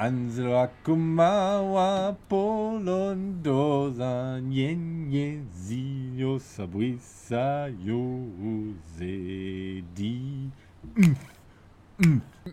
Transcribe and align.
Ansela 0.00 0.68
kumawa 0.84 2.16
polondosa 2.28 4.00
nyenye 4.40 5.42
zio 5.52 6.38
sabuisa 6.38 7.68
yose 7.84 9.82
di. 9.94 10.48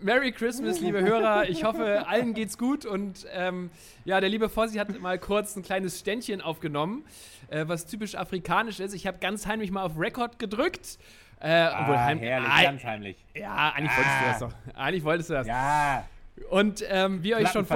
Merry 0.02 0.32
Christmas, 0.32 0.80
liebe 0.80 1.00
Hörer. 1.00 1.48
Ich 1.48 1.64
hoffe, 1.64 2.06
allen 2.06 2.34
geht's 2.34 2.58
gut. 2.58 2.84
Und 2.84 3.26
ähm, 3.32 3.70
ja, 4.04 4.20
der 4.20 4.28
liebe 4.28 4.50
Fossi 4.50 4.76
hat 4.76 5.00
mal 5.00 5.18
kurz 5.18 5.56
ein 5.56 5.62
kleines 5.62 5.98
Ständchen 5.98 6.42
aufgenommen, 6.42 7.06
äh, 7.48 7.64
was 7.66 7.86
typisch 7.86 8.14
afrikanisch 8.14 8.78
ist. 8.78 8.92
Ich 8.92 9.06
habe 9.06 9.20
ganz 9.20 9.46
heimlich 9.46 9.70
mal 9.70 9.84
auf 9.84 9.98
Record 9.98 10.38
gedrückt. 10.38 10.98
Äh, 11.40 11.66
obwohl 11.68 11.94
Ah, 11.94 12.04
heim- 12.04 12.18
herrlich, 12.18 12.50
Ah, 12.52 12.62
ganz 12.62 12.84
heimlich. 12.84 13.24
Ja, 13.34 13.72
eigentlich 13.74 13.96
wolltest 13.96 14.20
du 14.20 14.26
das 14.26 14.38
doch. 14.40 14.52
Eigentlich 14.78 15.04
wolltest 15.04 15.30
du 15.30 15.34
das. 15.34 15.46
Ja, 15.46 16.04
Und 16.50 16.84
ähm, 16.88 17.22
wie 17.22 17.30
ihr 17.30 17.36
euch 17.36 17.48
schon. 17.48 17.66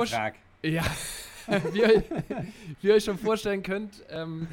Ja. 0.63 0.83
wie, 1.73 1.81
ihr, 1.81 2.05
wie 2.81 2.89
ihr 2.89 2.95
euch 2.95 3.05
schon 3.05 3.19
vorstellen 3.19 3.63
könnt, 3.63 4.05
ähm, 4.11 4.47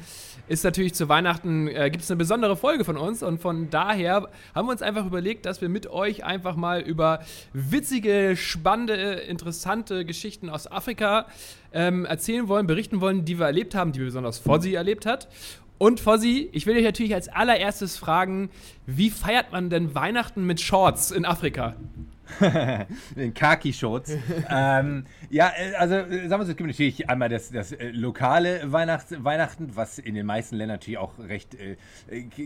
ist 0.48 0.64
natürlich 0.64 0.94
zu 0.94 1.08
Weihnachten, 1.08 1.68
äh, 1.68 1.90
gibt 1.90 2.02
es 2.02 2.10
eine 2.10 2.18
besondere 2.18 2.56
Folge 2.56 2.84
von 2.84 2.96
uns 2.96 3.22
und 3.22 3.40
von 3.40 3.70
daher 3.70 4.28
haben 4.54 4.66
wir 4.66 4.72
uns 4.72 4.82
einfach 4.82 5.06
überlegt, 5.06 5.46
dass 5.46 5.60
wir 5.60 5.68
mit 5.68 5.86
euch 5.86 6.24
einfach 6.24 6.56
mal 6.56 6.80
über 6.80 7.20
witzige, 7.52 8.34
spannende, 8.36 8.94
interessante 8.94 10.04
Geschichten 10.04 10.48
aus 10.50 10.70
Afrika 10.70 11.26
ähm, 11.72 12.04
erzählen 12.04 12.48
wollen, 12.48 12.66
berichten 12.66 13.00
wollen, 13.00 13.24
die 13.24 13.38
wir 13.38 13.46
erlebt 13.46 13.74
haben, 13.74 13.92
die 13.92 14.00
besonders 14.00 14.38
Fossi 14.38 14.74
erlebt 14.74 15.06
hat. 15.06 15.28
Und 15.80 15.98
Fossi, 15.98 16.50
ich 16.52 16.66
will 16.66 16.74
dich 16.74 16.84
natürlich 16.84 17.14
als 17.14 17.28
allererstes 17.28 17.96
fragen, 17.96 18.50
wie 18.84 19.08
feiert 19.08 19.50
man 19.50 19.70
denn 19.70 19.94
Weihnachten 19.94 20.44
mit 20.44 20.60
Shorts 20.60 21.10
in 21.10 21.24
Afrika? 21.24 21.74
den 23.16 23.32
Khaki-Shorts. 23.32 24.12
ähm, 24.50 25.04
ja, 25.30 25.50
äh, 25.56 25.74
also 25.76 25.94
äh, 25.94 26.28
sagen 26.28 26.42
wir 26.42 26.44
so, 26.44 26.52
es 26.52 26.56
gibt 26.56 26.68
natürlich 26.68 27.08
einmal 27.08 27.30
das, 27.30 27.50
das 27.50 27.72
äh, 27.72 27.90
lokale 27.92 28.70
Weihnachts 28.70 29.14
Weihnachten, 29.24 29.70
was 29.74 29.98
in 29.98 30.14
den 30.14 30.26
meisten 30.26 30.56
Ländern 30.56 30.76
natürlich 30.76 30.98
auch 30.98 31.18
recht 31.18 31.54
äh, 31.54 31.76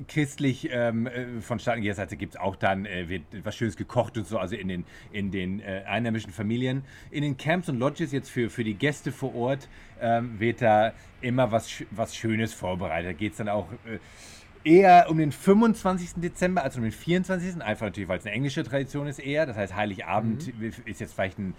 christlich 0.07 0.69
ähm, 0.71 1.09
äh, 1.09 1.41
vonstatten 1.41 1.83
geht. 1.83 1.99
Da 1.99 2.05
gibt 2.07 2.35
es 2.35 2.41
auch 2.41 2.55
dann, 2.55 2.87
äh, 2.87 3.09
wird 3.09 3.23
was 3.43 3.57
Schönes 3.57 3.77
gekocht 3.77 4.17
und 4.17 4.29
so, 4.29 4.39
also 4.39 4.55
in 4.55 4.69
den, 4.69 4.85
in 5.13 5.33
den 5.33 5.61
äh, 5.61 5.83
einheimischen 5.87 6.33
Familien. 6.33 6.85
In 7.11 7.23
den 7.23 7.37
Camps 7.37 7.69
und 7.69 7.79
Lodges 7.81 8.13
jetzt 8.13 8.31
für, 8.31 8.49
für 8.49 8.63
die 8.63 8.75
Gäste 8.75 9.11
vor 9.11 9.35
Ort 9.35 9.69
ähm, 10.05 10.39
wird 10.39 10.61
da 10.63 10.93
immer 11.23 11.51
was, 11.51 11.83
was 11.91 12.15
Schönes 12.15 12.53
vorbereitet. 12.53 13.09
Da 13.09 13.13
geht 13.15 13.33
es 13.33 13.39
dann 13.39 13.49
auch... 13.49 13.67
Äh, 13.87 13.99
eher 14.65 15.07
um 15.11 15.19
den 15.19 15.31
25. 15.31 16.15
Dezember 16.17 16.63
als 16.63 16.77
um 16.77 16.83
den 16.83 16.93
24. 16.93 17.63
Einfach 17.63 17.87
natürlich, 17.87 18.09
weil 18.09 18.19
es 18.19 18.27
eine 18.27 18.35
englische 18.35 18.65
Tradition 18.65 19.07
ist 19.07 19.19
eher. 19.19 19.47
Das 19.47 19.57
heißt, 19.57 19.77
Heiligabend 19.77 20.53
ist 20.87 21.01
jetzt 21.01 21.15
vielleicht 21.15 21.39
ein 21.39 21.55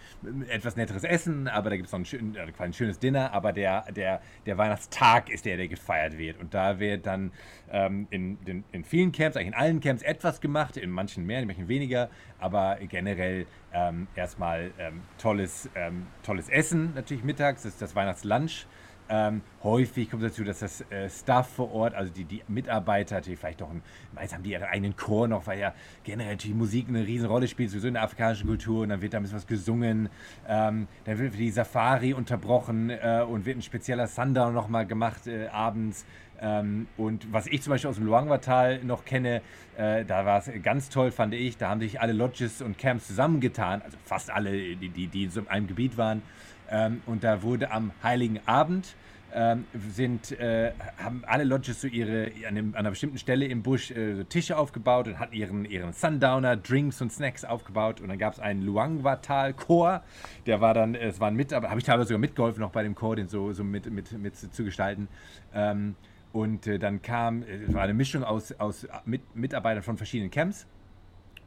etwas 0.49 0.75
netteres 0.75 1.03
Essen, 1.03 1.47
aber 1.47 1.69
da 1.69 1.77
gibt 1.77 1.87
es 1.87 1.93
noch 1.93 1.99
ein, 1.99 2.05
schön, 2.05 2.35
äh, 2.35 2.51
ein 2.57 2.73
schönes 2.73 2.99
Dinner. 2.99 3.31
Aber 3.33 3.53
der, 3.53 3.91
der, 3.91 4.21
der 4.45 4.57
Weihnachtstag 4.57 5.29
ist 5.29 5.45
der, 5.45 5.57
der 5.57 5.67
gefeiert 5.67 6.17
wird. 6.17 6.39
Und 6.39 6.53
da 6.53 6.79
wird 6.79 7.05
dann 7.05 7.31
ähm, 7.71 8.07
in, 8.09 8.43
den, 8.43 8.63
in 8.71 8.83
vielen 8.83 9.11
Camps, 9.11 9.37
eigentlich 9.37 9.49
in 9.49 9.53
allen 9.53 9.79
Camps 9.79 10.01
etwas 10.01 10.41
gemacht, 10.41 10.75
in 10.75 10.89
manchen 10.89 11.25
mehr, 11.25 11.39
in 11.39 11.47
manchen 11.47 11.67
weniger. 11.67 12.09
Aber 12.39 12.77
generell 12.89 13.45
ähm, 13.73 14.07
erstmal 14.15 14.71
ähm, 14.79 15.01
tolles, 15.17 15.69
ähm, 15.75 16.07
tolles 16.23 16.49
Essen 16.49 16.93
natürlich 16.95 17.23
mittags, 17.23 17.63
das 17.63 17.73
ist 17.73 17.81
das 17.81 17.95
Weihnachtslunch. 17.95 18.65
Ähm, 19.07 19.41
häufig 19.63 20.09
kommt 20.09 20.23
dazu, 20.23 20.43
dass 20.43 20.59
das 20.59 20.81
äh, 20.89 21.09
Staff 21.09 21.49
vor 21.49 21.71
Ort, 21.71 21.93
also 21.93 22.11
die, 22.11 22.23
die 22.23 22.41
Mitarbeiter, 22.47 23.21
die 23.21 23.35
vielleicht 23.35 23.59
noch, 23.59 23.69
ein, 23.69 23.83
meist 24.15 24.33
haben 24.33 24.41
die 24.41 24.51
ihren 24.51 24.63
eigenen 24.63 24.95
Chor 24.95 25.27
noch, 25.27 25.45
weil 25.45 25.59
ja 25.59 25.73
generell 26.03 26.31
natürlich 26.31 26.55
Musik 26.55 26.87
eine 26.89 27.05
Riesenrolle 27.05 27.47
spielt, 27.47 27.69
sowieso 27.69 27.87
in 27.87 27.93
der 27.93 28.03
afrikanischen 28.03 28.47
Kultur 28.47 28.81
und 28.81 28.89
dann 28.89 29.01
wird 29.01 29.13
da 29.13 29.17
ein 29.17 29.23
bisschen 29.23 29.37
was 29.37 29.45
gesungen, 29.45 30.09
ähm, 30.47 30.87
dann 31.05 31.19
wird 31.19 31.37
die 31.37 31.51
Safari 31.51 32.13
unterbrochen 32.13 32.89
äh, 32.89 33.23
und 33.27 33.45
wird 33.45 33.57
ein 33.57 33.61
spezieller 33.61 34.07
Sundown 34.07 34.53
nochmal 34.55 34.87
gemacht 34.87 35.27
äh, 35.27 35.47
abends. 35.47 36.05
Ähm, 36.41 36.87
und 36.97 37.31
was 37.31 37.47
ich 37.47 37.61
zum 37.61 37.71
Beispiel 37.71 37.89
aus 37.89 37.95
dem 37.95 38.05
Luangwa-Tal 38.05 38.83
noch 38.83 39.05
kenne, 39.05 39.41
äh, 39.77 40.03
da 40.03 40.25
war 40.25 40.39
es 40.39 40.51
ganz 40.63 40.89
toll, 40.89 41.11
fand 41.11 41.33
ich, 41.33 41.57
da 41.57 41.69
haben 41.69 41.79
sich 41.79 42.01
alle 42.01 42.13
Lodges 42.13 42.61
und 42.61 42.77
Camps 42.77 43.07
zusammengetan, 43.07 43.81
also 43.81 43.97
fast 44.03 44.31
alle, 44.31 44.51
die, 44.51 44.89
die, 44.89 45.07
die 45.07 45.27
so 45.27 45.41
in 45.41 45.47
einem 45.47 45.67
Gebiet 45.67 45.97
waren. 45.97 46.21
Ähm, 46.69 47.01
und 47.05 47.23
da 47.23 47.43
wurde 47.43 47.71
am 47.71 47.91
Heiligen 48.03 48.39
Abend 48.45 48.95
ähm, 49.37 49.65
sind, 49.91 50.31
äh, 50.39 50.71
haben 50.97 51.23
alle 51.27 51.43
Lodges 51.43 51.81
so 51.81 51.87
ihre, 51.87 52.31
an, 52.47 52.55
dem, 52.55 52.69
an 52.69 52.79
einer 52.79 52.91
bestimmten 52.91 53.17
Stelle 53.17 53.45
im 53.45 53.63
Busch 53.63 53.91
äh, 53.91 54.15
so 54.15 54.23
Tische 54.23 54.57
aufgebaut 54.57 55.07
und 55.07 55.19
hatten 55.19 55.35
ihren, 55.35 55.65
ihren 55.65 55.91
Sundowner, 55.91 56.55
Drinks 56.55 57.01
und 57.01 57.11
Snacks 57.11 57.43
aufgebaut. 57.43 57.99
Und 57.99 58.07
dann 58.07 58.17
gab 58.17 58.33
es 58.33 58.39
einen 58.39 58.61
Luangwa-Tal-Chor, 58.61 60.03
der 60.45 60.61
war 60.61 60.73
dann, 60.73 60.95
es 60.95 61.19
waren 61.19 61.35
mit, 61.35 61.51
aber 61.51 61.69
habe 61.69 61.79
ich 61.79 61.85
teilweise 61.85 62.07
sogar 62.07 62.19
mitgeholfen, 62.19 62.61
noch 62.61 62.71
bei 62.71 62.83
dem 62.83 62.95
Chor, 62.95 63.17
den 63.17 63.27
so, 63.27 63.51
so 63.51 63.65
mit, 63.65 63.91
mit, 63.91 64.13
mit 64.13 64.37
zu 64.37 64.63
gestalten. 64.63 65.09
Ähm, 65.53 65.95
und 66.31 66.67
äh, 66.67 66.79
dann 66.79 67.01
kam, 67.01 67.43
äh, 67.43 67.63
es 67.67 67.73
war 67.73 67.81
eine 67.83 67.93
Mischung 67.93 68.23
aus, 68.23 68.53
aus 68.53 68.87
mit, 69.05 69.35
Mitarbeitern 69.35 69.83
von 69.83 69.97
verschiedenen 69.97 70.31
Camps. 70.31 70.65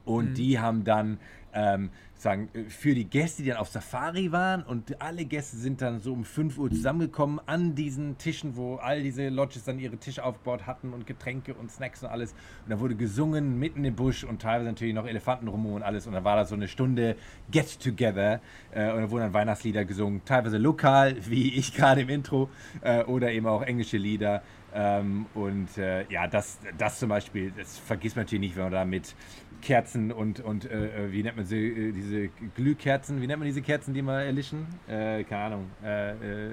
Und 0.08 0.34
die 0.34 0.58
haben 0.58 0.84
dann 0.84 1.18
ähm, 1.52 1.90
sagen, 2.14 2.48
für 2.68 2.94
die 2.94 3.04
Gäste, 3.04 3.42
die 3.42 3.50
dann 3.50 3.58
auf 3.58 3.68
Safari 3.68 4.32
waren 4.32 4.62
und 4.62 5.00
alle 5.00 5.24
Gäste 5.24 5.56
sind 5.56 5.80
dann 5.82 6.00
so 6.00 6.12
um 6.12 6.24
5 6.24 6.58
Uhr 6.58 6.70
zusammengekommen 6.70 7.40
an 7.46 7.74
diesen 7.74 8.18
Tischen, 8.18 8.56
wo 8.56 8.76
all 8.76 9.02
diese 9.02 9.28
Lodges 9.28 9.64
dann 9.64 9.78
ihre 9.78 9.96
Tische 9.96 10.24
aufgebaut 10.24 10.66
hatten 10.66 10.92
und 10.92 11.06
Getränke 11.06 11.54
und 11.54 11.70
Snacks 11.70 12.02
und 12.02 12.10
alles. 12.10 12.32
Und 12.64 12.70
da 12.70 12.80
wurde 12.80 12.96
gesungen 12.96 13.58
mitten 13.58 13.84
im 13.84 13.94
Busch 13.94 14.24
und 14.24 14.42
teilweise 14.42 14.68
natürlich 14.70 14.94
noch 14.94 15.06
Elefanten 15.06 15.48
rum 15.48 15.66
und 15.66 15.82
alles. 15.82 16.06
Und 16.06 16.14
dann 16.14 16.24
war 16.24 16.36
da 16.36 16.44
so 16.44 16.54
eine 16.54 16.68
Stunde 16.68 17.16
Get 17.50 17.80
Together 17.80 18.40
äh, 18.72 18.90
und 18.92 19.02
da 19.02 19.10
wurden 19.10 19.22
dann 19.22 19.34
Weihnachtslieder 19.34 19.84
gesungen, 19.84 20.22
teilweise 20.24 20.58
lokal, 20.58 21.16
wie 21.28 21.54
ich 21.54 21.74
gerade 21.74 22.02
im 22.02 22.08
Intro, 22.08 22.50
äh, 22.80 23.04
oder 23.04 23.30
eben 23.30 23.46
auch 23.46 23.62
englische 23.62 23.96
Lieder. 23.96 24.42
Ähm, 24.74 25.26
und 25.34 25.78
äh, 25.78 26.04
ja, 26.10 26.26
das, 26.26 26.58
das 26.76 26.98
zum 26.98 27.08
Beispiel, 27.08 27.52
das 27.56 27.78
vergisst 27.78 28.16
man 28.16 28.24
natürlich 28.24 28.40
nicht, 28.40 28.56
wenn 28.56 28.64
man 28.64 28.72
da 28.72 28.84
mit 28.84 29.14
Kerzen 29.62 30.12
und, 30.12 30.40
und 30.40 30.70
äh, 30.70 31.10
wie 31.10 31.22
nennt 31.22 31.36
man 31.36 31.44
sie, 31.44 31.56
äh, 31.56 31.92
diese 31.92 32.28
Glühkerzen, 32.54 33.20
wie 33.20 33.26
nennt 33.26 33.40
man 33.40 33.46
diese 33.46 33.62
Kerzen, 33.62 33.94
die 33.94 34.02
mal 34.02 34.22
erlischen? 34.22 34.66
Äh, 34.86 35.24
keine 35.24 35.42
Ahnung. 35.44 35.70
Äh, 35.82 36.10
äh, 36.10 36.52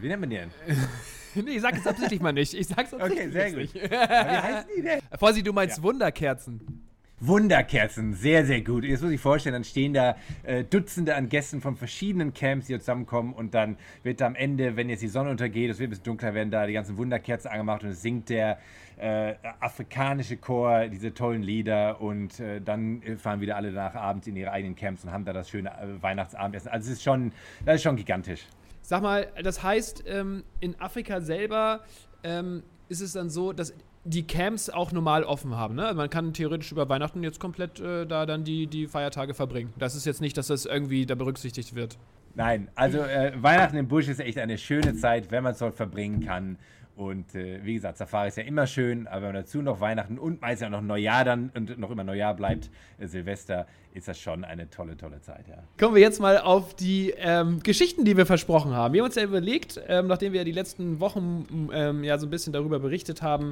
wie 0.00 0.08
nennt 0.08 0.20
man 0.20 0.30
die 0.30 0.36
denn? 0.36 0.50
nee, 1.34 1.52
ich 1.52 1.60
sag 1.60 1.76
es 1.76 1.86
absichtlich 1.86 2.20
mal 2.20 2.32
nicht. 2.32 2.54
Ich 2.54 2.66
sag's 2.66 2.92
absichtlich 2.94 3.28
Okay, 3.28 3.30
sehr 3.30 3.50
gut. 3.50 3.58
nicht. 3.58 3.92
Aber 3.92 4.30
wie 4.30 4.36
heißen 4.36 4.70
die 4.76 4.82
denn? 4.82 5.00
Fossi, 5.18 5.42
du 5.42 5.52
meinst 5.52 5.82
Wunderkerzen. 5.82 6.89
Wunderkerzen, 7.20 8.14
sehr, 8.14 8.46
sehr 8.46 8.62
gut. 8.62 8.82
Jetzt 8.84 9.02
muss 9.02 9.12
ich 9.12 9.20
vorstellen, 9.20 9.52
dann 9.52 9.64
stehen 9.64 9.92
da 9.92 10.16
äh, 10.42 10.64
Dutzende 10.64 11.14
an 11.14 11.28
Gästen 11.28 11.60
von 11.60 11.76
verschiedenen 11.76 12.32
Camps, 12.32 12.66
die 12.66 12.78
zusammenkommen 12.78 13.34
und 13.34 13.52
dann 13.52 13.76
wird 14.02 14.22
am 14.22 14.34
Ende, 14.34 14.76
wenn 14.76 14.88
jetzt 14.88 15.02
die 15.02 15.08
Sonne 15.08 15.30
untergeht, 15.30 15.70
es 15.70 15.78
wird 15.78 15.88
ein 15.88 15.90
bisschen 15.90 16.04
dunkler, 16.04 16.32
werden 16.32 16.50
da 16.50 16.66
die 16.66 16.72
ganzen 16.72 16.96
Wunderkerzen 16.96 17.50
angemacht 17.50 17.84
und 17.84 17.90
es 17.90 18.00
singt 18.00 18.30
der 18.30 18.58
äh, 18.96 19.34
afrikanische 19.60 20.38
Chor 20.38 20.88
diese 20.88 21.12
tollen 21.12 21.42
Lieder 21.42 22.00
und 22.00 22.40
äh, 22.40 22.60
dann 22.60 23.02
fahren 23.18 23.42
wieder 23.42 23.56
alle 23.56 23.72
danach 23.72 23.94
abends 23.94 24.26
in 24.26 24.36
ihre 24.36 24.52
eigenen 24.52 24.74
Camps 24.74 25.04
und 25.04 25.12
haben 25.12 25.26
da 25.26 25.34
das 25.34 25.50
schöne 25.50 25.70
äh, 25.70 26.02
Weihnachtsabendessen. 26.02 26.70
Also 26.70 26.90
es 26.90 26.98
ist 26.98 27.02
schon, 27.02 27.32
das 27.66 27.76
ist 27.76 27.82
schon 27.82 27.96
gigantisch. 27.96 28.46
Sag 28.80 29.02
mal, 29.02 29.28
das 29.42 29.62
heißt, 29.62 30.04
ähm, 30.06 30.42
in 30.60 30.74
Afrika 30.80 31.20
selber 31.20 31.80
ähm, 32.24 32.62
ist 32.88 33.02
es 33.02 33.12
dann 33.12 33.30
so, 33.30 33.52
dass 33.52 33.74
die 34.04 34.26
Camps 34.26 34.70
auch 34.70 34.92
normal 34.92 35.24
offen 35.24 35.56
haben. 35.56 35.74
Ne? 35.74 35.84
Also 35.84 35.96
man 35.96 36.08
kann 36.08 36.32
theoretisch 36.32 36.72
über 36.72 36.88
Weihnachten 36.88 37.22
jetzt 37.22 37.38
komplett 37.38 37.80
äh, 37.80 38.06
da 38.06 38.26
dann 38.26 38.44
die, 38.44 38.66
die 38.66 38.86
Feiertage 38.86 39.34
verbringen. 39.34 39.72
Das 39.78 39.94
ist 39.94 40.06
jetzt 40.06 40.20
nicht, 40.20 40.36
dass 40.36 40.46
das 40.46 40.64
irgendwie 40.64 41.04
da 41.06 41.14
berücksichtigt 41.14 41.74
wird. 41.74 41.98
Nein, 42.34 42.68
also 42.74 42.98
äh, 42.98 43.32
Weihnachten 43.42 43.76
im 43.76 43.88
Busch 43.88 44.08
ist 44.08 44.20
echt 44.20 44.38
eine 44.38 44.56
schöne 44.56 44.94
Zeit, 44.94 45.30
wenn 45.30 45.42
man 45.42 45.52
es 45.52 45.58
dort 45.58 45.74
verbringen 45.74 46.24
kann. 46.24 46.58
Und 47.00 47.34
äh, 47.34 47.64
wie 47.64 47.72
gesagt, 47.72 47.96
Safari 47.96 48.28
ist 48.28 48.36
ja 48.36 48.42
immer 48.42 48.66
schön, 48.66 49.06
aber 49.06 49.22
wenn 49.22 49.32
man 49.32 49.42
dazu 49.42 49.62
noch 49.62 49.80
Weihnachten 49.80 50.18
und 50.18 50.42
meistens 50.42 50.66
auch 50.66 50.70
noch 50.70 50.82
Neujahr 50.82 51.24
dann 51.24 51.50
und 51.56 51.78
noch 51.78 51.90
immer 51.90 52.04
Neujahr 52.04 52.34
bleibt, 52.34 52.68
äh, 52.98 53.06
Silvester, 53.06 53.66
ist 53.94 54.06
das 54.06 54.20
schon 54.20 54.44
eine 54.44 54.68
tolle, 54.68 54.98
tolle 54.98 55.22
Zeit, 55.22 55.48
ja. 55.48 55.56
Kommen 55.78 55.94
wir 55.94 56.02
jetzt 56.02 56.20
mal 56.20 56.36
auf 56.36 56.74
die 56.74 57.14
ähm, 57.16 57.62
Geschichten, 57.62 58.04
die 58.04 58.18
wir 58.18 58.26
versprochen 58.26 58.74
haben. 58.74 58.92
Wir 58.92 59.00
haben 59.00 59.06
uns 59.06 59.14
ja 59.14 59.22
überlegt, 59.22 59.80
ähm, 59.88 60.08
nachdem 60.08 60.34
wir 60.34 60.40
ja 60.40 60.44
die 60.44 60.52
letzten 60.52 61.00
Wochen 61.00 61.70
ähm, 61.72 62.04
ja 62.04 62.18
so 62.18 62.26
ein 62.26 62.30
bisschen 62.30 62.52
darüber 62.52 62.78
berichtet 62.78 63.22
haben, 63.22 63.50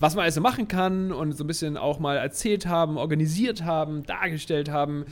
was 0.00 0.16
man 0.16 0.24
also 0.24 0.40
machen 0.40 0.66
kann 0.66 1.12
und 1.12 1.30
so 1.34 1.44
ein 1.44 1.46
bisschen 1.46 1.76
auch 1.76 2.00
mal 2.00 2.16
erzählt 2.16 2.66
haben, 2.66 2.96
organisiert 2.96 3.64
haben, 3.64 4.02
dargestellt 4.02 4.68
haben, 4.68 5.04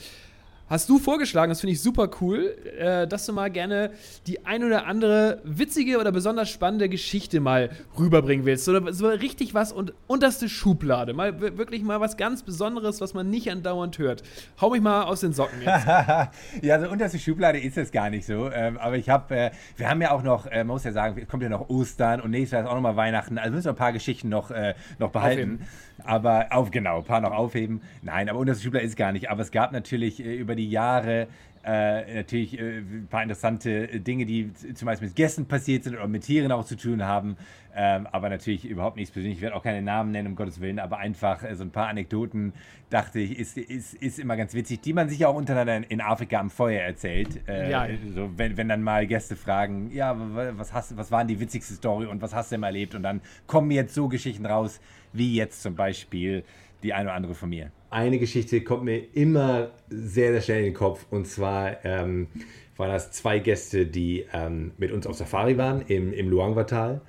hast 0.68 0.88
du 0.88 0.98
vorgeschlagen, 0.98 1.50
das 1.50 1.60
finde 1.60 1.72
ich 1.72 1.82
super 1.82 2.10
cool, 2.20 2.56
äh, 2.78 3.06
dass 3.06 3.26
du 3.26 3.32
mal 3.32 3.50
gerne 3.50 3.90
die 4.26 4.44
ein 4.46 4.64
oder 4.64 4.86
andere 4.86 5.40
witzige 5.44 5.98
oder 5.98 6.12
besonders 6.12 6.48
spannende 6.48 6.88
Geschichte 6.88 7.40
mal 7.40 7.70
rüberbringen 7.98 8.46
willst. 8.46 8.68
Oder 8.68 8.92
so 8.92 9.08
richtig 9.08 9.54
was 9.54 9.72
und 9.72 9.92
unterste 10.06 10.48
Schublade. 10.48 11.14
Mal 11.14 11.40
wirklich 11.40 11.82
mal 11.82 12.00
was 12.00 12.16
ganz 12.16 12.42
Besonderes, 12.42 13.00
was 13.00 13.14
man 13.14 13.30
nicht 13.30 13.50
andauernd 13.50 13.98
hört. 13.98 14.22
Hau 14.60 14.70
mich 14.70 14.80
mal 14.80 15.04
aus 15.04 15.20
den 15.20 15.32
Socken 15.32 15.60
jetzt. 15.60 15.86
ja, 16.62 16.74
also 16.74 16.88
unterste 16.88 17.18
Schublade 17.18 17.58
ist 17.58 17.78
es 17.78 17.90
gar 17.90 18.10
nicht 18.10 18.26
so. 18.26 18.50
Ähm, 18.50 18.78
aber 18.78 18.96
ich 18.96 19.08
habe, 19.08 19.34
äh, 19.34 19.50
wir 19.76 19.88
haben 19.88 20.00
ja 20.02 20.10
auch 20.10 20.22
noch, 20.22 20.46
äh, 20.46 20.58
man 20.58 20.68
muss 20.68 20.84
ja 20.84 20.92
sagen, 20.92 21.26
kommt 21.28 21.42
ja 21.42 21.48
noch 21.48 21.68
Ostern 21.68 22.20
und 22.20 22.30
nächstes 22.30 22.52
Jahr 22.52 22.62
ist 22.62 22.68
auch 22.68 22.74
nochmal 22.74 22.96
Weihnachten. 22.96 23.38
Also 23.38 23.52
müssen 23.52 23.66
wir 23.66 23.72
ein 23.72 23.76
paar 23.76 23.92
Geschichten 23.92 24.28
noch, 24.28 24.50
äh, 24.50 24.74
noch 24.98 25.10
behalten. 25.10 25.38
Aufheben. 25.38 25.68
Aber 26.04 26.46
auf, 26.50 26.70
genau, 26.70 26.98
ein 26.98 27.04
paar 27.04 27.20
noch 27.20 27.32
aufheben. 27.32 27.82
Nein, 28.02 28.28
aber 28.28 28.38
unterste 28.38 28.64
Schublade 28.64 28.86
ist 28.86 28.96
gar 28.96 29.12
nicht. 29.12 29.30
Aber 29.30 29.42
es 29.42 29.50
gab 29.50 29.72
natürlich 29.72 30.24
äh, 30.24 30.34
über 30.36 30.54
die 30.54 30.70
Jahre 30.70 31.28
äh, 31.64 32.14
natürlich 32.14 32.58
äh, 32.58 32.78
ein 32.78 33.08
paar 33.10 33.22
interessante 33.22 34.00
Dinge, 34.00 34.26
die 34.26 34.52
zumeist 34.74 35.02
mit 35.02 35.14
Gästen 35.14 35.46
passiert 35.46 35.84
sind 35.84 35.94
oder 35.94 36.08
mit 36.08 36.24
Tieren 36.24 36.52
auch 36.52 36.64
zu 36.64 36.76
tun 36.76 37.04
haben. 37.04 37.36
Ähm, 37.74 38.08
aber 38.10 38.28
natürlich 38.28 38.64
überhaupt 38.64 38.96
nichts 38.96 39.12
persönlich. 39.12 39.38
Ich 39.38 39.42
werde 39.42 39.54
auch 39.54 39.62
keine 39.62 39.82
Namen 39.82 40.10
nennen, 40.10 40.28
um 40.28 40.36
Gottes 40.36 40.60
Willen, 40.60 40.78
aber 40.78 40.98
einfach 40.98 41.44
äh, 41.44 41.54
so 41.54 41.62
ein 41.62 41.70
paar 41.70 41.86
Anekdoten, 41.86 42.52
dachte 42.90 43.20
ich, 43.20 43.38
ist, 43.38 43.56
ist, 43.56 43.94
ist 43.94 44.18
immer 44.18 44.36
ganz 44.36 44.54
witzig, 44.54 44.80
die 44.80 44.92
man 44.92 45.08
sich 45.08 45.24
auch 45.26 45.36
untereinander 45.36 45.76
in, 45.76 45.82
in 45.84 46.00
Afrika 46.00 46.40
am 46.40 46.50
Feuer 46.50 46.82
erzählt. 46.82 47.46
Äh, 47.46 47.70
ja. 47.70 47.86
So, 48.14 48.30
wenn, 48.36 48.56
wenn 48.56 48.68
dann 48.68 48.82
mal 48.82 49.06
Gäste 49.06 49.36
fragen, 49.36 49.92
ja, 49.92 50.16
was, 50.56 50.72
hast, 50.72 50.96
was 50.96 51.12
waren 51.12 51.28
die 51.28 51.38
witzigste 51.38 51.74
Story 51.74 52.06
und 52.06 52.20
was 52.20 52.34
hast 52.34 52.50
du 52.50 52.56
denn 52.56 52.64
erlebt? 52.64 52.94
Und 52.94 53.04
dann 53.04 53.20
kommen 53.46 53.70
jetzt 53.70 53.94
so 53.94 54.08
Geschichten 54.08 54.46
raus, 54.46 54.80
wie 55.12 55.36
jetzt 55.36 55.62
zum 55.62 55.76
Beispiel 55.76 56.44
die 56.82 56.92
eine 56.92 57.10
oder 57.10 57.14
andere 57.14 57.34
von 57.34 57.48
mir 57.48 57.70
eine 57.90 58.18
Geschichte 58.18 58.60
kommt 58.62 58.84
mir 58.84 59.02
immer 59.14 59.70
sehr, 59.88 60.32
sehr 60.32 60.40
schnell 60.40 60.58
in 60.58 60.64
den 60.66 60.74
Kopf. 60.74 61.06
Und 61.10 61.26
zwar 61.26 61.84
ähm, 61.84 62.28
waren 62.76 62.90
das 62.90 63.12
zwei 63.12 63.38
Gäste, 63.38 63.86
die 63.86 64.24
ähm, 64.32 64.72
mit 64.78 64.92
uns 64.92 65.06
auf 65.06 65.16
Safari 65.16 65.56
waren 65.58 65.82
im, 65.88 66.12
im 66.12 66.28
Luangwa-Tal. 66.28 67.00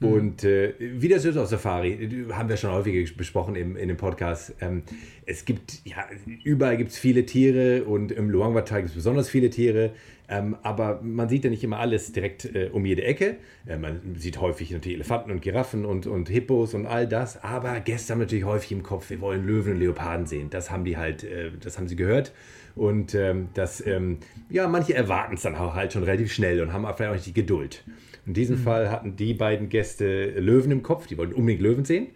Mhm. 0.00 0.08
Und 0.08 0.44
äh, 0.44 0.74
wie 0.78 1.08
das 1.08 1.24
ist 1.24 1.36
auf 1.36 1.48
Safari, 1.48 2.26
haben 2.32 2.48
wir 2.48 2.56
schon 2.56 2.72
häufig 2.72 3.16
besprochen 3.16 3.56
im, 3.56 3.76
in 3.76 3.88
dem 3.88 3.96
Podcast. 3.96 4.54
Ähm, 4.60 4.82
es 5.26 5.44
gibt, 5.44 5.80
ja, 5.84 6.04
überall 6.44 6.76
gibt 6.76 6.92
es 6.92 6.98
viele 6.98 7.26
Tiere 7.26 7.84
und 7.84 8.12
im 8.12 8.30
Luangwa-Tal 8.30 8.82
gibt 8.82 8.90
es 8.90 8.94
besonders 8.96 9.28
viele 9.28 9.50
Tiere. 9.50 9.90
Ähm, 10.28 10.56
aber 10.62 11.00
man 11.02 11.28
sieht 11.28 11.44
ja 11.44 11.50
nicht 11.50 11.64
immer 11.64 11.78
alles 11.78 12.12
direkt 12.12 12.44
äh, 12.44 12.68
um 12.70 12.84
jede 12.84 13.02
Ecke. 13.02 13.36
Äh, 13.66 13.78
man 13.78 14.14
sieht 14.16 14.40
häufig 14.40 14.70
natürlich 14.70 14.96
Elefanten 14.96 15.30
und 15.30 15.40
Giraffen 15.40 15.86
und, 15.86 16.06
und 16.06 16.28
Hippos 16.28 16.74
und 16.74 16.86
all 16.86 17.06
das. 17.08 17.42
Aber 17.42 17.80
Gäste 17.80 18.12
haben 18.12 18.20
natürlich 18.20 18.44
häufig 18.44 18.72
im 18.72 18.82
Kopf, 18.82 19.08
wir 19.08 19.20
wollen 19.20 19.46
Löwen 19.46 19.72
und 19.72 19.78
Leoparden 19.78 20.26
sehen. 20.26 20.50
Das 20.50 20.70
haben 20.70 20.84
die 20.84 20.96
halt, 20.96 21.24
äh, 21.24 21.50
das 21.58 21.78
haben 21.78 21.88
sie 21.88 21.96
gehört. 21.96 22.32
Und 22.78 23.14
ähm, 23.14 23.48
das, 23.54 23.84
ähm, 23.86 24.18
ja, 24.48 24.68
manche 24.68 24.94
erwarten 24.94 25.34
es 25.34 25.42
dann 25.42 25.56
auch 25.56 25.74
halt 25.74 25.92
schon 25.92 26.04
relativ 26.04 26.32
schnell 26.32 26.62
und 26.62 26.72
haben 26.72 26.82
vielleicht 26.82 27.10
auch 27.10 27.14
nicht 27.14 27.26
die 27.26 27.34
Geduld. 27.34 27.84
In 28.24 28.34
diesem 28.34 28.56
mhm. 28.56 28.62
Fall 28.62 28.90
hatten 28.90 29.16
die 29.16 29.34
beiden 29.34 29.68
Gäste 29.68 30.30
Löwen 30.38 30.70
im 30.70 30.82
Kopf, 30.82 31.06
die 31.06 31.16
wollten 31.16 31.32
unbedingt 31.32 31.62
Löwen 31.62 31.84
sehen. 31.84 32.08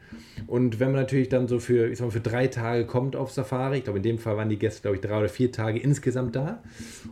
Und 0.47 0.79
wenn 0.79 0.93
man 0.93 1.01
natürlich 1.01 1.29
dann 1.29 1.49
so 1.49 1.59
für, 1.59 1.89
ich 1.89 1.99
sag 1.99 2.07
mal, 2.07 2.11
für 2.11 2.21
drei 2.21 2.47
Tage 2.49 2.87
kommt 2.87 3.17
auf 3.17 3.33
Safari, 3.33 3.79
ich 3.79 3.85
glaube, 3.85 3.99
in 3.99 4.03
dem 4.03 4.19
Fall 4.19 4.37
waren 4.37 4.49
die 4.49 4.59
Gäste, 4.59 4.83
glaube 4.83 4.97
ich, 4.97 5.01
drei 5.01 5.19
oder 5.19 5.29
vier 5.29 5.51
Tage 5.51 5.79
insgesamt 5.79 6.37
da. 6.37 6.63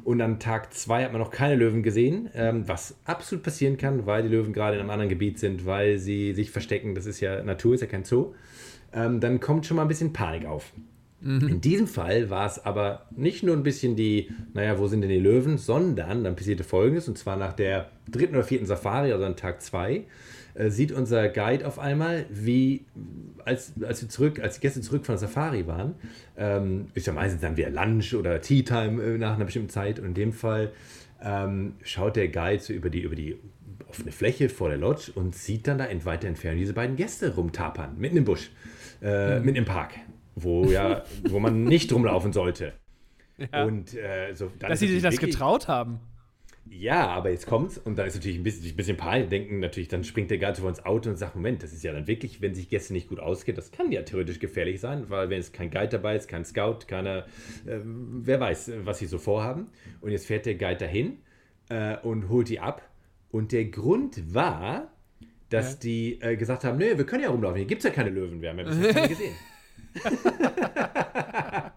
Und 0.04 0.20
an 0.20 0.38
Tag 0.38 0.74
zwei 0.74 1.04
hat 1.04 1.12
man 1.12 1.20
noch 1.20 1.30
keine 1.30 1.56
Löwen 1.56 1.82
gesehen, 1.82 2.28
ähm, 2.34 2.68
was 2.68 2.98
absolut 3.04 3.42
passieren 3.42 3.78
kann, 3.78 4.06
weil 4.06 4.22
die 4.22 4.28
Löwen 4.28 4.52
gerade 4.52 4.74
in 4.74 4.80
einem 4.80 4.90
anderen 4.90 5.08
Gebiet 5.08 5.38
sind, 5.38 5.64
weil 5.64 5.98
sie 5.98 6.34
sich 6.34 6.50
verstecken. 6.50 6.94
Das 6.94 7.06
ist 7.06 7.20
ja 7.20 7.42
Natur, 7.42 7.74
ist 7.74 7.80
ja 7.80 7.86
kein 7.86 8.04
Zoo. 8.04 8.34
Ähm, 8.92 9.20
dann 9.20 9.40
kommt 9.40 9.66
schon 9.66 9.76
mal 9.76 9.82
ein 9.82 9.88
bisschen 9.88 10.12
Panik 10.12 10.44
auf. 10.46 10.72
Mhm. 11.20 11.48
In 11.48 11.60
diesem 11.60 11.86
Fall 11.86 12.30
war 12.30 12.46
es 12.46 12.64
aber 12.64 13.06
nicht 13.14 13.42
nur 13.42 13.54
ein 13.54 13.62
bisschen 13.62 13.94
die, 13.94 14.30
naja, 14.54 14.78
wo 14.78 14.86
sind 14.86 15.02
denn 15.02 15.10
die 15.10 15.18
Löwen, 15.18 15.58
sondern 15.58 16.24
dann 16.24 16.36
passierte 16.36 16.64
Folgendes, 16.64 17.08
und 17.08 17.18
zwar 17.18 17.36
nach 17.36 17.52
der 17.52 17.90
dritten 18.10 18.34
oder 18.34 18.44
vierten 18.44 18.66
Safari, 18.66 19.12
also 19.12 19.24
an 19.24 19.36
Tag 19.36 19.60
zwei, 19.60 20.04
äh, 20.54 20.70
sieht 20.70 20.92
unser 20.92 21.28
Guide 21.28 21.66
auf 21.66 21.78
einmal, 21.78 22.24
wie, 22.30 22.86
als, 23.44 23.72
als 23.82 24.00
wir 24.02 24.08
zurück, 24.08 24.40
als 24.40 24.54
die 24.54 24.60
Gäste 24.60 24.80
zurück 24.80 25.04
von 25.04 25.14
der 25.14 25.18
Safari 25.18 25.66
waren, 25.66 25.94
ähm, 26.38 26.86
ist 26.94 27.06
ja 27.06 27.12
meistens 27.12 27.42
dann 27.42 27.56
wieder 27.56 27.70
Lunch 27.70 28.14
oder 28.14 28.40
Tea 28.40 28.62
Time 28.62 29.02
äh, 29.02 29.18
nach 29.18 29.34
einer 29.34 29.44
bestimmten 29.44 29.70
Zeit, 29.70 29.98
und 29.98 30.06
in 30.06 30.14
dem 30.14 30.32
Fall 30.32 30.72
ähm, 31.22 31.74
schaut 31.82 32.16
der 32.16 32.28
Guide 32.28 32.62
so 32.62 32.72
über 32.72 32.88
die, 32.88 33.00
über 33.02 33.14
die 33.14 33.36
offene 33.86 34.10
Fläche 34.10 34.48
vor 34.48 34.70
der 34.70 34.78
Lodge 34.78 35.12
und 35.14 35.34
sieht 35.34 35.66
dann 35.66 35.76
da 35.76 35.84
in 35.84 36.04
weiter 36.06 36.28
Entfernung 36.28 36.60
diese 36.60 36.72
beiden 36.72 36.96
Gäste 36.96 37.34
rumtapern, 37.34 37.98
mitten 37.98 38.16
im 38.16 38.24
Busch, 38.24 38.50
äh, 39.02 39.38
mhm. 39.38 39.44
mitten 39.44 39.58
im 39.58 39.64
Park 39.66 39.92
wo, 40.42 40.64
ja, 40.70 41.04
wo 41.28 41.38
man 41.40 41.64
nicht 41.64 41.92
rumlaufen 41.92 42.32
sollte. 42.32 42.72
Ja. 43.54 43.64
Und, 43.64 43.94
äh, 43.94 44.34
so, 44.34 44.52
Dass 44.58 44.80
sie 44.80 44.88
sich 44.88 45.02
das 45.02 45.16
getraut 45.16 45.66
haben. 45.66 46.00
Ja, 46.68 47.08
aber 47.08 47.30
jetzt 47.30 47.46
kommt's 47.46 47.78
und 47.78 47.98
da 47.98 48.04
ist 48.04 48.14
natürlich 48.14 48.38
ein 48.38 48.44
bisschen, 48.44 48.64
ein 48.64 48.76
bisschen 48.76 48.96
peinlich. 48.96 49.28
Denken 49.28 49.58
natürlich, 49.58 49.88
dann 49.88 50.04
springt 50.04 50.30
der 50.30 50.38
Guide 50.38 50.60
vor 50.60 50.68
ins 50.68 50.84
Auto 50.84 51.10
und 51.10 51.16
sagt: 51.16 51.34
Moment, 51.34 51.62
das 51.62 51.72
ist 51.72 51.82
ja 51.82 51.92
dann 51.92 52.06
wirklich, 52.06 52.40
wenn 52.40 52.54
sich 52.54 52.68
Gäste 52.68 52.92
nicht 52.92 53.08
gut 53.08 53.18
auskennen, 53.18 53.56
das 53.56 53.72
kann 53.72 53.90
ja 53.90 54.02
theoretisch 54.02 54.38
gefährlich 54.38 54.80
sein, 54.80 55.08
weil 55.08 55.30
wenn 55.30 55.40
es 55.40 55.52
kein 55.52 55.70
Guide 55.70 55.88
dabei 55.88 56.14
ist, 56.14 56.28
kein 56.28 56.44
Scout, 56.44 56.80
keiner, 56.86 57.24
äh, 57.66 57.80
wer 57.82 58.38
weiß, 58.38 58.72
was 58.84 58.98
sie 58.98 59.06
so 59.06 59.18
vorhaben. 59.18 59.68
Und 60.00 60.12
jetzt 60.12 60.26
fährt 60.26 60.46
der 60.46 60.54
Guide 60.54 60.76
dahin 60.76 61.18
äh, 61.70 61.96
und 61.98 62.28
holt 62.28 62.48
die 62.48 62.60
ab. 62.60 62.82
Und 63.30 63.52
der 63.52 63.64
Grund 63.64 64.34
war, 64.34 64.92
dass 65.48 65.72
ja. 65.72 65.78
die 65.80 66.20
äh, 66.20 66.36
gesagt 66.36 66.62
haben: 66.62 66.78
Nö, 66.78 66.96
wir 66.96 67.04
können 67.04 67.24
ja 67.24 67.30
rumlaufen, 67.30 67.56
hier 67.56 67.66
gibt 67.66 67.80
es 67.80 67.84
ja 67.84 67.90
keine 67.90 68.10
Löwen, 68.10 68.40
wir 68.42 68.50
haben 68.50 68.58
ja 68.58 68.64
bisher 68.66 68.92
keine 68.94 69.08
gesehen. 69.08 69.34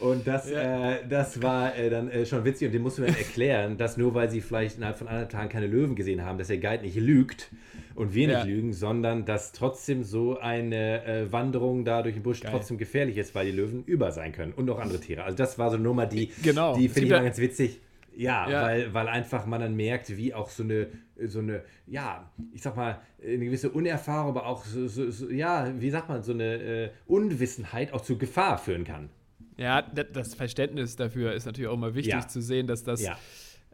und 0.00 0.26
das, 0.26 0.50
ja. 0.50 0.92
äh, 0.92 1.08
das 1.08 1.42
war 1.42 1.76
äh, 1.76 1.90
dann 1.90 2.10
äh, 2.10 2.24
schon 2.26 2.44
witzig 2.44 2.66
und 2.68 2.72
dem 2.72 2.82
mussten 2.82 3.02
wir 3.02 3.08
erklären, 3.08 3.76
dass 3.76 3.96
nur 3.96 4.14
weil 4.14 4.30
sie 4.30 4.40
vielleicht 4.40 4.76
innerhalb 4.76 4.98
von 4.98 5.08
anderthalb 5.08 5.30
Tagen 5.30 5.48
keine 5.48 5.66
Löwen 5.66 5.94
gesehen 5.96 6.24
haben, 6.24 6.38
dass 6.38 6.48
der 6.48 6.58
Guide 6.58 6.82
nicht 6.82 6.96
lügt 6.96 7.50
und 7.94 8.14
wir 8.14 8.28
nicht 8.28 8.38
ja. 8.38 8.44
lügen, 8.44 8.72
sondern 8.72 9.24
dass 9.24 9.52
trotzdem 9.52 10.04
so 10.04 10.38
eine 10.38 11.04
äh, 11.04 11.32
Wanderung 11.32 11.84
da 11.84 12.02
durch 12.02 12.14
den 12.14 12.22
Busch 12.22 12.40
Geil. 12.40 12.52
trotzdem 12.52 12.78
gefährlich 12.78 13.16
ist, 13.16 13.34
weil 13.34 13.46
die 13.46 13.52
Löwen 13.52 13.84
über 13.84 14.12
sein 14.12 14.32
können 14.32 14.52
und 14.52 14.68
auch 14.70 14.78
andere 14.78 15.00
Tiere. 15.00 15.24
Also 15.24 15.36
das 15.36 15.58
war 15.58 15.70
so 15.70 15.76
eine 15.76 15.84
Nummer, 15.84 16.06
die, 16.06 16.30
genau. 16.42 16.76
die 16.76 16.88
finde 16.88 17.06
ich 17.06 17.12
mal 17.12 17.24
ganz 17.24 17.38
witzig. 17.38 17.80
Ja, 18.16 18.48
ja, 18.48 18.62
Weil, 18.62 18.94
weil 18.94 19.08
einfach 19.08 19.44
man 19.44 19.60
dann 19.60 19.76
merkt, 19.76 20.16
wie 20.16 20.32
auch 20.32 20.48
so 20.48 20.62
eine, 20.62 20.88
so 21.26 21.40
eine, 21.40 21.62
ja, 21.86 22.30
ich 22.54 22.62
sag 22.62 22.74
mal, 22.74 23.00
eine 23.22 23.44
gewisse 23.44 23.70
Unerfahrung, 23.70 24.30
aber 24.30 24.46
auch 24.46 24.64
so, 24.64 24.88
so, 24.88 25.10
so 25.10 25.28
ja, 25.28 25.70
wie 25.78 25.90
sagt 25.90 26.08
man, 26.08 26.22
so 26.22 26.32
eine 26.32 26.54
äh, 26.54 26.90
Unwissenheit 27.06 27.92
auch 27.92 28.00
zu 28.00 28.16
Gefahr 28.16 28.56
führen 28.56 28.84
kann. 28.84 29.10
Ja, 29.58 29.82
das 29.82 30.34
Verständnis 30.34 30.96
dafür 30.96 31.32
ist 31.32 31.46
natürlich 31.46 31.68
auch 31.68 31.74
immer 31.74 31.94
wichtig 31.94 32.14
ja. 32.14 32.28
zu 32.28 32.40
sehen, 32.40 32.66
dass 32.66 32.84
das 32.84 33.02
ja. 33.02 33.18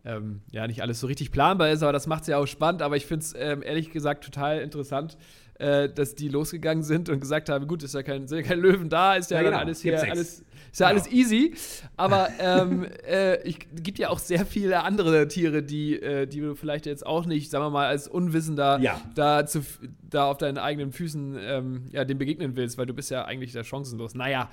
Ähm, 0.05 0.41
ja 0.51 0.67
nicht 0.67 0.83
alles 0.83 0.99
so 0.99 1.07
richtig 1.07 1.31
planbar 1.31 1.71
ist, 1.71 1.83
aber 1.85 1.93
das 1.93 2.09
macht 2.09 2.23
es 2.23 2.29
ja 2.29 2.39
auch 2.39 2.47
spannend. 2.47 2.83
Aber 2.83 2.97
ich 2.97 3.07
finde 3.07 3.25
es 3.25 3.35
ähm, 3.37 3.63
ehrlich 3.63 3.91
gesagt 3.93 4.25
total 4.25 4.59
interessant, 4.61 5.17
äh, 5.61 5.89
dass 5.89 6.17
die 6.17 6.29
losgegangen 6.29 6.83
sind 6.83 7.09
und 7.09 7.21
gesagt 7.21 7.49
haben: 7.49 7.69
gut, 7.69 7.85
ist 7.85 7.95
ja 7.95 8.03
kein, 8.03 8.27
sind 8.27 8.39
ja 8.39 8.45
kein 8.45 8.59
Löwen 8.59 8.89
da, 8.89 9.15
ist 9.15 9.31
ja, 9.31 9.43
genau. 9.43 9.59
alles 9.59 9.81
hier, 9.81 10.01
alles 10.01 10.45
ist 10.73 10.81
ja 10.81 10.89
genau. 10.89 11.01
alles 11.03 11.13
easy. 11.13 11.55
Aber 11.97 12.31
ähm, 12.39 12.87
äh, 13.07 13.37
es 13.47 13.57
gibt 13.83 13.99
ja 13.99 14.09
auch 14.09 14.19
sehr 14.19 14.47
viele 14.47 14.83
andere 14.83 15.29
Tiere, 15.29 15.63
die, 15.63 16.01
äh, 16.01 16.27
die 16.27 16.41
du 16.41 16.55
vielleicht 16.55 16.87
jetzt 16.87 17.07
auch 17.07 17.27
nicht, 17.27 17.51
sagen 17.51 17.65
wir 17.67 17.71
mal, 17.71 17.87
als 17.87 18.09
Unwissender 18.09 18.79
ja. 18.81 19.01
da, 19.15 19.47
zu, 19.47 19.63
da 20.09 20.27
auf 20.31 20.39
deinen 20.39 20.59
eigenen 20.59 20.93
Füßen 20.93 21.37
ähm, 21.39 21.89
ja, 21.93 22.05
dem 22.05 22.19
begegnen 22.19 22.57
willst, 22.57 22.79
weil 22.79 22.87
du 22.87 22.95
bist 22.95 23.11
ja 23.11 23.25
eigentlich 23.27 23.53
da 23.53 23.63
chancenlos. 23.63 24.15
Naja. 24.15 24.51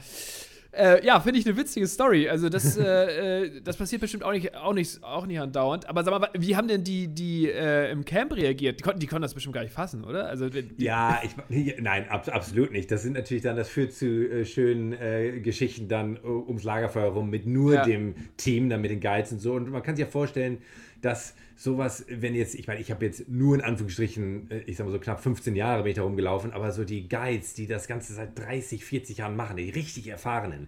Äh, 0.72 1.04
ja, 1.04 1.20
finde 1.20 1.40
ich 1.40 1.48
eine 1.48 1.58
witzige 1.58 1.88
Story. 1.88 2.30
Also 2.30 2.48
das, 2.48 2.78
äh, 2.78 3.46
äh, 3.46 3.62
das 3.62 3.76
passiert 3.78 4.02
bestimmt 4.02 4.24
auch 4.24 4.32
nicht, 4.32 4.56
auch, 4.56 4.74
nicht, 4.74 5.04
auch 5.04 5.26
nicht 5.26 5.40
andauernd. 5.40 5.90
Aber 5.90 6.04
sag 6.04 6.20
mal, 6.20 6.30
wie 6.38 6.56
haben 6.56 6.68
denn 6.68 6.84
die, 6.84 7.08
die 7.08 7.50
äh, 7.50 7.92
im 7.92 8.06
Camp 8.06 8.36
reagiert? 8.36 8.80
Die 8.80 8.84
konnten, 8.84 9.00
die 9.00 9.08
konnten 9.08 9.24
das 9.24 9.34
bestimmt 9.34 9.56
gar 9.56 9.64
nicht 9.64 9.74
fassen, 9.74 10.04
oder? 10.04 10.28
Also, 10.28 10.48
ja, 10.78 11.20
ich, 11.50 11.76
nein, 11.80 12.08
ab, 12.10 12.28
absolut 12.32 12.72
nicht. 12.72 12.92
Das 12.92 13.02
sind 13.02 13.14
natürlich 13.14 13.42
dann, 13.42 13.56
das 13.56 13.68
führt 13.68 13.94
zu 13.94 14.06
äh, 14.06 14.46
schönen 14.46 14.94
äh, 14.94 15.40
Geschichten 15.40 15.88
dann 15.88 16.20
ums 16.24 16.64
Lagerfeuer 16.64 17.10
rum 17.10 17.32
mit 17.32 17.48
nur 17.48 17.74
ja. 17.74 17.86
dem 17.86 18.14
Team, 18.38 18.70
dann 18.70 18.82
mit 18.82 18.92
den 18.92 19.00
Guides 19.00 19.32
und 19.32 19.40
so. 19.40 19.54
Und 19.54 19.72
man 19.72 19.82
kann 19.82 19.96
sich 19.96 20.06
ja 20.06 20.12
vorstellen, 20.12 20.60
dass 21.02 21.36
sowas, 21.56 22.06
wenn 22.10 22.36
jetzt, 22.36 22.56
ich 22.56 22.68
meine, 22.68 22.80
ich 22.80 22.92
habe 22.92 23.06
jetzt 23.06 23.28
nur 23.30 23.56
in 23.56 23.62
Anführungsstrichen, 23.62 24.50
äh, 24.52 24.60
ich 24.66 24.78
sag 24.78 24.86
mal 24.86 24.92
so 24.92 25.00
knapp 25.00 25.22
15 25.22 25.56
Jahre 25.56 25.84
bin 25.84 25.92
ich 25.92 25.96
da 25.96 26.04
rumgelaufen, 26.04 26.52
aber 26.52 26.72
so 26.72 26.84
die 26.86 27.08
Guides, 27.10 27.54
die 27.54 27.68
das 27.68 27.88
Ganze 27.88 28.14
seit 28.14 28.38
30, 28.38 28.84
40 28.86 29.18
Jahren 29.18 29.36
machen, 29.36 29.58
die 29.58 29.70
richtig 29.70 30.08
erfahrenen, 30.08 30.68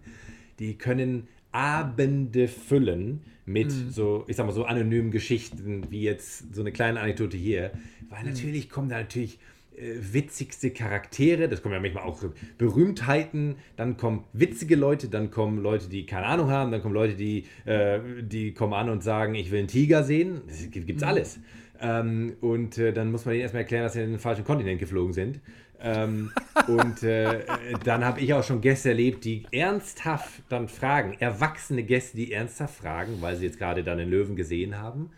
die 0.59 0.77
können 0.77 1.27
Abende 1.51 2.47
füllen 2.47 3.21
mit 3.45 3.67
Mhm. 3.67 3.89
so, 3.89 4.23
ich 4.27 4.37
sag 4.37 4.45
mal, 4.45 4.53
so 4.53 4.63
anonymen 4.65 5.11
Geschichten, 5.11 5.91
wie 5.91 6.03
jetzt 6.03 6.53
so 6.53 6.61
eine 6.61 6.71
kleine 6.71 6.99
Anekdote 7.01 7.35
hier. 7.35 7.71
Weil 8.09 8.23
Mhm. 8.23 8.29
natürlich 8.29 8.69
kommen 8.69 8.87
da 8.89 8.97
natürlich 8.99 9.39
witzigste 9.77 10.71
Charaktere, 10.71 11.47
das 11.49 11.61
kommen 11.61 11.73
ja 11.73 11.79
manchmal 11.79 12.03
auch 12.03 12.23
Berühmtheiten, 12.57 13.55
dann 13.75 13.97
kommen 13.97 14.23
witzige 14.33 14.75
Leute, 14.75 15.07
dann 15.09 15.31
kommen 15.31 15.57
Leute, 15.57 15.89
die 15.89 16.05
keine 16.05 16.25
Ahnung 16.27 16.49
haben, 16.49 16.71
dann 16.71 16.81
kommen 16.81 16.93
Leute, 16.93 17.15
die, 17.15 17.45
äh, 17.65 17.99
die 18.21 18.53
kommen 18.53 18.73
an 18.73 18.89
und 18.89 19.03
sagen, 19.03 19.35
ich 19.35 19.51
will 19.51 19.59
einen 19.59 19.67
Tiger 19.67 20.03
sehen. 20.03 20.41
Das 20.47 20.59
gibt- 20.69 20.75
Mhm. 20.75 20.85
gibt's 20.87 21.03
alles. 21.03 21.39
Ähm, 21.81 22.33
und 22.41 22.77
äh, 22.77 22.93
dann 22.93 23.11
muss 23.11 23.25
man 23.25 23.33
denen 23.33 23.41
erstmal 23.41 23.61
erklären, 23.63 23.83
dass 23.83 23.93
sie 23.93 24.01
in 24.03 24.11
den 24.11 24.19
falschen 24.19 24.45
Kontinent 24.45 24.79
geflogen 24.79 25.13
sind. 25.13 25.39
Ähm, 25.81 26.31
und 26.67 27.01
äh, 27.01 27.39
äh, 27.39 27.43
dann 27.83 28.05
habe 28.05 28.19
ich 28.19 28.33
auch 28.35 28.43
schon 28.43 28.61
Gäste 28.61 28.89
erlebt, 28.89 29.25
die 29.25 29.45
ernsthaft 29.51 30.43
dann 30.49 30.67
fragen, 30.67 31.15
erwachsene 31.19 31.81
Gäste, 31.81 32.17
die 32.17 32.31
ernsthaft 32.33 32.75
fragen, 32.75 33.13
weil 33.21 33.35
sie 33.35 33.45
jetzt 33.45 33.57
gerade 33.57 33.83
dann 33.83 33.97
den 33.97 34.09
Löwen 34.11 34.35
gesehen 34.35 34.77
haben, 34.77 35.09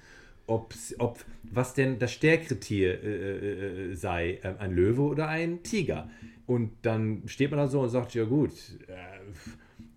ob's- 0.47 0.95
ob 1.00 1.23
was 1.43 1.73
denn 1.73 2.00
das 2.00 2.12
stärkere 2.13 2.59
Tier 2.59 3.01
äh, 3.03 3.91
äh, 3.91 3.93
sei, 3.95 4.39
äh, 4.43 4.53
ein 4.59 4.73
Löwe 4.73 5.01
oder 5.03 5.27
ein 5.27 5.63
Tiger. 5.63 6.09
Und 6.45 6.71
dann 6.81 7.23
steht 7.27 7.51
man 7.51 7.59
da 7.59 7.67
so 7.67 7.79
und 7.81 7.89
sagt, 7.89 8.13
ja 8.15 8.23
gut, 8.25 8.51
äh, 8.88 8.93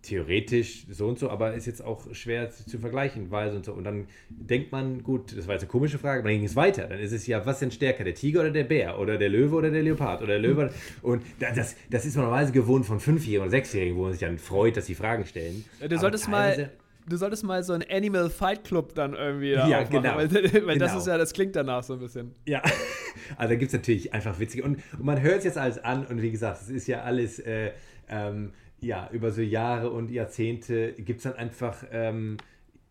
theoretisch 0.03 0.87
so 0.89 1.09
und 1.09 1.19
so, 1.19 1.31
aber 1.31 1.55
ist 1.55 1.67
jetzt 1.67 1.83
auch 1.85 2.15
schwer 2.15 2.51
zu, 2.51 2.65
zu 2.65 2.79
vergleichen, 2.79 3.31
weil 3.33 3.51
so 3.51 3.57
und 3.57 3.65
so. 3.65 3.73
Und 3.73 3.83
dann 3.85 4.07
denkt 4.31 4.71
man, 4.71 5.03
gut, 5.03 5.37
das 5.37 5.49
war 5.49 5.55
jetzt 5.55 5.63
eine 5.63 5.71
komische 5.71 5.99
Frage, 5.99 6.21
aber 6.21 6.29
dann 6.29 6.39
ging 6.39 6.47
es 6.47 6.55
weiter. 6.55 6.87
Dann 6.87 7.01
ist 7.01 7.11
es 7.13 7.27
ja, 7.27 7.45
was 7.45 7.59
denn 7.59 7.73
stärker, 7.73 8.05
der 8.05 8.15
Tiger 8.15 8.41
oder 8.41 8.51
der 8.53 8.65
Bär 8.65 8.99
oder 9.01 9.19
der 9.19 9.29
Löwe 9.29 9.57
oder 9.57 9.71
der 9.71 9.83
Leopard 9.83 10.23
oder 10.23 10.39
der 10.39 10.49
Löwe. 10.49 10.71
Und 11.03 11.23
da- 11.41 11.53
das, 11.53 11.75
das 11.91 12.07
ist 12.07 12.15
man 12.15 12.25
normalerweise 12.27 12.53
gewohnt 12.53 12.87
von 12.87 13.01
Fünfjährigen 13.01 13.43
oder 13.43 13.51
Sechsjährigen, 13.51 13.97
wo 13.97 14.03
man 14.03 14.13
sich 14.13 14.21
dann 14.21 14.39
freut, 14.39 14.77
dass 14.77 14.87
sie 14.87 14.95
Fragen 14.95 15.27
stellen. 15.27 15.65
Du 15.81 15.87
Aber 15.87 15.99
solltest 15.99 16.29
mal. 16.29 16.71
Du 17.09 17.17
solltest 17.17 17.45
mal 17.45 17.63
so 17.63 17.73
einen 17.73 17.85
Animal 17.91 18.29
Fight 18.31 18.65
Club 18.65 18.95
dann 18.95 19.15
irgendwie 19.15 19.53
da 19.53 19.69
Ja, 19.69 19.79
aufmachen, 19.83 20.03
genau. 20.03 20.17
Weil, 20.17 20.33
weil 20.67 20.79
das 20.79 20.91
Genau. 20.91 21.01
ist 21.01 21.07
ja, 21.07 21.19
das 21.19 21.33
klingt 21.33 21.55
danach 21.55 21.83
so 21.85 21.93
ein 21.95 22.01
bisschen. 22.01 22.35
Ja, 22.47 22.63
also 23.37 23.51
da 23.53 23.57
gibt 23.57 23.69
es 23.69 23.73
natürlich 23.73 24.13
einfach 24.13 24.39
witzige. 24.41 24.65
Und, 24.65 24.79
und 24.99 25.05
man 25.05 25.21
hört 25.23 25.39
es 25.39 25.45
jetzt 25.45 25.59
alles 25.59 25.79
an 25.79 26.05
und 26.07 26.21
wie 26.23 26.31
gesagt, 26.31 26.63
es 26.63 26.69
ist 26.69 26.87
ja 26.89 27.03
alles, 27.03 27.39
äh, 27.39 27.71
ähm, 28.09 28.53
ja, 28.81 29.09
über 29.13 29.31
so 29.31 29.41
Jahre 29.41 29.91
und 29.91 30.11
Jahrzehnte 30.11 30.93
gibt 30.95 31.19
es 31.19 31.25
dann 31.25 31.35
einfach, 31.35 31.85
ähm, 31.93 32.37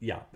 ja, 0.01 0.27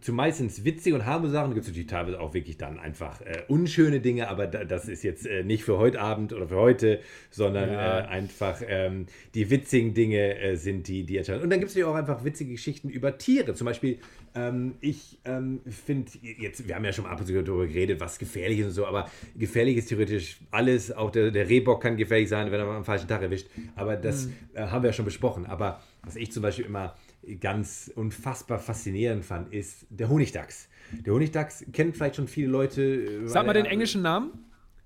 zumeistens 0.00 0.64
witzige 0.64 0.96
und 0.96 1.06
harmlose 1.06 1.32
Sachen. 1.32 1.50
Da 1.50 1.54
gibt 1.54 1.64
es 1.64 1.68
natürlich 1.70 1.86
teilweise 1.88 2.20
auch 2.20 2.34
wirklich 2.34 2.58
dann 2.58 2.78
einfach 2.78 3.20
äh, 3.20 3.42
unschöne 3.48 4.00
Dinge, 4.00 4.28
aber 4.28 4.46
da, 4.46 4.64
das 4.64 4.88
ist 4.88 5.04
jetzt 5.04 5.26
äh, 5.26 5.44
nicht 5.44 5.64
für 5.64 5.78
heute 5.78 6.00
Abend 6.00 6.32
oder 6.32 6.48
für 6.48 6.56
heute, 6.56 7.00
sondern 7.30 7.70
Ja. 7.70 8.00
äh, 8.00 8.02
einfach 8.08 8.60
ähm, 8.66 9.06
die 9.34 9.50
witzigen 9.50 9.94
Dinge 9.94 10.38
äh, 10.38 10.56
sind 10.56 10.88
die, 10.88 11.04
die 11.04 11.16
entscheiden. 11.16 11.42
Und 11.42 11.50
dann 11.50 11.60
gibt 11.60 11.70
es 11.70 11.76
natürlich 11.76 11.92
auch 11.92 11.98
einfach 11.98 12.24
witzige 12.24 12.52
Geschichten 12.52 12.88
über 12.88 13.16
Tiere. 13.18 13.54
Zum 13.54 13.66
Beispiel, 13.66 13.98
ähm, 14.34 14.74
ich 14.80 15.18
ähm, 15.24 15.60
finde 15.66 16.10
jetzt, 16.20 16.66
wir 16.66 16.74
haben 16.74 16.84
ja 16.84 16.92
schon 16.92 17.04
mal 17.04 17.12
ab 17.12 17.20
und 17.20 17.26
zu 17.26 17.32
darüber 17.42 17.66
geredet, 17.66 18.00
was 18.00 18.18
gefährlich 18.18 18.58
ist 18.58 18.66
und 18.66 18.72
so, 18.72 18.86
aber 18.86 19.08
gefährlich 19.36 19.76
ist 19.76 19.88
theoretisch 19.88 20.40
alles. 20.50 20.90
Auch 20.90 21.10
der, 21.10 21.30
der 21.30 21.48
Rehbock 21.48 21.82
kann 21.82 21.96
gefährlich 21.96 22.28
sein, 22.28 22.50
wenn 22.50 22.58
er 22.58 22.66
mal 22.66 22.76
am 22.76 22.84
falschen 22.84 23.08
Tag 23.08 23.22
erwischt. 23.22 23.46
Aber 23.76 23.96
das 23.96 24.28
äh, 24.54 24.62
haben 24.62 24.82
wir 24.82 24.90
ja 24.90 24.94
schon 24.94 25.04
besprochen. 25.04 25.46
Aber 25.46 25.80
was 26.02 26.16
ich 26.16 26.32
zum 26.32 26.42
Beispiel 26.42 26.64
immer 26.64 26.96
ganz 27.40 27.90
unfassbar 27.94 28.58
faszinierend 28.58 29.24
fand, 29.24 29.52
ist 29.52 29.86
der 29.90 30.08
Honigdachs. 30.08 30.68
Der 31.06 31.12
Honigdachs 31.12 31.64
kennen 31.72 31.94
vielleicht 31.94 32.16
schon 32.16 32.28
viele 32.28 32.48
Leute. 32.48 32.82
äh, 32.82 33.26
Sag 33.26 33.46
mal 33.46 33.52
den 33.52 33.66
englischen 33.66 34.02
Namen. 34.02 34.32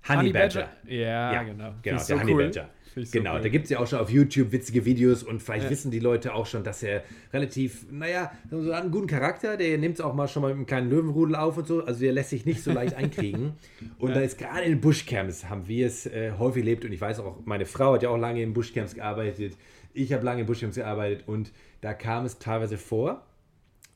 Honey 0.07 0.31
Badger. 0.31 0.69
Ja, 0.87 1.43
genau. 1.43 1.73
Genau, 1.81 1.97
so 1.97 2.13
der 2.13 2.21
Honey 2.21 2.33
cool. 2.33 2.45
Badger. 2.45 2.69
So 2.95 3.19
genau, 3.19 3.35
cool. 3.35 3.41
da 3.41 3.49
gibt 3.49 3.65
es 3.65 3.69
ja 3.69 3.79
auch 3.79 3.85
schon 3.85 3.99
auf 3.99 4.09
YouTube 4.09 4.51
witzige 4.51 4.83
Videos 4.83 5.21
und 5.21 5.41
vielleicht 5.41 5.69
wissen 5.69 5.91
die 5.91 5.99
Leute 5.99 6.33
auch 6.33 6.47
schon, 6.47 6.63
dass 6.63 6.81
er 6.81 7.03
relativ, 7.31 7.85
naja, 7.91 8.31
so 8.49 8.71
einen 8.71 8.89
guten 8.89 9.05
Charakter, 9.05 9.55
der 9.55 9.77
nimmt 9.77 9.95
es 9.95 10.01
auch 10.01 10.15
mal 10.15 10.27
schon 10.27 10.41
mal 10.41 10.47
mit 10.47 10.55
einem 10.55 10.65
kleinen 10.65 10.89
Löwenrudel 10.89 11.35
auf 11.35 11.57
und 11.57 11.67
so, 11.67 11.83
also 11.83 11.99
der 11.99 12.13
lässt 12.13 12.31
sich 12.31 12.45
nicht 12.45 12.63
so 12.63 12.71
leicht 12.71 12.95
einkriegen. 12.95 13.53
Und 13.99 14.15
da 14.15 14.21
ist 14.21 14.37
gerade 14.37 14.63
in 14.63 14.81
Bushcamps 14.81 15.49
haben 15.49 15.67
wir 15.67 15.85
es 15.85 16.05
äh, 16.05 16.31
häufig 16.37 16.63
erlebt 16.63 16.85
und 16.85 16.91
ich 16.91 17.01
weiß 17.01 17.19
auch, 17.19 17.45
meine 17.45 17.65
Frau 17.65 17.93
hat 17.93 18.03
ja 18.03 18.09
auch 18.09 18.17
lange 18.17 18.41
in 18.41 18.53
Bushcamps 18.53 18.95
gearbeitet, 18.95 19.57
ich 19.97 20.13
habe 20.13 20.23
lange 20.23 20.41
in 20.41 20.47
Bushcamps 20.47 20.75
gearbeitet 20.75 21.27
und 21.27 21.51
da 21.81 21.93
kam 21.93 22.25
es 22.25 22.39
teilweise 22.39 22.77
vor, 22.77 23.25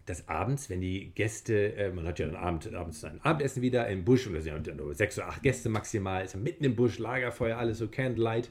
dass 0.06 0.28
abends, 0.28 0.70
wenn 0.70 0.82
die 0.82 1.12
Gäste, 1.14 1.76
äh, 1.76 1.92
man 1.92 2.06
hat 2.08 2.20
ja 2.20 2.26
dann 2.26 2.36
Abend, 2.36 2.74
abends 2.74 3.04
ein 3.04 3.22
Abendessen 3.22 3.62
wieder 3.62 3.88
im 3.88 4.04
Busch 4.04 4.26
und 4.26 4.34
da 4.34 4.42
sind 4.42 4.68
ja 4.68 4.74
nur 4.74 4.96
sechs 4.96 5.18
oder 5.18 5.28
acht 5.28 5.44
Gäste 5.44 5.70
maximal, 5.70 6.26
ist 6.26 6.34
ja 6.34 6.40
mitten 6.40 6.64
im 6.64 6.76
Busch, 6.76 6.98
Lagerfeuer, 6.98 7.58
alles 7.58 7.78
so 7.78 7.88
Candlelight. 7.88 8.50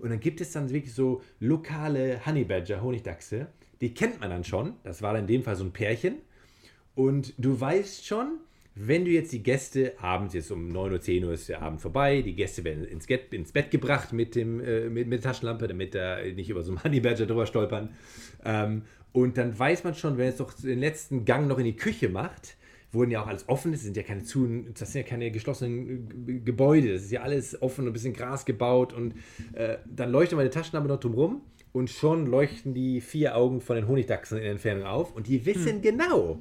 Und 0.00 0.10
dann 0.10 0.20
gibt 0.20 0.40
es 0.40 0.52
dann 0.52 0.70
wirklich 0.70 0.92
so 0.92 1.22
lokale 1.38 2.26
Honey 2.26 2.44
Badger, 2.44 2.82
Honigdachse, 2.82 3.46
die 3.80 3.94
kennt 3.94 4.20
man 4.20 4.30
dann 4.30 4.44
schon. 4.44 4.74
Das 4.82 5.00
war 5.00 5.12
dann 5.12 5.22
in 5.22 5.28
dem 5.28 5.42
Fall 5.44 5.54
so 5.56 5.64
ein 5.64 5.72
Pärchen. 5.72 6.16
Und 6.96 7.32
du 7.38 7.58
weißt 7.58 8.04
schon, 8.04 8.40
wenn 8.80 9.04
du 9.04 9.10
jetzt 9.10 9.32
die 9.32 9.42
Gäste 9.42 9.94
abends, 10.00 10.34
jetzt 10.34 10.50
um 10.50 10.68
9 10.68 10.92
Uhr, 10.92 11.00
10 11.00 11.24
Uhr 11.24 11.32
ist 11.32 11.48
der 11.48 11.62
Abend 11.62 11.80
vorbei, 11.80 12.22
die 12.22 12.34
Gäste 12.34 12.64
werden 12.64 12.84
ins, 12.84 13.06
Get, 13.06 13.32
ins 13.34 13.52
Bett 13.52 13.70
gebracht 13.70 14.12
mit, 14.12 14.34
dem, 14.34 14.60
äh, 14.60 14.88
mit, 14.88 15.08
mit 15.08 15.24
der 15.24 15.30
Taschenlampe, 15.30 15.66
damit 15.66 15.94
da 15.94 16.22
nicht 16.22 16.50
über 16.50 16.62
so 16.62 16.72
einen 16.72 16.84
Honey 16.84 17.00
Badger 17.00 17.26
drüber 17.26 17.46
stolpern. 17.46 17.90
Ähm, 18.44 18.82
und 19.12 19.36
dann 19.36 19.58
weiß 19.58 19.84
man 19.84 19.94
schon, 19.94 20.18
wenn 20.18 20.28
es 20.28 20.36
doch 20.36 20.52
den 20.52 20.78
letzten 20.78 21.24
Gang 21.24 21.48
noch 21.48 21.58
in 21.58 21.64
die 21.64 21.76
Küche 21.76 22.08
macht, 22.08 22.56
wo 22.92 23.04
ja 23.04 23.22
auch 23.22 23.26
alles 23.26 23.48
offen 23.48 23.72
ist, 23.72 23.82
sind 23.82 23.96
ja 23.96 24.02
keine 24.02 24.22
zu, 24.22 24.46
das 24.78 24.92
sind 24.92 25.02
ja 25.02 25.08
keine 25.08 25.30
geschlossenen 25.30 26.28
äh, 26.28 26.38
Gebäude, 26.40 26.92
das 26.92 27.02
ist 27.02 27.10
ja 27.10 27.22
alles 27.22 27.60
offen 27.60 27.82
und 27.82 27.90
ein 27.90 27.92
bisschen 27.92 28.14
Gras 28.14 28.44
gebaut 28.44 28.92
und 28.92 29.14
äh, 29.52 29.78
dann 29.86 30.10
leuchtet 30.10 30.36
meine 30.36 30.50
Taschenlampe 30.50 30.88
noch 30.88 31.00
drumrum 31.00 31.42
und 31.72 31.90
schon 31.90 32.26
leuchten 32.26 32.74
die 32.74 33.00
vier 33.00 33.36
Augen 33.36 33.60
von 33.60 33.76
den 33.76 33.88
Honigdachsen 33.88 34.38
in 34.38 34.44
der 34.44 34.52
Entfernung 34.52 34.84
auf 34.84 35.14
und 35.14 35.26
die 35.26 35.44
wissen 35.44 35.82
genau, 35.82 36.38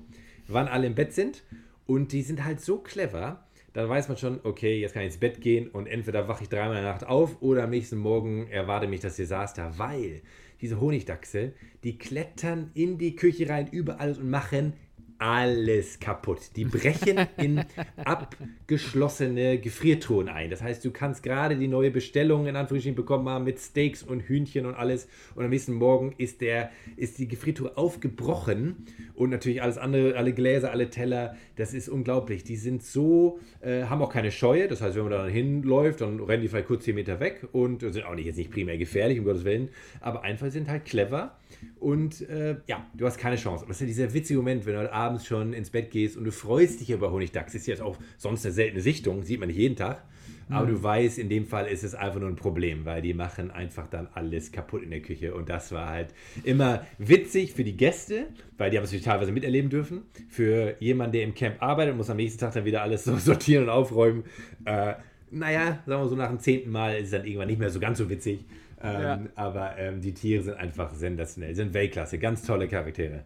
wann 0.48 0.68
alle 0.68 0.88
im 0.88 0.96
Bett 0.96 1.14
sind 1.14 1.44
und 1.88 2.12
die 2.12 2.22
sind 2.22 2.44
halt 2.44 2.62
so 2.62 2.78
clever, 2.78 3.44
dann 3.74 3.90
weiß 3.90 4.08
man 4.08 4.18
schon, 4.18 4.40
okay, 4.44 4.80
jetzt 4.80 4.94
kann 4.94 5.04
ich 5.04 5.08
ins 5.08 5.18
Bett 5.18 5.42
gehen 5.42 5.68
und 5.70 5.88
entweder 5.88 6.28
wache 6.28 6.44
ich 6.44 6.50
dreimal 6.50 6.78
in 6.78 6.84
der 6.84 6.92
Nacht 6.92 7.06
auf 7.08 7.42
oder 7.42 7.64
am 7.64 7.70
nächsten 7.70 7.98
Morgen 7.98 8.48
erwarte 8.48 8.88
mich 8.88 9.00
das 9.00 9.16
Desaster, 9.16 9.74
weil 9.78 10.22
diese 10.62 10.80
Honigdachse, 10.80 11.54
die 11.84 11.98
klettern 11.98 12.72
in 12.74 12.98
die 12.98 13.16
Küche 13.16 13.50
rein, 13.50 13.68
überall 13.72 14.14
und 14.14 14.30
machen 14.30 14.74
alles 15.20 16.00
kaputt. 16.00 16.40
Die 16.56 16.66
brechen 16.66 17.28
in 17.38 17.64
abgeschlossene 18.04 19.60
Gefriertruhen 19.60 20.30
ein. 20.30 20.50
Das 20.50 20.62
heißt, 20.62 20.84
du 20.86 20.92
kannst 20.92 21.24
gerade 21.24 21.58
die 21.58 21.68
neue 21.68 21.92
Bestellung 21.92 22.48
in 22.48 22.56
Anführungsstrichen 22.56 22.96
bekommen 22.96 23.28
haben 23.30 23.46
mit 23.46 23.60
Steaks 23.60 24.04
und 24.04 24.22
Hühnchen 24.22 24.66
und 24.66 24.76
alles. 24.76 25.08
Und 25.36 25.44
am 25.44 25.50
nächsten 25.50 25.74
Morgen 25.74 26.14
ist, 26.18 26.42
der, 26.42 26.72
ist 26.96 27.18
die 27.18 27.28
Gefriertruhe 27.28 27.78
aufgebrochen 27.78 28.86
und 29.16 29.30
natürlich 29.30 29.62
alles 29.62 29.78
andere, 29.78 30.16
alle 30.16 30.34
Gläser, 30.34 30.72
alle 30.72 30.90
Teller. 30.90 31.36
Das 31.56 31.74
ist 31.74 31.90
unglaublich. 31.90 32.44
Die 32.44 32.58
sind 32.58 32.84
so, 32.84 33.40
äh, 33.62 33.84
haben 33.84 34.02
auch 34.02 34.12
keine 34.12 34.32
Scheue. 34.32 34.68
Das 34.68 34.82
heißt, 34.82 34.96
wenn 34.96 35.04
man 35.04 35.12
da 35.12 35.28
hinläuft, 35.28 36.02
dann 36.02 36.20
rennen 36.20 36.42
die 36.42 36.48
vielleicht 36.48 36.68
kurz 36.68 36.84
10 36.86 36.96
Meter 36.96 37.20
weg 37.20 37.48
und 37.52 37.82
sind 37.82 38.06
auch 38.06 38.16
nicht, 38.16 38.26
jetzt 38.26 38.38
nicht 38.38 38.52
primär 38.52 38.78
gefährlich, 38.78 39.20
um 39.20 39.26
Gottes 39.26 39.46
Willen, 39.46 39.70
aber 40.00 40.24
einfach 40.24 40.52
sind 40.52 40.70
halt 40.70 40.86
clever. 40.86 41.38
Und 41.80 42.28
äh, 42.30 42.58
ja, 42.68 42.86
du 42.94 43.06
hast 43.06 43.18
keine 43.18 43.36
Chance. 43.36 43.64
Aber 43.64 43.70
das 43.70 43.78
ist 43.78 43.82
ja 43.82 43.88
dieser 43.88 44.14
witzige 44.14 44.38
Moment, 44.40 44.66
wenn 44.66 44.74
du 44.74 44.80
halt 44.80 44.92
abends 44.92 45.26
schon 45.26 45.54
ins 45.54 45.70
Bett 45.70 45.92
gehst 45.92 46.18
und 46.18 46.26
du 46.26 46.32
freust 46.32 46.80
dich 46.82 46.90
über 46.90 47.12
Honigdachs. 47.12 47.54
Das 47.54 47.62
ist 47.62 47.68
jetzt 47.68 47.82
auch 47.82 47.98
sonst 48.18 48.46
eine 48.46 48.54
seltene 48.54 48.82
Sichtung, 48.82 49.24
sieht 49.24 49.40
man 49.40 49.48
nicht 49.48 49.58
jeden 49.58 49.76
Tag. 49.76 50.04
Aber 50.50 50.66
du 50.66 50.82
weißt, 50.82 51.20
in 51.20 51.30
dem 51.30 51.46
Fall 51.46 51.68
ist 51.68 51.84
es 51.84 51.94
einfach 51.94 52.20
nur 52.20 52.30
ein 52.30 52.38
Problem, 52.38 52.86
weil 52.86 53.02
die 53.02 53.14
machen 53.14 53.52
einfach 53.52 53.88
dann 53.88 54.08
alles 54.14 54.52
kaputt 54.52 54.82
in 54.82 54.92
der 54.92 55.02
Küche. 55.02 55.34
Und 55.34 55.50
das 55.50 55.72
war 55.74 55.90
halt 55.90 56.14
immer 56.44 56.86
witzig 56.98 57.52
für 57.52 57.66
die 57.66 57.76
Gäste, 57.76 58.28
weil 58.58 58.72
die 58.72 58.78
haben 58.78 58.86
es 58.86 59.02
teilweise 59.02 59.32
miterleben 59.32 59.70
dürfen. 59.70 60.04
Für 60.30 60.76
jemanden, 60.80 61.14
der 61.14 61.24
im 61.24 61.34
Camp 61.34 61.62
arbeitet, 61.62 61.98
muss 61.98 62.10
am 62.10 62.18
nächsten 62.18 62.40
Tag 62.40 62.54
dann 62.54 62.64
wieder 62.64 62.82
alles 62.82 63.04
so 63.06 63.18
sortieren 63.18 63.66
und 63.66 63.70
aufräumen. 63.70 64.24
Äh, 64.64 64.94
naja, 65.32 65.84
sagen 65.86 66.02
wir 66.02 66.08
so, 66.08 66.16
nach 66.16 66.30
dem 66.30 66.40
zehnten 66.40 66.72
Mal 66.72 66.98
ist 66.98 67.06
es 67.06 67.12
dann 67.12 67.26
irgendwann 67.26 67.48
nicht 67.48 67.60
mehr 67.60 67.70
so 67.70 67.82
ganz 67.82 67.98
so 67.98 68.10
witzig. 68.10 68.46
Ähm, 68.82 69.02
Ja. 69.02 69.20
Aber 69.36 69.78
ähm, 69.78 70.02
die 70.02 70.14
Tiere 70.14 70.44
sind 70.44 70.56
einfach 70.58 70.94
sensationell, 70.94 71.56
sind 71.56 71.74
Weltklasse, 71.74 72.20
ganz 72.20 72.44
tolle 72.44 72.68
Charaktere. 72.68 73.24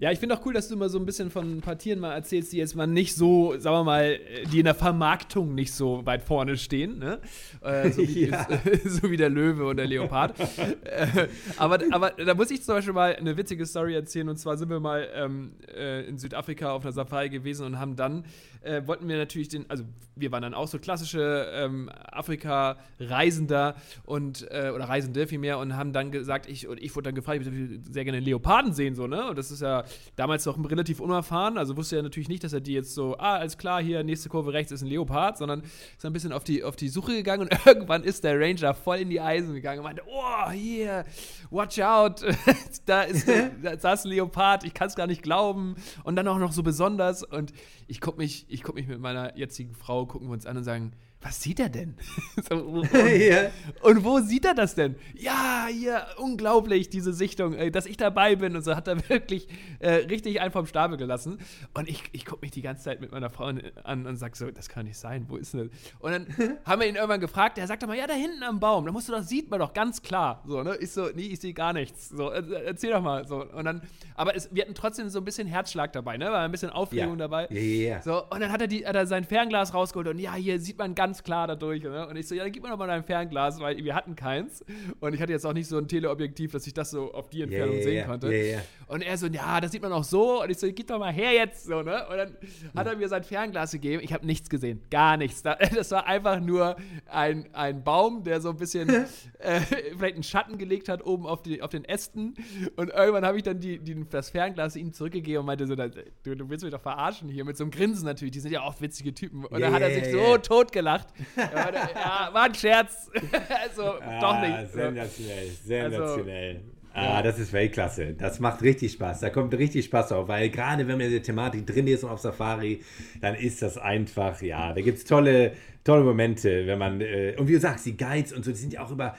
Ja, 0.00 0.12
ich 0.12 0.20
finde 0.20 0.36
auch 0.36 0.46
cool, 0.46 0.52
dass 0.52 0.68
du 0.68 0.74
immer 0.74 0.88
so 0.88 0.98
ein 0.98 1.06
bisschen 1.06 1.28
von 1.28 1.58
ein 1.58 1.60
paar 1.60 1.76
Tieren 1.76 1.98
mal 1.98 2.12
erzählst, 2.12 2.52
die 2.52 2.58
jetzt 2.58 2.76
mal 2.76 2.86
nicht 2.86 3.16
so, 3.16 3.58
sagen 3.58 3.78
wir 3.78 3.84
mal, 3.84 4.20
die 4.52 4.60
in 4.60 4.64
der 4.64 4.76
Vermarktung 4.76 5.56
nicht 5.56 5.72
so 5.72 6.06
weit 6.06 6.22
vorne 6.22 6.56
stehen, 6.56 7.00
ne? 7.00 7.18
Äh, 7.62 7.90
so, 7.90 8.02
wie, 8.02 8.26
Ja. 8.28 8.46
so 8.84 9.10
wie 9.10 9.16
der 9.16 9.28
Löwe 9.28 9.66
und 9.66 9.76
der 9.76 9.88
Leopard. 9.88 10.38
äh, 10.84 11.26
aber, 11.56 11.80
aber 11.90 12.10
da 12.10 12.34
muss 12.34 12.50
ich 12.52 12.62
zum 12.62 12.76
Beispiel 12.76 12.94
mal 12.94 13.16
eine 13.16 13.36
witzige 13.36 13.66
Story 13.66 13.94
erzählen. 13.94 14.28
Und 14.28 14.36
zwar 14.36 14.56
sind 14.56 14.70
wir 14.70 14.78
mal 14.78 15.08
ähm, 15.14 15.52
äh, 15.76 16.06
in 16.06 16.16
Südafrika 16.16 16.70
auf 16.70 16.84
einer 16.84 16.92
Safari 16.92 17.28
gewesen 17.28 17.66
und 17.66 17.80
haben 17.80 17.96
dann, 17.96 18.24
äh, 18.60 18.82
wollten 18.86 19.08
wir 19.08 19.16
natürlich 19.16 19.48
den, 19.48 19.68
also 19.68 19.82
wir 20.14 20.30
waren 20.30 20.42
dann 20.42 20.54
auch 20.54 20.68
so 20.68 20.78
klassische 20.78 21.48
ähm, 21.52 21.90
Afrika-Reisender 22.12 23.74
und, 24.04 24.46
äh, 24.50 24.70
oder 24.74 24.84
Reisende 24.88 25.26
vielmehr 25.26 25.58
und 25.58 25.76
haben 25.76 25.92
dann 25.92 26.12
gesagt, 26.12 26.48
ich, 26.48 26.68
und 26.68 26.80
ich 26.80 26.94
wurde 26.94 27.06
dann 27.06 27.14
gefragt, 27.14 27.40
ich 27.40 27.50
würde 27.50 27.80
sehr 27.90 28.04
gerne 28.04 28.20
Leoparden 28.20 28.72
sehen, 28.72 28.94
so, 28.94 29.06
ne? 29.06 29.28
Und 29.28 29.38
das 29.38 29.50
ist 29.50 29.62
ja 29.62 29.84
damals 30.16 30.46
noch 30.46 30.58
relativ 30.70 31.00
unerfahren, 31.00 31.58
also 31.58 31.76
wusste 31.76 31.96
er 31.96 32.02
natürlich 32.02 32.28
nicht, 32.28 32.44
dass 32.44 32.52
er 32.52 32.60
die 32.60 32.72
jetzt 32.72 32.94
so, 32.94 33.16
ah, 33.18 33.36
alles 33.36 33.58
klar, 33.58 33.82
hier, 33.82 34.02
nächste 34.02 34.28
Kurve 34.28 34.52
rechts 34.52 34.72
ist 34.72 34.82
ein 34.82 34.88
Leopard, 34.88 35.38
sondern 35.38 35.62
ist 35.62 36.04
ein 36.04 36.12
bisschen 36.12 36.32
auf 36.32 36.44
die, 36.44 36.64
auf 36.64 36.76
die 36.76 36.88
Suche 36.88 37.12
gegangen 37.12 37.42
und 37.42 37.58
irgendwann 37.66 38.04
ist 38.04 38.24
der 38.24 38.38
Ranger 38.38 38.74
voll 38.74 38.98
in 38.98 39.10
die 39.10 39.20
Eisen 39.20 39.54
gegangen 39.54 39.80
und 39.80 39.84
meinte, 39.84 40.02
oh, 40.06 40.50
hier, 40.50 41.04
watch 41.50 41.78
out, 41.80 42.24
da 42.86 43.02
ist, 43.02 43.28
da 43.62 43.92
ist 43.92 44.04
ein 44.04 44.10
Leopard, 44.10 44.64
ich 44.64 44.74
kann 44.74 44.88
es 44.88 44.94
gar 44.94 45.06
nicht 45.06 45.22
glauben. 45.22 45.76
Und 46.04 46.16
dann 46.16 46.28
auch 46.28 46.38
noch 46.38 46.52
so 46.52 46.62
besonders 46.62 47.22
und 47.22 47.52
ich 47.86 48.00
gucke 48.00 48.18
mich, 48.18 48.46
ich 48.48 48.62
guck 48.62 48.74
mich 48.74 48.86
mit 48.86 49.00
meiner 49.00 49.36
jetzigen 49.36 49.74
Frau, 49.74 50.06
gucken 50.06 50.28
wir 50.28 50.32
uns 50.32 50.46
an 50.46 50.56
und 50.56 50.64
sagen, 50.64 50.92
was 51.20 51.42
sieht 51.42 51.58
er 51.58 51.68
denn? 51.68 51.96
und, 52.50 52.88
Ja. 53.18 53.50
und 53.82 54.04
wo 54.04 54.20
sieht 54.20 54.44
er 54.44 54.54
das 54.54 54.74
denn? 54.76 54.94
Ja, 55.14 55.66
hier, 55.70 56.06
unglaublich, 56.18 56.90
diese 56.90 57.12
Sichtung, 57.12 57.54
äh, 57.54 57.70
dass 57.70 57.86
ich 57.86 57.96
dabei 57.96 58.36
bin 58.36 58.54
und 58.54 58.62
so 58.62 58.76
hat 58.76 58.86
er 58.86 58.96
wirklich 59.08 59.48
äh, 59.80 59.90
richtig 59.94 60.40
einen 60.40 60.52
vom 60.52 60.66
Stapel 60.66 60.96
gelassen. 60.96 61.38
Und 61.74 61.88
ich, 61.88 62.04
ich 62.12 62.24
gucke 62.24 62.42
mich 62.42 62.52
die 62.52 62.62
ganze 62.62 62.84
Zeit 62.84 63.00
mit 63.00 63.10
meiner 63.10 63.30
Frau 63.30 63.46
an 63.84 64.06
und 64.06 64.16
sag 64.16 64.36
so, 64.36 64.48
das 64.50 64.68
kann 64.68 64.86
nicht 64.86 64.96
sein, 64.96 65.24
wo 65.28 65.36
ist 65.36 65.54
denn 65.54 65.68
das? 65.70 65.78
Und 65.98 66.12
dann 66.12 66.26
haben 66.64 66.80
wir 66.80 66.88
ihn 66.88 66.94
irgendwann 66.94 67.20
gefragt, 67.20 67.58
er 67.58 67.66
sagt 67.66 67.82
doch 67.82 67.88
mal, 67.88 67.96
ja, 67.98 68.06
da 68.06 68.14
hinten 68.14 68.42
am 68.44 68.60
Baum, 68.60 68.86
da 68.86 68.92
musst 68.92 69.08
du 69.08 69.12
doch, 69.12 69.22
sieht 69.22 69.50
man 69.50 69.58
doch 69.58 69.72
ganz 69.72 70.00
klar. 70.02 70.44
So, 70.46 70.62
ne? 70.62 70.76
Ich 70.76 70.92
so, 70.92 71.08
nee, 71.14 71.22
ich 71.26 71.40
sehe 71.40 71.52
gar 71.52 71.72
nichts. 71.72 72.10
So, 72.10 72.30
äh, 72.30 72.42
erzähl 72.64 72.92
doch 72.92 73.02
mal. 73.02 73.26
So. 73.26 73.44
Und 73.44 73.64
dann, 73.64 73.82
aber 74.14 74.36
es, 74.36 74.48
wir 74.54 74.62
hatten 74.62 74.74
trotzdem 74.74 75.08
so 75.08 75.18
ein 75.18 75.24
bisschen 75.24 75.48
Herzschlag 75.48 75.92
dabei, 75.92 76.16
ne? 76.16 76.26
War 76.26 76.40
ein 76.44 76.52
bisschen 76.52 76.70
Aufregung 76.70 77.10
Ja. 77.14 77.16
dabei. 77.16 77.48
Ja, 77.50 77.58
ja, 77.60 77.88
ja. 77.96 78.02
So, 78.02 78.24
und 78.30 78.38
dann 78.40 78.52
hat 78.52 78.60
er, 78.60 78.68
die, 78.68 78.86
hat 78.86 78.94
er 78.94 79.06
sein 79.08 79.24
Fernglas 79.24 79.74
rausgeholt 79.74 80.06
und 80.08 80.18
ja, 80.20 80.34
hier 80.34 80.60
sieht 80.60 80.78
man 80.78 80.94
ganz 80.94 81.07
klar 81.22 81.46
dadurch. 81.46 81.82
Ne? 81.82 82.06
Und 82.06 82.16
ich 82.16 82.26
so, 82.28 82.34
ja, 82.34 82.42
dann 82.44 82.52
gib 82.52 82.62
mir 82.62 82.70
doch 82.70 82.78
mal 82.78 82.86
dein 82.86 83.02
Fernglas, 83.04 83.60
weil 83.60 83.76
wir 83.82 83.94
hatten 83.94 84.14
keins. 84.16 84.64
Und 85.00 85.14
ich 85.14 85.20
hatte 85.20 85.32
jetzt 85.32 85.44
auch 85.46 85.52
nicht 85.52 85.68
so 85.68 85.78
ein 85.78 85.88
Teleobjektiv, 85.88 86.52
dass 86.52 86.66
ich 86.66 86.74
das 86.74 86.90
so 86.90 87.12
auf 87.12 87.28
die 87.30 87.42
Entfernung 87.42 87.76
ja, 87.76 87.82
sehen 87.82 87.96
ja, 87.96 88.04
konnte. 88.06 88.34
ja. 88.34 88.58
Und 88.86 89.02
er 89.02 89.16
so, 89.18 89.26
ja, 89.26 89.60
das 89.60 89.72
sieht 89.72 89.82
man 89.82 89.92
auch 89.92 90.04
so. 90.04 90.42
Und 90.42 90.50
ich 90.50 90.58
so, 90.58 90.66
gib 90.72 90.86
doch 90.88 90.98
mal 90.98 91.12
her 91.12 91.32
jetzt. 91.32 91.64
So, 91.64 91.82
ne? 91.82 92.06
Und 92.10 92.16
dann 92.16 92.36
hat 92.76 92.86
er 92.86 92.96
mir 92.96 93.08
sein 93.08 93.22
Fernglas 93.24 93.72
gegeben. 93.72 94.02
Ich 94.02 94.12
habe 94.12 94.26
nichts 94.26 94.48
gesehen. 94.48 94.80
Gar 94.90 95.16
nichts. 95.16 95.42
Da- 95.42 95.58
Das 95.78 95.90
war 95.92 96.06
einfach 96.06 96.40
nur 96.40 96.76
ein, 97.06 97.48
ein 97.52 97.84
Baum, 97.84 98.24
der 98.24 98.40
so 98.40 98.50
ein 98.50 98.56
bisschen 98.56 98.88
äh, 99.38 99.60
vielleicht 99.96 100.14
einen 100.14 100.22
Schatten 100.22 100.58
gelegt 100.58 100.88
hat 100.88 101.04
oben 101.06 101.26
auf, 101.26 101.42
die, 101.42 101.62
auf 101.62 101.70
den 101.70 101.84
Ästen. 101.84 102.34
Und 102.76 102.88
irgendwann 102.90 103.24
habe 103.24 103.36
ich 103.36 103.42
dann 103.42 103.60
die, 103.60 103.78
die, 103.78 104.04
das 104.08 104.30
Fernglas 104.30 104.74
ihm 104.76 104.92
zurückgegeben 104.92 105.40
und 105.40 105.46
meinte 105.46 105.66
so, 105.66 105.76
du, 105.76 106.34
du 106.36 106.48
willst 106.48 106.64
mich 106.64 106.72
doch 106.72 106.80
verarschen 106.80 107.28
hier. 107.28 107.44
Mit 107.44 107.56
so 107.56 107.64
einem 107.64 107.70
Grinsen 107.70 108.04
natürlich. 108.04 108.32
Die 108.32 108.40
sind 108.40 108.52
ja 108.52 108.62
auch 108.62 108.80
witzige 108.80 109.14
Typen. 109.14 109.44
Und 109.44 109.60
dann 109.60 109.72
hat 109.72 109.82
er 109.82 109.92
sich 109.94 110.10
so 110.10 110.36
totgelacht. 110.38 110.97
Ja, 111.36 111.70
ja, 111.72 112.30
war 112.32 112.44
ein 112.44 112.54
Scherz. 112.54 113.10
also, 113.62 113.82
doch 114.20 114.34
Ah, 114.34 114.46
nicht. 114.62 114.72
So. 114.72 114.78
Sensationell, 114.80 115.48
sensationell. 115.64 116.50
Also, 116.56 116.68
Ah, 117.12 117.22
das 117.22 117.38
ist 117.38 117.52
Weltklasse. 117.52 118.14
Das 118.14 118.40
macht 118.40 118.62
richtig 118.62 118.92
Spaß. 118.92 119.20
Da 119.20 119.30
kommt 119.30 119.54
richtig 119.56 119.84
Spaß 119.84 120.10
auf, 120.12 120.26
weil 120.26 120.48
gerade 120.50 120.88
wenn 120.88 120.96
man 120.98 121.06
in 121.06 121.12
der 121.12 121.22
Thematik 121.22 121.64
drin 121.66 121.86
ist 121.86 122.02
und 122.02 122.10
auf 122.10 122.18
Safari, 122.18 122.80
dann 123.20 123.36
ist 123.36 123.62
das 123.62 123.78
einfach, 123.78 124.40
ja, 124.42 124.72
da 124.72 124.80
gibt 124.80 124.98
es 124.98 125.04
tolle, 125.04 125.52
tolle 125.84 126.02
Momente, 126.02 126.66
wenn 126.66 126.78
man, 126.78 127.00
äh, 127.00 127.34
und 127.38 127.46
wie 127.46 127.52
du 127.52 127.60
sagst, 127.60 127.86
die 127.86 127.96
Guides 127.96 128.32
und 128.32 128.44
so, 128.44 128.50
die 128.50 128.56
sind 128.56 128.72
ja 128.72 128.82
auch 128.82 128.90
über, 128.90 129.14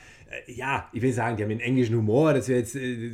äh, 0.48 0.52
ja, 0.52 0.90
ich 0.92 1.02
will 1.02 1.14
sagen, 1.14 1.38
die 1.38 1.44
haben 1.44 1.50
den 1.52 1.62
englischen 1.62 1.96
Humor, 1.96 2.34
das 2.34 2.50
wäre 2.50 2.60
jetzt, 2.60 2.76
äh, 2.76 3.12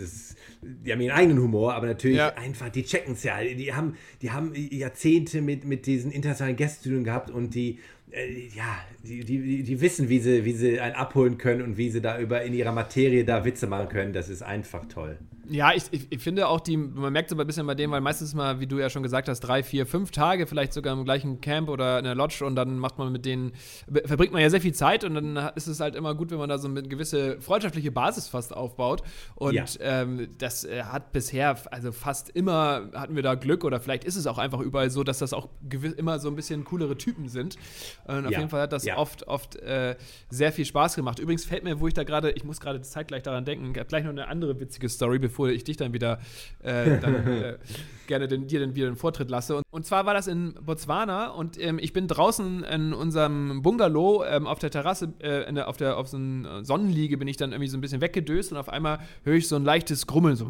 das, 0.00 0.34
die 0.62 0.92
haben 0.92 1.00
ihren 1.02 1.14
eigenen 1.14 1.42
Humor, 1.42 1.74
aber 1.74 1.88
natürlich 1.88 2.16
Ja. 2.16 2.32
einfach, 2.36 2.70
die 2.70 2.84
checken 2.84 3.14
es 3.14 3.22
ja. 3.24 3.36
Die 3.42 3.74
haben, 3.74 3.96
die 4.22 4.30
haben 4.30 4.52
Jahrzehnte 4.54 5.42
mit, 5.42 5.64
mit 5.66 5.84
diesen 5.84 6.10
internationalen 6.10 6.56
Gästen 6.56 6.84
zu 6.84 6.88
tun 6.90 7.04
gehabt 7.04 7.30
und 7.30 7.54
die, 7.54 7.80
äh, 8.16 8.48
ja, 8.54 8.78
die, 9.04 9.24
die, 9.24 9.62
die- 9.62 9.80
wissen, 9.80 10.08
wie 10.08 10.18
sie, 10.20 10.44
wie 10.44 10.52
sie 10.52 10.80
einen 10.80 10.94
abholen 10.94 11.38
können 11.38 11.62
und 11.62 11.76
wie 11.76 11.90
sie 11.90 12.00
da 12.00 12.18
über 12.18 12.42
in 12.42 12.54
ihrer 12.54 12.72
Materie 12.72 13.24
da 13.24 13.44
Witze 13.44 13.66
machen 13.66 13.88
können. 13.88 14.12
Das 14.12 14.28
ist 14.28 14.42
einfach 14.42 14.86
toll. 14.86 15.18
Ja, 15.48 15.72
ich, 15.72 15.84
ich, 15.92 16.08
ich 16.10 16.20
finde 16.20 16.48
auch 16.48 16.58
die, 16.58 16.76
man 16.76 17.12
merkt 17.12 17.28
es 17.28 17.32
aber 17.32 17.44
ein 17.44 17.46
bisschen 17.46 17.68
bei 17.68 17.76
dem, 17.76 17.92
weil 17.92 18.00
meistens 18.00 18.34
mal, 18.34 18.58
wie 18.58 18.66
du 18.66 18.78
ja 18.80 18.90
schon 18.90 19.04
gesagt 19.04 19.28
hast, 19.28 19.38
drei, 19.38 19.62
vier, 19.62 19.86
fünf 19.86 20.10
Tage, 20.10 20.44
vielleicht 20.48 20.72
sogar 20.72 20.92
im 20.92 21.04
gleichen 21.04 21.40
Camp 21.40 21.68
oder 21.68 21.98
in 21.98 22.04
der 22.04 22.16
Lodge 22.16 22.44
und 22.44 22.56
dann 22.56 22.80
macht 22.80 22.98
man 22.98 23.12
mit 23.12 23.24
denen, 23.24 23.52
verbringt 24.06 24.32
man 24.32 24.42
ja 24.42 24.50
sehr 24.50 24.60
viel 24.60 24.74
Zeit 24.74 25.04
und 25.04 25.14
dann 25.14 25.36
ist 25.54 25.68
es 25.68 25.78
halt 25.78 25.94
immer 25.94 26.16
gut, 26.16 26.32
wenn 26.32 26.38
man 26.38 26.48
da 26.48 26.58
so 26.58 26.66
eine 26.66 26.82
gewisse 26.82 27.40
freundschaftliche 27.40 27.92
Basis 27.92 28.26
fast 28.26 28.56
aufbaut. 28.56 29.04
Und 29.36 29.54
Ja. 29.54 29.64
ähm, 29.78 30.26
das 30.38 30.64
äh, 30.64 30.82
hat 30.82 31.12
bisher, 31.12 31.56
also 31.72 31.92
fast 31.92 32.28
immer 32.30 32.90
hatten 32.94 33.14
wir 33.14 33.22
da 33.22 33.36
Glück 33.36 33.62
oder 33.62 33.78
vielleicht 33.78 34.02
ist 34.02 34.16
es 34.16 34.26
auch 34.26 34.38
einfach 34.38 34.58
überall 34.58 34.90
so, 34.90 35.04
dass 35.04 35.20
das 35.20 35.32
auch 35.32 35.48
gewiss, 35.68 35.92
immer 35.92 36.18
so 36.18 36.28
ein 36.28 36.34
bisschen 36.34 36.64
coolere 36.64 36.96
Typen 36.98 37.28
sind. 37.28 37.56
Und 38.06 38.26
auf 38.26 38.32
Ja. 38.32 38.38
jeden 38.38 38.50
Fall 38.50 38.62
hat 38.62 38.72
das 38.72 38.84
Ja. 38.84 38.96
oft, 38.98 39.26
oft 39.26 39.56
äh, 39.56 39.96
sehr 40.30 40.52
viel 40.52 40.64
Spaß 40.64 40.94
gemacht. 40.96 41.18
Übrigens 41.18 41.44
fällt 41.44 41.64
mir, 41.64 41.80
wo 41.80 41.88
ich 41.88 41.94
da 41.94 42.04
gerade, 42.04 42.30
ich 42.30 42.44
muss 42.44 42.60
gerade 42.60 42.80
zeitgleich 42.80 43.22
daran 43.22 43.44
denken, 43.44 43.72
ich 43.76 43.86
gleich 43.88 44.04
noch 44.04 44.10
eine 44.10 44.28
andere 44.28 44.58
witzige 44.60 44.88
Story, 44.88 45.18
bevor 45.18 45.48
ich 45.48 45.64
dich 45.64 45.76
dann 45.76 45.92
wieder 45.92 46.20
äh, 46.62 46.98
dann, 47.00 47.14
äh, 47.26 47.58
gerne 48.06 48.28
den, 48.28 48.46
dir 48.46 48.60
dann 48.60 48.74
wieder 48.74 48.86
den 48.86 48.96
Vortritt 48.96 49.28
lasse. 49.30 49.56
Und, 49.56 49.64
und 49.70 49.84
zwar 49.84 50.06
war 50.06 50.14
das 50.14 50.26
in 50.28 50.54
Botswana 50.54 51.28
und 51.30 51.60
ähm, 51.60 51.78
ich 51.80 51.92
bin 51.92 52.06
draußen 52.08 52.62
in 52.64 52.92
unserem 52.92 53.62
Bungalow 53.62 54.24
ähm, 54.24 54.46
auf 54.46 54.58
der 54.60 54.70
Terrasse, 54.70 55.12
äh, 55.18 55.52
der, 55.52 55.68
auf 55.68 55.76
der 55.76 55.96
auf 55.96 56.08
so 56.08 56.16
einer 56.16 56.64
Sonnenliege 56.64 57.16
bin 57.18 57.26
ich 57.28 57.36
dann 57.36 57.52
irgendwie 57.52 57.68
so 57.68 57.76
ein 57.76 57.80
bisschen 57.80 58.00
weggedöst 58.00 58.52
und 58.52 58.58
auf 58.58 58.68
einmal 58.68 59.00
höre 59.24 59.34
ich 59.34 59.48
so 59.48 59.56
ein 59.56 59.64
leichtes 59.64 60.06
Grummeln, 60.06 60.36
so, 60.36 60.44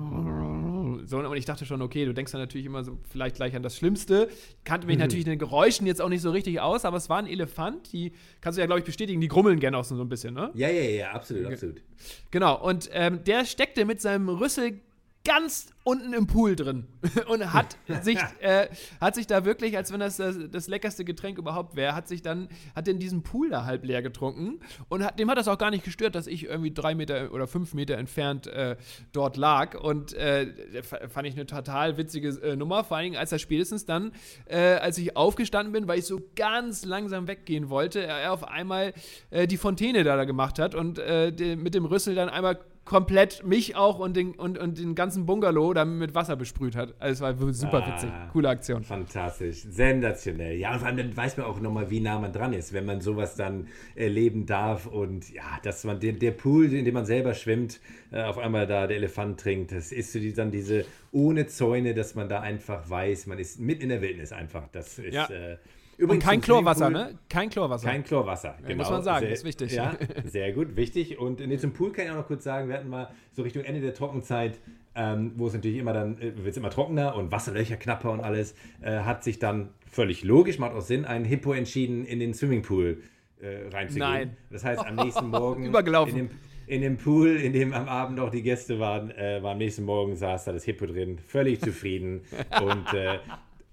so 1.05 1.19
und 1.19 1.37
ich 1.37 1.45
dachte 1.45 1.67
schon, 1.67 1.83
okay, 1.83 2.05
du 2.05 2.15
denkst 2.15 2.33
dann 2.33 2.41
natürlich 2.41 2.67
immer 2.67 2.85
so 2.85 2.99
vielleicht 3.09 3.37
gleich 3.37 3.55
an 3.55 3.63
das 3.63 3.77
Schlimmste. 3.77 4.29
Kannte 4.65 4.87
mich 4.87 4.99
natürlich 4.99 5.27
in 5.27 5.31
den 5.31 5.39
Geräuschen 5.39 5.87
jetzt 5.87 6.01
auch 6.01 6.09
nicht 6.09 6.23
so 6.23 6.31
richtig 6.31 6.61
aus, 6.61 6.85
aber 6.85 6.97
es 6.97 7.09
war 7.09 7.19
ein 7.19 7.27
Elefant, 7.27 7.93
die 7.93 8.13
kannst 8.41 8.57
du 8.57 8.61
ja 8.61 8.67
glaube 8.67 8.81
ich 8.81 8.87
bestätigen, 8.87 9.21
die 9.21 9.29
grummeln 9.29 9.61
gerne 9.61 9.79
auch 9.79 9.85
so 9.85 10.01
ein 10.01 10.09
bisschen, 10.09 10.35
ne? 10.35 10.51
Ja, 10.55 10.69
ja, 10.69 10.83
ja, 10.83 11.11
absolut, 11.13 11.47
absolut. 11.47 11.83
Genau, 12.31 12.63
und 12.63 12.89
ähm, 12.93 13.25
der 13.25 13.45
steckte 13.45 13.85
mit 13.85 14.01
seinem 14.01 14.29
Rüssel 14.29 14.81
ganz 15.27 15.67
unten 15.83 16.13
im 16.15 16.27
Pool 16.27 16.57
drin. 16.57 16.87
Und 17.29 17.53
hat 17.53 17.77
sich, 18.03 18.19
äh, 18.41 18.69
hat 19.01 19.15
sich 19.15 19.27
da 19.27 19.45
wirklich, 19.45 19.77
als 19.77 19.93
wenn 19.93 20.01
das 20.01 20.17
das, 20.17 20.37
das 20.51 20.69
leckerste 20.69 21.05
Getränk 21.05 21.39
überhaupt 21.39 21.77
wäre, 21.77 21.95
hat 21.95 22.09
sich 22.09 22.23
dann, 22.23 22.49
hat 22.75 22.89
in 22.89 22.99
diesen 22.99 23.23
Pool 23.23 23.51
da 23.51 23.65
halb 23.65 23.85
leer 23.85 24.03
getrunken. 24.03 24.61
Und 24.89 25.05
hat, 25.05 25.19
dem 25.19 25.31
hat 25.31 25.39
das 25.39 25.49
auch 25.49 25.59
gar 25.59 25.71
nicht 25.71 25.85
gestört, 25.85 26.15
dass 26.15 26.27
ich 26.27 26.45
irgendwie 26.45 26.73
drei 26.73 26.95
Meter 26.95 27.33
oder 27.33 27.47
fünf 27.47 27.75
Meter 27.75 27.99
entfernt 27.99 28.47
äh, 28.47 28.77
dort 29.13 29.37
lag. 29.37 29.79
Und 29.79 30.15
äh, 30.15 30.83
fand 30.83 31.27
ich 31.27 31.35
eine 31.35 31.47
total 31.47 31.97
witzige 31.97 32.29
äh, 32.29 32.57
Nummer, 32.57 32.85
vor 32.85 32.97
allen 32.97 33.05
Dingen, 33.05 33.17
als 33.17 33.33
er 33.33 33.39
spätestens 33.39 33.85
dann, 33.85 34.13
äh, 34.47 34.59
als 34.59 34.99
ich 34.99 35.17
aufgestanden 35.17 35.73
bin, 35.73 35.89
weil 35.89 35.99
ich 35.99 36.07
so 36.07 36.21
ganz 36.37 36.85
langsam 36.85 37.27
weggehen 37.27 37.69
wollte, 37.69 38.05
er 38.05 38.33
auf 38.33 38.47
einmal 38.47 38.93
äh, 39.31 39.47
die 39.47 39.57
Fontäne 39.57 40.05
da, 40.05 40.17
da 40.17 40.25
gemacht 40.25 40.59
hat 40.59 40.75
und 40.75 40.97
mit 40.97 41.75
dem 41.75 41.85
Rüssel 41.85 42.15
dann 42.15 42.29
einmal 42.29 42.59
komplett 42.87 43.45
mich 43.45 43.77
auch 43.77 43.99
und 43.99 44.17
den, 44.17 44.31
und, 44.37 44.57
und 44.57 44.79
den 44.79 44.95
ganzen 44.95 45.27
Bungalow 45.27 45.75
dann 45.75 45.99
mit 45.99 46.15
Wasser 46.15 46.37
besprüht 46.37 46.75
hat. 46.77 46.95
Also 46.99 47.25
es 47.27 47.39
war 47.39 47.53
super 47.53 47.83
Ah. 47.85 47.93
witzig. 47.95 48.11
Coole 48.33 48.49
Aktion. 48.49 48.83
Fantastisch, 48.85 49.65
sensationell. 49.69 50.57
Ja, 50.57 50.73
und 50.73 50.79
vor 50.79 50.87
allem 50.89 50.97
dann 50.97 51.17
weiß 51.17 51.37
man 51.37 51.47
auch 51.47 51.61
nochmal, 51.61 51.91
wie 51.91 52.01
nah 52.01 52.19
man 52.19 52.33
dran 52.33 52.53
ist, 52.55 52.73
wenn 52.73 52.87
man 52.87 53.01
sowas 53.01 53.35
dann 53.35 53.67
erleben 53.97 54.47
darf. 54.47 54.87
Und 54.87 55.31
ja, 55.35 55.43
dass 55.65 55.85
man 55.85 56.01
den, 56.01 56.19
der 56.19 56.31
Pool, 56.31 56.73
in 56.73 56.85
dem 56.85 56.95
man 56.95 57.05
selber 57.07 57.35
schwimmt, 57.35 57.81
äh, 58.13 58.23
auf 58.23 58.39
einmal 58.39 58.67
da 58.67 58.87
der 58.87 58.97
Elefant 58.97 59.41
trinkt, 59.41 59.73
das 59.73 59.93
ist 59.93 60.13
so 60.13 60.19
die, 60.19 60.33
dann 60.33 60.51
diese 60.51 60.85
ohne 61.13 61.47
Zäune, 61.49 61.93
dass 61.93 62.15
man 62.15 62.29
da 62.29 62.41
einfach 62.41 62.89
weiß, 62.89 63.27
man 63.27 63.39
ist 63.39 63.59
mitten 63.61 63.83
in 63.83 63.89
der 63.91 64.01
Wildnis 64.01 64.33
einfach. 64.33 64.69
Das 64.73 64.99
ist 64.99 65.13
Ja. 65.13 65.27
äh, 65.27 65.59
Und 65.97 66.05
übrigens 66.05 66.25
kein 66.25 66.43
zum 66.43 66.43
Chlorwasser, 66.43 66.91
ne? 66.91 67.19
Kein 67.29 67.49
Chlorwasser. 67.49 67.89
Kein 67.89 68.05
Chlorwasser, 68.05 68.57
genau. 68.67 68.83
muss 68.83 68.91
man 68.91 69.03
sagen, 69.03 69.27
sehr, 69.27 69.33
ist 69.33 69.45
wichtig. 69.45 69.73
Ja, 69.73 69.97
sehr 70.25 70.53
gut, 70.53 70.77
wichtig. 70.77 71.19
Und 71.19 71.41
nee, 71.41 71.57
zum 71.57 71.73
Pool 71.73 71.93
kann 71.93 72.05
ich 72.05 72.11
auch 72.11 72.17
noch 72.17 72.27
kurz 72.27 72.45
sagen, 72.45 72.69
wir 72.69 72.77
hatten 72.77 72.89
mal 72.89 73.09
so 73.33 73.43
Richtung 73.43 73.65
Ende 73.65 73.81
der 73.81 73.95
Trockenzeit, 73.95 74.59
ähm, 74.95 75.33
wo 75.37 75.47
es 75.47 75.55
natürlich 75.55 75.79
immer 75.79 75.95
dann, 75.95 76.19
äh, 76.19 76.37
wird 76.37 76.49
es 76.49 76.57
immer 76.59 76.71
trockener 76.71 77.17
und 77.17 77.33
Wasserlöcher 77.33 77.77
knapper 77.77 78.13
und 78.13 78.21
alles, 78.21 78.55
äh, 78.83 78.99
hat 79.01 79.25
sich 79.25 79.39
dann 79.39 79.71
völlig 79.91 80.23
logisch, 80.23 80.59
macht 80.59 80.75
auch 80.75 80.83
Sinn, 80.83 81.07
ein 81.07 81.25
Hippo 81.25 81.53
entschieden, 81.55 82.05
in 82.05 82.21
den 82.21 82.35
Swimmingpool 82.35 83.03
äh, 83.41 83.69
reinzugehen. 83.73 84.09
Nein. 84.09 84.37
Das 84.51 84.65
heißt, 84.65 84.85
am 84.85 84.97
nächsten 84.97 85.29
Morgen 85.31 85.65
Übergelaufen. 85.65 86.19
In 86.19 86.29
dem, 86.29 86.39
in 86.67 86.81
dem 86.83 86.97
Pool, 86.97 87.37
in 87.37 87.53
dem 87.53 87.73
am 87.73 87.89
Abend 87.89 88.21
auch 88.21 88.31
die 88.31 88.43
Gäste 88.43 88.79
waren, 88.79 89.11
äh, 89.13 89.43
war 89.43 89.53
am 89.53 89.59
nächsten 89.59 89.85
Morgen 89.85 90.17
saß 90.17 90.45
da 90.45 90.53
das 90.53 90.65
Hippo 90.65 90.87
drin, 90.87 91.19
völlig 91.19 91.61
zufrieden. 91.61 92.23
und 92.63 92.93
äh, 92.93 93.19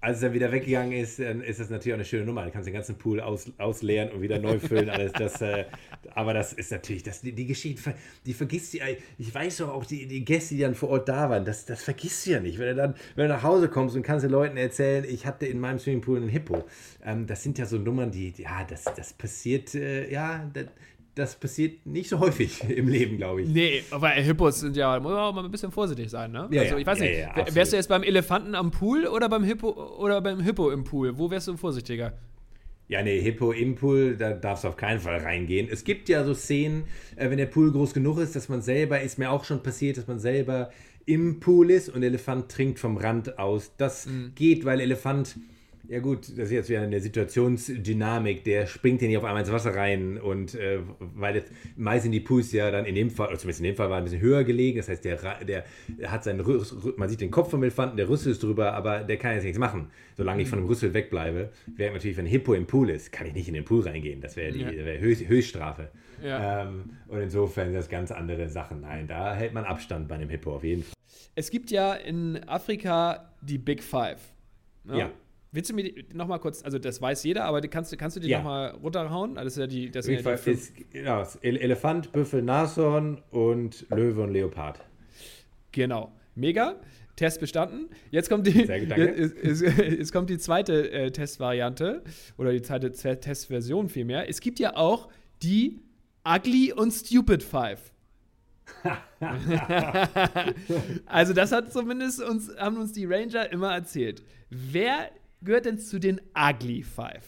als 0.04 0.20
dann 0.20 0.34
wieder 0.34 0.52
weggegangen 0.52 0.92
ist, 0.92 1.18
dann 1.18 1.40
ist 1.40 1.60
das 1.60 1.70
natürlich 1.70 1.94
auch 1.94 1.98
eine 1.98 2.04
schöne 2.04 2.26
Nummer. 2.26 2.42
Dann 2.42 2.52
kannst 2.52 2.66
du 2.66 2.70
den 2.70 2.76
ganzen 2.76 2.96
Pool 2.96 3.20
aus, 3.20 3.50
ausleeren 3.56 4.10
und 4.10 4.20
wieder 4.20 4.38
neu 4.38 4.58
füllen. 4.58 4.90
Alles 4.90 5.12
das, 5.12 5.40
äh, 5.40 5.64
aber 6.14 6.34
das 6.34 6.52
ist 6.52 6.70
natürlich, 6.70 7.02
das, 7.02 7.22
die, 7.22 7.32
die 7.32 7.46
Geschichte, 7.46 7.94
die 8.26 8.34
vergisst 8.34 8.74
du. 8.74 8.78
ja. 8.78 8.84
Ich 9.18 9.34
weiß 9.34 9.58
doch 9.58 9.70
auch, 9.70 9.86
die, 9.86 10.06
die 10.06 10.24
Gäste, 10.24 10.56
die 10.56 10.60
dann 10.60 10.74
vor 10.74 10.90
Ort 10.90 11.08
da 11.08 11.30
waren, 11.30 11.46
das, 11.46 11.64
das 11.64 11.82
vergisst 11.82 12.26
du 12.26 12.32
ja 12.32 12.40
nicht. 12.40 12.58
Wenn 12.58 12.68
du 12.68 12.74
dann, 12.74 12.94
wenn 13.16 13.28
du 13.28 13.34
nach 13.34 13.42
Hause 13.42 13.68
kommst 13.68 13.96
und 13.96 14.02
kannst 14.02 14.24
den 14.24 14.30
Leuten 14.30 14.58
erzählen, 14.58 15.04
ich 15.08 15.24
hatte 15.24 15.46
in 15.46 15.58
meinem 15.58 15.78
Swimmingpool 15.78 16.18
einen 16.18 16.28
Hippo. 16.28 16.64
Ähm, 17.02 17.26
das 17.26 17.42
sind 17.42 17.58
ja 17.58 17.64
so 17.64 17.78
Nummern, 17.78 18.10
die, 18.10 18.34
ja, 18.36 18.64
das, 18.68 18.84
das 18.84 19.14
passiert, 19.14 19.74
äh, 19.74 20.10
ja, 20.12 20.50
das, 20.52 20.66
das 21.14 21.36
passiert 21.36 21.86
nicht 21.86 22.08
so 22.08 22.18
häufig 22.20 22.62
im 22.68 22.88
Leben, 22.88 23.16
glaube 23.18 23.42
ich. 23.42 23.48
Nee, 23.48 23.82
aber 23.90 24.08
Hippos 24.10 24.60
sind 24.60 24.76
ja, 24.76 24.98
muss 25.00 25.12
man 25.12 25.20
auch 25.20 25.34
mal 25.34 25.44
ein 25.44 25.50
bisschen 25.50 25.70
vorsichtig 25.72 26.10
sein, 26.10 26.32
ne? 26.32 26.48
Ja, 26.50 26.62
also 26.62 26.76
ich 26.76 26.86
weiß 26.86 26.98
ja, 26.98 27.04
nicht, 27.04 27.18
ja, 27.18 27.54
wärst 27.54 27.72
du 27.72 27.76
jetzt 27.76 27.88
beim 27.88 28.02
Elefanten 28.02 28.54
am 28.54 28.70
Pool 28.70 29.06
oder 29.06 29.28
beim 29.28 29.44
Hippo 29.44 29.70
oder 29.98 30.20
beim 30.20 30.40
Hippo 30.40 30.70
im 30.70 30.84
Pool? 30.84 31.16
Wo 31.18 31.30
wärst 31.30 31.48
du 31.48 31.56
vorsichtiger? 31.56 32.12
Ja, 32.88 33.02
nee, 33.02 33.18
Hippo 33.20 33.52
im 33.52 33.76
Pool, 33.76 34.16
da 34.16 34.32
darfst 34.34 34.64
du 34.64 34.68
auf 34.68 34.76
keinen 34.76 35.00
Fall 35.00 35.18
reingehen. 35.18 35.68
Es 35.70 35.84
gibt 35.84 36.08
ja 36.10 36.22
so 36.22 36.34
Szenen, 36.34 36.84
äh, 37.16 37.30
wenn 37.30 37.38
der 37.38 37.46
Pool 37.46 37.72
groß 37.72 37.94
genug 37.94 38.18
ist, 38.18 38.36
dass 38.36 38.48
man 38.50 38.60
selber, 38.60 39.00
ist 39.00 39.18
mir 39.18 39.30
auch 39.30 39.44
schon 39.44 39.62
passiert, 39.62 39.96
dass 39.96 40.06
man 40.06 40.18
selber 40.18 40.70
im 41.06 41.40
Pool 41.40 41.70
ist 41.70 41.88
und 41.88 42.02
der 42.02 42.08
Elefant 42.10 42.50
trinkt 42.50 42.78
vom 42.78 42.96
Rand 42.98 43.38
aus. 43.38 43.72
Das 43.78 44.06
Mhm. 44.06 44.32
geht, 44.34 44.64
weil 44.64 44.80
Elefant, 44.80 45.36
ja 45.88 46.00
gut, 46.00 46.28
das 46.28 46.46
ist 46.46 46.50
jetzt 46.50 46.68
wieder 46.68 46.80
eine 46.82 47.00
Situationsdynamik, 47.00 48.44
der 48.44 48.66
springt 48.66 49.00
hier 49.00 49.08
nicht 49.08 49.18
auf 49.18 49.24
einmal 49.24 49.42
ins 49.42 49.52
Wasser 49.52 49.74
rein 49.74 50.18
und 50.18 50.54
äh, 50.54 50.78
weil 50.98 51.34
das, 51.34 51.44
meist 51.76 52.02
sind 52.04 52.12
die 52.12 52.20
Pools 52.20 52.52
ja 52.52 52.70
dann 52.70 52.84
in 52.84 52.94
dem 52.94 53.10
Fall, 53.10 53.28
oder 53.28 53.38
zumindest 53.38 53.60
in 53.60 53.64
dem 53.66 53.76
Fall 53.76 53.90
war 53.90 53.98
ein 53.98 54.04
bisschen 54.04 54.20
höher 54.20 54.44
gelegen, 54.44 54.78
das 54.78 54.88
heißt, 54.88 55.04
der, 55.04 55.18
der 55.44 55.64
hat 56.06 56.24
seinen 56.24 56.40
Rüssel, 56.40 56.94
man 56.96 57.08
sieht 57.08 57.20
den 57.20 57.30
Kopf 57.30 57.50
vom 57.50 57.62
Elefanten, 57.62 57.96
der 57.96 58.08
Rüssel 58.08 58.32
ist 58.32 58.42
drüber, 58.42 58.72
aber 58.74 59.00
der 59.00 59.16
kann 59.16 59.34
jetzt 59.34 59.44
nichts 59.44 59.58
machen, 59.58 59.90
solange 60.16 60.42
ich 60.42 60.48
von 60.48 60.58
dem 60.58 60.66
Rüssel 60.66 60.94
wegbleibe. 60.94 61.50
Während 61.76 61.94
natürlich, 61.96 62.16
wenn 62.16 62.26
ein 62.26 62.30
Hippo 62.30 62.54
im 62.54 62.66
Pool 62.66 62.90
ist, 62.90 63.12
kann 63.12 63.26
ich 63.26 63.34
nicht 63.34 63.48
in 63.48 63.54
den 63.54 63.64
Pool 63.64 63.82
reingehen, 63.82 64.20
das 64.20 64.36
wäre 64.36 64.52
die 64.52 64.60
Ja. 64.60 64.70
wär 64.72 64.98
Höchst, 65.00 65.28
Höchststrafe. 65.28 65.90
Ja. 66.22 66.62
Ähm, 66.62 66.90
und 67.08 67.20
insofern 67.20 67.66
sind 67.66 67.74
das 67.74 67.88
ganz 67.88 68.10
andere 68.10 68.48
Sachen. 68.48 68.80
Nein, 68.80 69.06
da 69.08 69.34
hält 69.34 69.52
man 69.52 69.64
Abstand 69.64 70.08
bei 70.08 70.14
einem 70.14 70.30
Hippo 70.30 70.54
auf 70.54 70.64
jeden 70.64 70.82
Fall. 70.82 70.94
Es 71.34 71.50
gibt 71.50 71.70
ja 71.70 71.94
in 71.94 72.42
Afrika 72.48 73.32
die 73.42 73.58
Big 73.58 73.82
Five. 73.82 74.20
ne? 74.84 74.98
Ja. 74.98 75.10
Willst 75.54 75.70
du 75.70 75.74
mir 75.74 75.92
nochmal 76.12 76.40
kurz, 76.40 76.64
also 76.64 76.80
das 76.80 77.00
weiß 77.00 77.22
jeder, 77.22 77.44
aber 77.44 77.60
kannst, 77.60 77.92
du- 77.92 77.96
kannst 77.96 78.16
du 78.16 78.20
die 78.20 78.28
Ja. 78.28 78.38
nochmal 78.38 78.70
runterhauen? 78.72 79.36
Das 79.36 79.46
ist 79.46 79.56
ja 79.56 79.68
die, 79.68 79.88
das 79.88 80.04
sind 80.06 80.20
ja 80.20 80.34
die 80.34 80.50
ist 80.50 80.72
genau, 80.90 81.24
Elefant, 81.42 82.10
Büffel, 82.10 82.42
Nashorn 82.42 83.22
und 83.30 83.86
Löwe 83.90 84.22
und 84.22 84.32
Leopard. 84.32 84.80
Genau. 85.70 86.10
Mega. 86.34 86.74
Test 87.14 87.38
bestanden. 87.38 87.88
Jetzt 88.10 88.28
kommt 88.28 88.48
die, 88.48 88.66
Sehr 88.66 88.82
jetzt, 88.82 89.36
jetzt, 89.40 89.78
jetzt 89.78 90.12
kommt 90.12 90.28
die 90.28 90.38
zweite 90.38 90.90
äh, 90.90 91.12
Testvariante 91.12 92.02
oder 92.36 92.50
die 92.50 92.62
zweite 92.62 92.90
Testversion 92.90 93.88
vielmehr. 93.88 94.28
Es 94.28 94.40
gibt 94.40 94.58
ja 94.58 94.76
auch 94.76 95.08
die 95.40 95.80
Ugly 96.28 96.72
und 96.72 96.90
Stupid 96.90 97.44
Five. 97.44 97.92
also 101.06 101.32
das 101.32 101.52
hat 101.52 101.72
zumindest 101.72 102.20
uns, 102.22 102.50
haben 102.56 102.76
uns 102.78 102.92
die 102.92 103.04
Ranger 103.04 103.52
immer 103.52 103.72
erzählt. 103.72 104.24
Wer 104.50 105.10
gehört 105.44 105.66
denn 105.66 105.78
zu 105.78 105.98
den 105.98 106.20
Ugly 106.36 106.82
Five? 106.82 107.24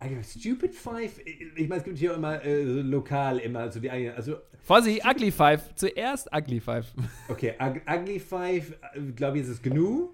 Also 0.00 0.38
Stupid 0.38 0.74
Five, 0.74 1.18
ich 1.24 1.68
meine, 1.68 1.78
es 1.78 1.84
gibt 1.84 1.96
hier 1.98 2.12
auch 2.12 2.16
immer 2.16 2.42
äh, 2.44 2.62
lokal 2.62 3.38
immer 3.38 3.70
so 3.72 3.80
die 3.80 3.90
eigenen, 3.90 4.14
also 4.16 4.36
Vorsicht, 4.62 5.04
Ugly 5.06 5.30
Five. 5.30 5.74
Zuerst 5.76 6.28
Ugly 6.34 6.60
Five. 6.60 6.92
okay, 7.28 7.54
Ug- 7.58 7.80
Ugly 7.88 8.18
Five, 8.20 8.76
glaube 9.16 9.38
ich, 9.38 9.44
ist 9.44 9.48
es 9.50 9.62
Gnu. 9.62 10.10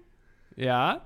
ja, 0.55 1.05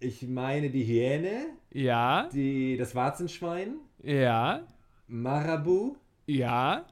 Ich 0.00 0.22
meine 0.28 0.68
die 0.70 0.84
Hyäne, 0.84 1.46
ja, 1.72 2.28
die, 2.32 2.76
das 2.76 2.94
Warzenschwein, 2.94 3.76
ja, 4.02 4.66
Marabu 5.06 5.96
ja. 6.26 6.84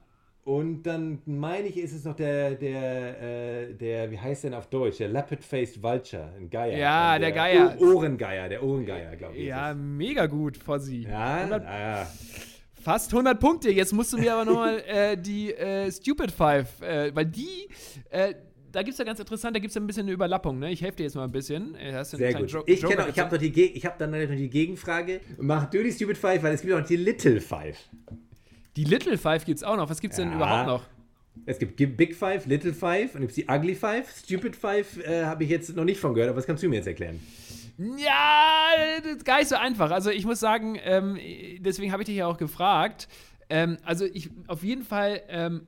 Und 0.46 0.84
dann 0.84 1.18
meine 1.26 1.66
ich, 1.68 1.76
ist 1.76 1.92
es 1.92 2.04
noch 2.04 2.14
der, 2.16 2.52
der, 2.54 3.20
äh, 3.68 3.74
der, 3.74 4.10
wie 4.10 4.18
heißt 4.18 4.44
der 4.44 4.50
denn 4.50 4.58
auf 4.58 4.68
Deutsch? 4.68 4.98
Der 4.98 5.08
Leopard-Faced 5.08 5.82
Vulture, 5.82 6.30
ein 6.38 6.48
Geier. 6.48 6.78
Ja, 6.78 7.16
Äh, 7.16 7.20
der 7.20 7.32
Geier. 7.32 7.76
O- 7.80 7.96
Ohrengeier, 7.96 8.48
der 8.48 8.62
Ohrengeier, 8.62 9.16
glaube 9.16 9.36
ich. 9.36 9.46
Ja, 9.46 9.74
mega 9.74 10.26
gut, 10.26 10.56
Fossi. 10.56 11.06
ja, 11.10 11.34
100, 11.42 11.62
ja. 11.64 12.06
fast 12.80 13.12
100 13.12 13.38
Punkte. 13.40 13.70
Jetzt 13.70 13.92
musst 13.92 14.12
du 14.12 14.18
mir 14.18 14.32
aber 14.34 14.44
nochmal 14.44 14.82
äh, 14.86 15.16
die 15.16 15.52
äh, 15.52 15.90
Stupid 15.90 16.30
Five, 16.30 16.80
äh, 16.80 17.10
weil 17.14 17.26
die, 17.26 17.68
äh, 18.10 18.34
da 18.70 18.82
gibt 18.82 18.92
es 18.92 18.98
ja 18.98 19.04
ganz 19.04 19.18
interessant, 19.18 19.56
da 19.56 19.58
gibt 19.60 19.70
es 19.70 19.74
ja 19.74 19.80
ein 19.80 19.86
bisschen 19.86 20.02
eine 20.04 20.12
Überlappung. 20.12 20.58
Ne? 20.60 20.70
Ich 20.70 20.80
helfe 20.82 20.98
dir 20.98 21.04
jetzt 21.04 21.16
mal 21.16 21.24
ein 21.24 21.32
bisschen. 21.32 21.74
Äh, 21.74 22.04
Sehr 22.04 22.34
gut. 22.34 22.50
Jo- 22.52 22.62
Ich, 22.66 22.84
auch- 22.86 22.90
ich 22.90 22.96
habe 23.18 23.36
hab 23.38 23.98
dann 23.98 24.10
noch 24.10 24.28
die 24.36 24.50
Gegenfrage. 24.50 25.20
Mach 25.38 25.68
du 25.70 25.82
die 25.82 25.90
Stupid 25.92 26.16
Five, 26.16 26.42
weil 26.44 26.54
es 26.54 26.60
gibt 26.60 26.72
auch 26.72 26.78
noch 26.80 26.86
die 26.86 26.96
Little 26.96 27.40
Five. 27.40 27.78
Die 28.76 28.84
Little 28.84 29.16
Five 29.18 29.44
gibt 29.44 29.58
es 29.58 29.64
auch 29.64 29.76
noch. 29.76 29.88
Was 29.90 30.00
gibt 30.00 30.12
es 30.12 30.16
denn 30.18 30.30
Ja. 30.30 30.36
überhaupt 30.36 30.66
noch? 30.66 30.82
Es 31.44 31.58
gibt 31.58 31.76
Gi- 31.76 31.86
Big 31.86 32.14
Five, 32.14 32.46
Little 32.46 32.72
Five 32.72 33.14
und 33.14 33.20
gibt 33.22 33.36
die 33.36 33.46
Ugly 33.48 33.74
Five. 33.74 34.08
Stupid 34.24 34.56
Five 34.56 34.98
äh, 35.06 35.24
habe 35.24 35.44
ich 35.44 35.50
jetzt 35.50 35.74
noch 35.76 35.84
nicht 35.84 36.00
von 36.00 36.14
gehört, 36.14 36.30
aber 36.30 36.38
was 36.38 36.46
kannst 36.46 36.62
du 36.62 36.68
mir 36.68 36.76
jetzt 36.76 36.86
erklären? 36.86 37.20
Ja, 37.78 38.70
das 39.02 39.16
ist 39.16 39.24
gar 39.24 39.38
nicht 39.38 39.48
so 39.48 39.56
einfach. 39.56 39.90
Also 39.90 40.10
ich 40.10 40.24
muss 40.24 40.40
sagen, 40.40 40.78
ähm, 40.82 41.18
deswegen 41.60 41.92
habe 41.92 42.02
ich 42.02 42.06
dich 42.06 42.16
ja 42.16 42.26
auch 42.26 42.38
gefragt. 42.38 43.06
Ähm, 43.50 43.76
also 43.84 44.04
ich 44.06 44.30
auf 44.46 44.62
jeden 44.64 44.82
Fall 44.82 45.20
ähm, 45.28 45.66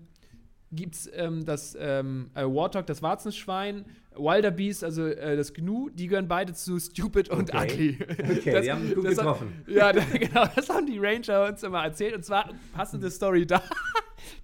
gibt 0.72 0.94
es 0.94 1.10
ähm, 1.14 1.44
das 1.44 1.76
ähm, 1.80 2.30
äh, 2.34 2.42
Warthog, 2.42 2.86
das 2.86 3.02
Warzenschwein, 3.02 3.84
Wilder 4.16 4.50
Beast, 4.50 4.84
also 4.84 5.06
äh, 5.06 5.36
das 5.36 5.54
Gnu, 5.54 5.88
die 5.90 6.08
gehören 6.08 6.28
beide 6.28 6.52
zu 6.52 6.78
Stupid 6.78 7.28
und 7.30 7.54
Okay. 7.54 7.96
Ugly. 7.98 8.38
Okay, 8.38 8.62
die 8.62 8.72
haben 8.72 8.94
gut 8.94 9.06
das 9.06 9.16
getroffen. 9.16 9.64
Hat, 9.66 9.96
ja, 9.96 10.04
genau, 10.18 10.46
das 10.54 10.68
haben 10.68 10.86
die 10.86 10.98
Ranger 10.98 11.46
uns 11.48 11.62
immer 11.62 11.84
erzählt. 11.84 12.14
Und 12.14 12.24
zwar 12.24 12.50
passende 12.74 13.10
Story 13.10 13.46
da. 13.46 13.62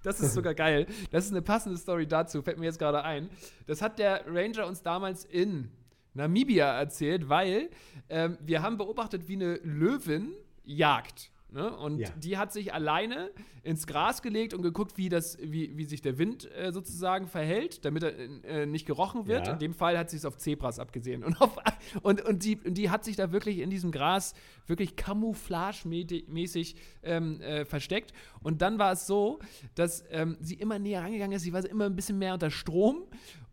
Das 0.03 0.19
ist 0.19 0.33
sogar 0.33 0.55
geil. 0.55 0.87
Das 1.11 1.25
ist 1.25 1.31
eine 1.31 1.41
passende 1.41 1.77
Story 1.77 2.07
dazu, 2.07 2.41
fällt 2.41 2.57
mir 2.57 2.65
jetzt 2.65 2.79
gerade 2.79 3.03
ein. 3.03 3.29
Das 3.67 3.81
hat 3.81 3.99
der 3.99 4.23
Ranger 4.25 4.67
uns 4.67 4.81
damals 4.81 5.25
in 5.25 5.69
Namibia 6.13 6.79
erzählt, 6.79 7.27
weil 7.27 7.69
ähm, 8.09 8.37
wir 8.41 8.61
haben 8.61 8.77
beobachtet, 8.77 9.27
wie 9.27 9.33
eine 9.33 9.55
Löwin 9.63 10.31
jagt. 10.63 11.31
Ne? 11.55 11.73
Und 11.73 11.99
Ja. 11.99 12.09
die 12.21 12.37
hat 12.37 12.51
sich 12.51 12.73
alleine 12.73 13.31
ins 13.63 13.87
Gras 13.87 14.21
gelegt 14.21 14.53
und 14.53 14.61
geguckt, 14.61 14.97
wie, 14.97 15.07
das, 15.07 15.37
wie, 15.41 15.77
wie 15.77 15.85
sich 15.85 16.01
der 16.01 16.17
Wind 16.17 16.51
äh, 16.51 16.73
sozusagen 16.73 17.27
verhält, 17.27 17.85
damit 17.85 18.03
er 18.03 18.13
äh, 18.43 18.65
nicht 18.65 18.85
gerochen 18.85 19.25
wird. 19.25 19.47
Ja. 19.47 19.53
In 19.53 19.59
dem 19.59 19.73
Fall 19.73 19.97
hat 19.97 20.09
sie 20.09 20.17
es 20.17 20.25
auf 20.25 20.37
Zebras 20.37 20.79
abgesehen. 20.79 21.23
Und, 21.23 21.39
auf, 21.39 21.57
und, 22.01 22.21
und, 22.25 22.43
die, 22.43 22.57
und 22.57 22.73
die 22.73 22.89
hat 22.89 23.05
sich 23.05 23.15
da 23.15 23.31
wirklich 23.31 23.59
in 23.59 23.69
diesem 23.69 23.91
Gras 23.93 24.33
wirklich 24.67 24.97
camouflagemäßig 24.97 26.75
ähm, 27.03 27.39
äh, 27.39 27.63
versteckt. 27.63 28.11
Und 28.41 28.61
dann 28.61 28.77
war 28.77 28.91
es 28.91 29.07
so, 29.07 29.39
dass 29.75 30.03
ähm, 30.09 30.35
sie 30.41 30.55
immer 30.55 30.77
näher 30.77 31.03
rangegangen 31.03 31.37
ist. 31.37 31.43
Sie 31.43 31.53
war 31.53 31.65
immer 31.65 31.85
ein 31.85 31.95
bisschen 31.95 32.17
mehr 32.17 32.33
unter 32.33 32.51
Strom. 32.51 33.03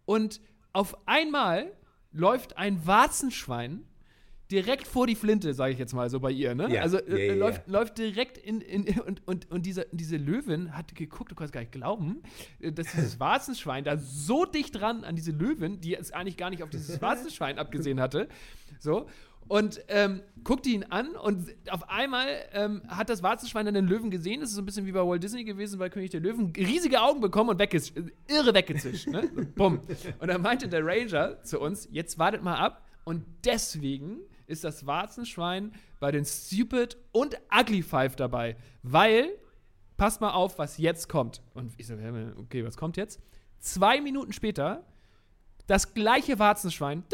Und 0.06 0.40
auf 0.72 0.96
einmal 1.06 1.72
läuft 2.10 2.56
ein 2.56 2.84
Warzenschwein 2.84 3.84
direkt 4.52 4.86
vor 4.86 5.06
die 5.06 5.14
Flinte, 5.14 5.54
sage 5.54 5.72
ich 5.72 5.78
jetzt 5.78 5.94
mal 5.94 6.10
so 6.10 6.20
bei 6.20 6.30
ihr, 6.30 6.54
ne? 6.54 6.72
Ja, 6.72 6.82
Also 6.82 6.98
ja, 6.98 7.16
äh, 7.16 7.28
ja, 7.28 7.34
läuft, 7.34 7.66
läuft 7.68 7.98
direkt 7.98 8.36
in, 8.36 8.60
in 8.60 9.00
und, 9.00 9.26
und, 9.26 9.50
und 9.50 9.66
diese, 9.66 9.86
diese 9.92 10.18
Löwin 10.18 10.76
hat 10.76 10.94
geguckt, 10.94 11.30
du 11.30 11.34
kannst 11.34 11.52
gar 11.52 11.60
nicht 11.60 11.72
glauben, 11.72 12.22
äh, 12.60 12.70
dass 12.70 12.92
dieses 12.92 13.18
Warzenschwein 13.20 13.84
da 13.84 13.96
so 13.96 14.44
dicht 14.44 14.78
dran 14.78 15.04
an 15.04 15.16
diese 15.16 15.32
Löwin, 15.32 15.80
die 15.80 15.96
es 15.96 16.12
eigentlich 16.12 16.36
gar 16.36 16.50
nicht 16.50 16.62
auf 16.62 16.70
dieses 16.70 17.00
Warzenschwein 17.02 17.58
abgesehen 17.58 17.98
hatte, 17.98 18.28
so. 18.78 19.06
Und 19.48 19.82
ähm, 19.88 20.22
guckte 20.44 20.68
ihn 20.68 20.84
an 20.84 21.16
und 21.16 21.52
auf 21.68 21.88
einmal 21.90 22.28
ähm, 22.52 22.82
hat 22.86 23.08
das 23.08 23.22
Warzenschwein 23.22 23.66
dann 23.66 23.74
den 23.74 23.86
Löwen 23.86 24.10
gesehen. 24.10 24.40
Das 24.40 24.50
ist 24.50 24.54
so 24.54 24.62
ein 24.62 24.66
bisschen 24.66 24.86
wie 24.86 24.92
bei 24.92 25.04
Walt 25.04 25.22
Disney 25.22 25.42
gewesen, 25.44 25.78
bei 25.80 25.90
König 25.90 26.10
der 26.10 26.20
Löwen. 26.20 26.52
Riesige 26.56 27.02
Augen 27.02 27.20
bekommen 27.20 27.50
und 27.50 27.58
wegges 27.58 27.92
irre 28.28 28.54
weggezischt. 28.54 29.08
Ne? 29.08 29.28
Bumm. 29.56 29.80
Und 30.20 30.28
dann 30.28 30.42
meinte 30.42 30.68
der 30.68 30.86
Ranger 30.86 31.42
zu 31.42 31.60
uns: 31.60 31.88
Jetzt 31.90 32.18
wartet 32.18 32.42
mal 32.42 32.54
ab. 32.54 32.86
Und 33.04 33.24
deswegen 33.44 34.18
ist 34.52 34.64
das 34.64 34.86
Warzenschwein 34.86 35.72
bei 35.98 36.12
den 36.12 36.24
Stupid 36.24 36.96
und 37.10 37.36
Ugly 37.52 37.82
Five 37.82 38.14
dabei. 38.16 38.56
Weil, 38.82 39.30
passt 39.96 40.20
mal 40.20 40.30
auf, 40.30 40.58
was 40.58 40.78
jetzt 40.78 41.08
kommt. 41.08 41.42
Und 41.54 41.72
ich 41.78 41.86
so, 41.86 41.94
okay, 42.36 42.64
was 42.64 42.76
kommt 42.76 42.96
jetzt? 42.96 43.20
Zwei 43.58 44.00
Minuten 44.00 44.32
später, 44.32 44.84
das 45.66 45.94
gleiche 45.94 46.38
Warzenschwein 46.38 47.04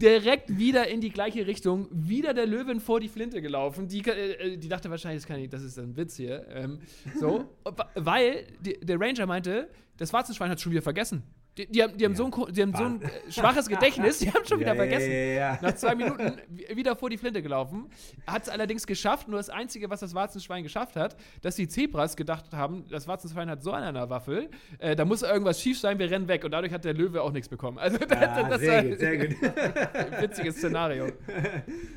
direkt 0.00 0.56
wieder 0.56 0.88
in 0.88 1.00
die 1.00 1.10
gleiche 1.10 1.46
Richtung, 1.46 1.86
wieder 1.90 2.32
der 2.32 2.46
Löwin 2.46 2.80
vor 2.80 3.00
die 3.00 3.08
Flinte 3.08 3.42
gelaufen. 3.42 3.86
Die, 3.86 4.00
äh, 4.00 4.56
die 4.56 4.68
dachte 4.68 4.90
wahrscheinlich, 4.90 5.22
das, 5.22 5.28
kann 5.28 5.38
ich, 5.38 5.48
das 5.48 5.62
ist 5.62 5.78
ein 5.78 5.96
Witz 5.96 6.16
hier. 6.16 6.46
Ähm, 6.48 6.80
so, 7.18 7.56
weil 7.94 8.46
die, 8.60 8.80
der 8.80 8.98
Ranger 8.98 9.26
meinte, 9.26 9.68
das 9.96 10.12
Warzenschwein 10.12 10.50
hat 10.50 10.60
schon 10.60 10.72
wieder 10.72 10.82
vergessen. 10.82 11.22
Die, 11.58 11.66
die 11.66 11.82
haben, 11.82 11.96
die 11.98 12.04
haben, 12.04 12.14
so, 12.14 12.26
ein, 12.26 12.52
die 12.54 12.62
haben 12.62 12.74
so 12.74 12.84
ein 12.84 13.02
äh, 13.02 13.08
schwaches 13.30 13.68
Gedächtnis, 13.68 14.20
die 14.20 14.30
haben 14.32 14.44
schon 14.46 14.60
wieder 14.60 14.68
Ja, 14.74 14.84
ja, 14.84 14.88
vergessen. 14.88 15.10
ja, 15.10 15.18
ja. 15.18 15.58
Nach 15.60 15.74
zwei 15.74 15.94
Minuten 15.96 16.32
wi- 16.48 16.76
wieder 16.76 16.94
vor 16.94 17.10
die 17.10 17.18
Flinte 17.18 17.42
gelaufen. 17.42 17.90
Hat 18.26 18.44
es 18.44 18.48
allerdings 18.48 18.86
geschafft, 18.86 19.26
nur 19.26 19.38
das 19.38 19.50
Einzige, 19.50 19.90
was 19.90 19.98
das 20.00 20.14
Warzenschwein 20.14 20.62
geschafft 20.62 20.94
hat, 20.94 21.16
dass 21.42 21.56
die 21.56 21.66
Zebras 21.66 22.16
gedacht 22.16 22.52
haben, 22.52 22.84
das 22.88 23.08
Warzenschwein 23.08 23.50
hat 23.50 23.62
so 23.64 23.72
an 23.72 23.92
der 23.94 24.08
Waffel, 24.08 24.48
äh, 24.78 24.94
da 24.94 25.04
muss 25.04 25.22
irgendwas 25.22 25.60
schief 25.60 25.78
sein, 25.78 25.98
wir 25.98 26.08
rennen 26.08 26.28
weg. 26.28 26.44
Und 26.44 26.52
dadurch 26.52 26.72
hat 26.72 26.84
der 26.84 26.94
Löwe 26.94 27.20
auch 27.20 27.32
nichts 27.32 27.48
bekommen. 27.48 27.78
Also 27.78 27.98
das, 28.08 28.10
Ah, 28.16 28.48
das 28.48 28.60
sehr 28.60 28.72
war 28.76 28.84
gut, 28.90 28.98
sehr 29.00 29.16
gut. 29.18 29.36
ein 29.42 30.12
witziges 30.22 30.56
Szenario. 30.56 31.08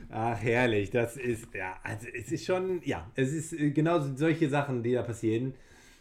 Ach, 0.09 0.37
herrlich. 0.41 0.89
Das 0.89 1.15
ist, 1.15 1.53
ja, 1.53 1.75
also 1.83 2.07
es 2.13 2.31
ist 2.31 2.45
schon, 2.45 2.81
ja, 2.83 3.07
es 3.15 3.31
ist 3.31 3.53
äh, 3.53 3.69
genau 3.69 3.99
solche 4.15 4.49
Sachen, 4.49 4.81
die 4.83 4.93
da 4.93 5.03
passieren. 5.03 5.53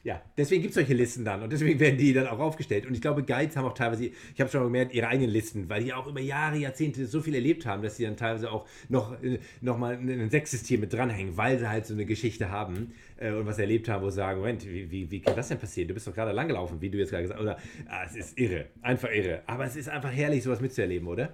Ja, 0.05 0.21
deswegen 0.37 0.63
gibt 0.63 0.71
es 0.71 0.75
solche 0.75 0.95
Listen 0.95 1.25
dann 1.25 1.43
und 1.43 1.53
deswegen 1.53 1.79
werden 1.79 1.97
die 1.97 2.13
dann 2.13 2.27
auch 2.27 2.41
aufgestellt. 2.41 2.87
Und 2.87 2.95
ich 2.95 3.01
glaube, 3.01 3.23
Guides 3.23 3.57
haben 3.57 3.67
auch 3.67 3.75
teilweise, 3.75 4.07
ich 4.07 4.41
habe 4.41 4.51
schon 4.51 4.65
gemerkt, 4.65 4.93
ihre 4.93 5.07
eigenen 5.07 5.31
Listen, 5.31 5.69
weil 5.69 5.85
die 5.85 5.93
auch 5.93 6.09
über 6.09 6.19
Jahre, 6.19 6.57
Jahrzehnte 6.57 7.07
so 7.07 7.21
viel 7.21 7.37
erlebt 7.37 7.67
haben, 7.67 7.85
dass 7.85 7.99
sie 7.99 8.05
dann 8.05 8.17
teilweise 8.17 8.51
auch 8.51 8.67
noch, 8.89 9.23
äh, 9.23 9.39
noch 9.61 9.79
mal 9.79 9.95
ein 9.95 10.29
Sechssystem 10.29 10.81
mit 10.81 10.93
dranhängen, 10.93 11.37
weil 11.37 11.57
sie 11.61 11.69
halt 11.69 11.87
so 11.87 11.95
eine 11.95 12.05
Geschichte 12.05 12.51
haben 12.51 12.95
äh, 13.19 13.31
und 13.31 13.47
was 13.47 13.61
erlebt 13.61 13.89
haben, 13.89 14.03
wo 14.03 14.11
sie 14.11 14.17
sagen, 14.17 14.41
Moment, 14.41 14.67
wie, 14.67 14.91
wie, 14.91 15.09
wie 15.09 15.21
kann 15.21 15.37
das 15.37 15.49
denn 15.49 15.59
passieren? 15.59 15.87
Du 15.87 15.95
bist 15.95 16.09
doch 16.09 16.15
gerade 16.15 16.33
langgelaufen, 16.33 16.81
wie 16.81 16.91
du 16.91 16.99
jetzt 16.99 17.11
gerade 17.11 17.23
gesagt 17.23 17.39
hast. 17.39 17.47
Oder, 17.47 17.59
ah, 17.89 18.05
es 18.05 18.17
ist 18.17 18.37
irre, 18.37 18.67
einfach 18.83 19.09
irre. 19.09 19.43
Aber 19.47 19.67
es 19.67 19.77
ist 19.77 19.89
einfach 19.89 20.13
herrlich, 20.13 20.43
sowas 20.43 20.61
mitzuerleben, 20.61 21.07
oder? 21.07 21.33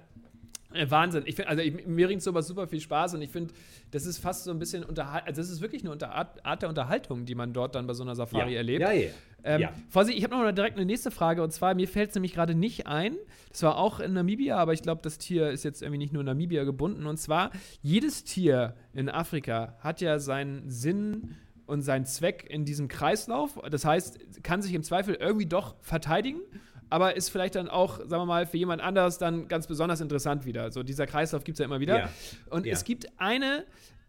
Äh, 0.71 0.89
Wahnsinn. 0.89 1.23
Ich 1.25 1.35
find, 1.35 1.47
also 1.47 1.63
ich, 1.63 1.87
mir 1.87 2.07
bringt 2.07 2.21
sowas 2.21 2.47
super 2.47 2.67
viel 2.67 2.79
Spaß 2.79 3.15
und 3.15 3.21
ich 3.21 3.31
finde, 3.31 3.53
das 3.91 4.05
ist 4.05 4.19
fast 4.19 4.43
so 4.43 4.51
ein 4.51 4.59
bisschen 4.59 4.83
Unterhalt, 4.83 5.25
also 5.25 5.41
das 5.41 5.49
ist 5.49 5.61
wirklich 5.61 5.81
eine 5.81 5.91
Unter 5.91 6.11
Art, 6.11 6.45
Art, 6.45 6.61
der 6.61 6.69
Unterhaltung, 6.69 7.25
die 7.25 7.33
man 7.33 7.53
dort 7.53 7.75
dann 7.75 7.87
bei 7.87 7.93
so 7.93 8.03
einer 8.03 8.15
Safari 8.15 8.51
ja. 8.51 8.57
erlebt. 8.57 8.81
Ja, 8.81 8.91
ja. 8.91 9.09
Ähm, 9.43 9.61
ja. 9.61 9.73
Vorsicht, 9.89 10.17
ich 10.17 10.23
habe 10.23 10.35
noch 10.35 10.51
direkt 10.51 10.75
eine 10.75 10.85
nächste 10.85 11.11
Frage 11.11 11.41
und 11.41 11.51
zwar, 11.51 11.73
mir 11.73 11.87
fällt 11.87 12.09
es 12.09 12.15
nämlich 12.15 12.33
gerade 12.33 12.55
nicht 12.55 12.87
ein, 12.87 13.15
das 13.49 13.63
war 13.63 13.77
auch 13.77 13.99
in 13.99 14.13
Namibia, 14.13 14.57
aber 14.57 14.73
ich 14.73 14.81
glaube, 14.81 15.01
das 15.01 15.17
Tier 15.17 15.49
ist 15.49 15.63
jetzt 15.63 15.81
irgendwie 15.81 15.97
nicht 15.97 16.13
nur 16.13 16.21
in 16.21 16.25
Namibia 16.27 16.65
gebunden 16.65 17.05
und 17.05 17.17
zwar, 17.17 17.51
jedes 17.81 18.23
Tier 18.23 18.75
in 18.93 19.09
Afrika 19.09 19.77
hat 19.79 20.01
ja 20.01 20.19
seinen 20.19 20.69
Sinn 20.69 21.35
und 21.65 21.81
seinen 21.81 22.05
Zweck 22.05 22.47
in 22.49 22.65
diesem 22.65 22.89
Kreislauf, 22.89 23.59
das 23.71 23.85
heißt, 23.85 24.43
kann 24.43 24.61
sich 24.61 24.73
im 24.73 24.83
Zweifel 24.83 25.15
irgendwie 25.15 25.45
doch 25.45 25.75
verteidigen 25.81 26.41
aber 26.89 27.15
ist 27.15 27.29
vielleicht 27.29 27.55
dann 27.55 27.67
auch, 27.69 27.97
sagen 27.99 28.09
wir 28.21 28.25
mal, 28.25 28.45
für 28.47 28.57
jemand 28.57 28.81
anders 28.81 29.17
dann 29.17 29.47
ganz 29.47 29.67
besonders 29.67 30.01
interessant 30.01 30.45
wieder. 30.45 30.71
So 30.71 30.83
dieser 30.83 31.05
Kreislauf 31.07 31.43
gibt 31.43 31.55
es 31.55 31.59
ja 31.59 31.65
immer 31.65 31.79
wieder. 31.79 31.97
Ja. 31.99 32.09
Und 32.49 32.65
Ja. 32.65 32.73
es 32.73 32.83
gibt 32.83 33.07
eine 33.19 33.65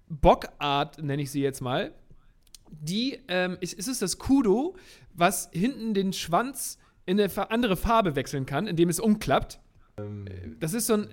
Bockart, 0.08 1.02
nenne 1.02 1.22
ich 1.22 1.30
sie 1.30 1.42
jetzt 1.42 1.60
mal, 1.60 1.92
die, 2.70 3.20
ähm, 3.28 3.56
ist, 3.60 3.74
ist 3.74 3.88
es 3.88 3.98
das 3.98 4.18
Kudo, 4.18 4.76
was 5.14 5.50
hinten 5.52 5.94
den 5.94 6.12
Schwanz 6.12 6.78
in 7.06 7.20
eine 7.20 7.50
andere 7.50 7.76
Farbe 7.76 8.14
wechseln 8.16 8.46
kann, 8.46 8.66
indem 8.66 8.88
es 8.88 9.00
umklappt. 9.00 9.58
Das 10.58 10.74
ist 10.74 10.86
so 10.86 10.94
ein, 10.94 11.08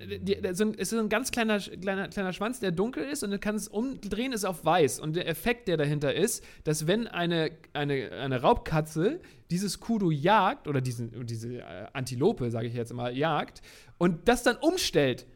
so 0.52 0.64
ein, 0.64 0.74
ist 0.74 0.92
ein 0.92 1.08
ganz 1.08 1.30
kleiner, 1.30 1.58
kleiner, 1.58 2.08
kleiner 2.08 2.32
Schwanz, 2.32 2.60
der 2.60 2.70
dunkel 2.70 3.04
ist 3.04 3.22
und 3.22 3.30
dann 3.30 3.40
kann 3.40 3.54
es 3.54 3.68
umdrehen, 3.68 4.32
ist 4.32 4.44
auf 4.44 4.64
weiß. 4.64 5.00
Und 5.00 5.16
der 5.16 5.28
Effekt, 5.28 5.68
der 5.68 5.76
dahinter 5.76 6.14
ist, 6.14 6.44
dass 6.64 6.86
wenn 6.86 7.06
eine, 7.06 7.50
eine, 7.72 8.10
eine 8.12 8.40
Raubkatze 8.40 9.20
dieses 9.50 9.80
Kudo 9.80 10.10
jagt, 10.10 10.68
oder 10.68 10.80
diesen, 10.80 11.26
diese 11.26 11.58
äh, 11.58 11.86
Antilope, 11.92 12.50
sage 12.50 12.66
ich 12.66 12.74
jetzt 12.74 12.92
mal, 12.92 13.16
jagt, 13.16 13.62
und 13.98 14.28
das 14.28 14.42
dann 14.42 14.56
umstellt, 14.56 15.26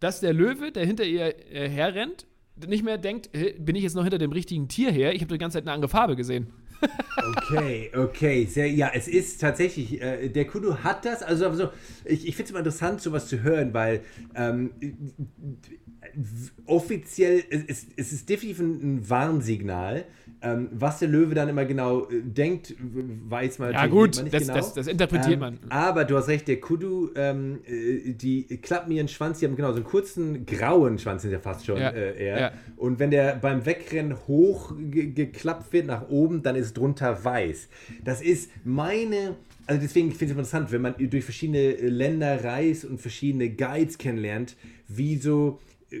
dass 0.00 0.20
der 0.20 0.32
Löwe, 0.32 0.72
der 0.72 0.86
hinter 0.86 1.04
ihr 1.04 1.34
äh, 1.52 1.68
herrennt, 1.68 2.26
nicht 2.66 2.84
mehr 2.84 2.98
denkt, 2.98 3.30
"Hä, 3.32 3.54
bin 3.58 3.76
ich 3.76 3.82
jetzt 3.82 3.94
noch 3.94 4.02
hinter 4.02 4.18
dem 4.18 4.32
richtigen 4.32 4.68
Tier 4.68 4.90
her? 4.90 5.14
Ich 5.14 5.20
habe 5.20 5.32
die 5.32 5.38
ganze 5.38 5.58
Zeit 5.58 5.64
eine 5.64 5.72
andere 5.72 5.88
Farbe 5.88 6.16
gesehen. 6.16 6.52
Okay, 7.36 7.90
okay, 7.96 8.44
sehr, 8.46 8.70
ja, 8.70 8.90
es 8.94 9.08
ist 9.08 9.40
tatsächlich, 9.40 10.00
äh, 10.00 10.28
der 10.28 10.46
Kudu 10.46 10.76
hat 10.78 11.04
das, 11.04 11.22
also, 11.22 11.46
also 11.48 11.68
ich, 12.04 12.26
ich 12.28 12.36
finde 12.36 12.44
es 12.44 12.50
immer 12.50 12.58
interessant, 12.60 13.00
sowas 13.00 13.26
zu 13.26 13.42
hören, 13.42 13.74
weil 13.74 14.00
ähm, 14.34 14.70
offiziell, 16.66 17.42
es, 17.50 17.86
es, 17.96 18.12
ist 18.12 18.28
definitiv 18.28 18.60
ein, 18.60 19.08
Warnsignal. 19.08 20.04
Ähm, 20.40 20.68
was 20.72 21.00
der 21.00 21.08
Löwe 21.08 21.34
dann 21.34 21.48
immer 21.48 21.64
genau 21.64 22.04
äh, 22.04 22.22
denkt, 22.22 22.72
weiß 22.78 23.58
man 23.58 23.72
Ja, 23.72 23.86
gut, 23.88 24.22
nicht 24.22 24.32
das- 24.32 24.42
genau. 24.42 24.54
das- 24.54 24.72
das 24.72 24.86
interpretiert 24.86 25.32
ähm, 25.32 25.40
man. 25.40 25.58
Aber 25.68 26.04
du 26.04 26.16
hast 26.16 26.28
recht, 26.28 26.46
der 26.46 26.60
Kudu, 26.60 27.10
ähm, 27.16 27.58
äh, 27.66 28.12
die 28.12 28.44
klappen 28.62 28.92
ihren 28.92 29.08
Schwanz, 29.08 29.40
die 29.40 29.46
haben 29.46 29.56
genau 29.56 29.70
so 29.70 29.76
einen 29.78 29.84
kurzen 29.84 30.46
grauen 30.46 30.96
Schwanz, 31.00 31.22
sind 31.22 31.32
ja 31.32 31.40
fast 31.40 31.66
schon 31.66 31.80
Ja, 31.80 31.90
äh, 31.90 32.24
eher. 32.24 32.40
ja. 32.40 32.52
Und 32.76 33.00
wenn 33.00 33.10
der 33.10 33.34
beim 33.34 33.66
Wegrennen 33.66 34.16
hoch 34.28 34.74
ge 34.78 35.06
geklappt 35.10 35.72
wird 35.72 35.86
nach 35.86 36.08
oben, 36.08 36.44
dann 36.44 36.54
ist 36.54 36.67
es 36.68 36.74
drunter 36.74 37.24
weiß. 37.24 37.68
Das 38.04 38.20
ist 38.22 38.50
meine. 38.64 39.36
Also 39.66 39.82
deswegen 39.82 40.10
finde 40.10 40.24
ich 40.24 40.30
es 40.30 40.36
interessant, 40.36 40.72
wenn 40.72 40.80
man 40.80 40.94
durch 40.98 41.24
verschiedene 41.24 41.72
Länder 41.72 42.42
reist 42.42 42.84
und 42.84 43.00
verschiedene 43.00 43.50
Guides 43.50 43.98
kennenlernt, 43.98 44.56
wie 44.88 45.16
so 45.16 45.60
äh, 45.90 46.00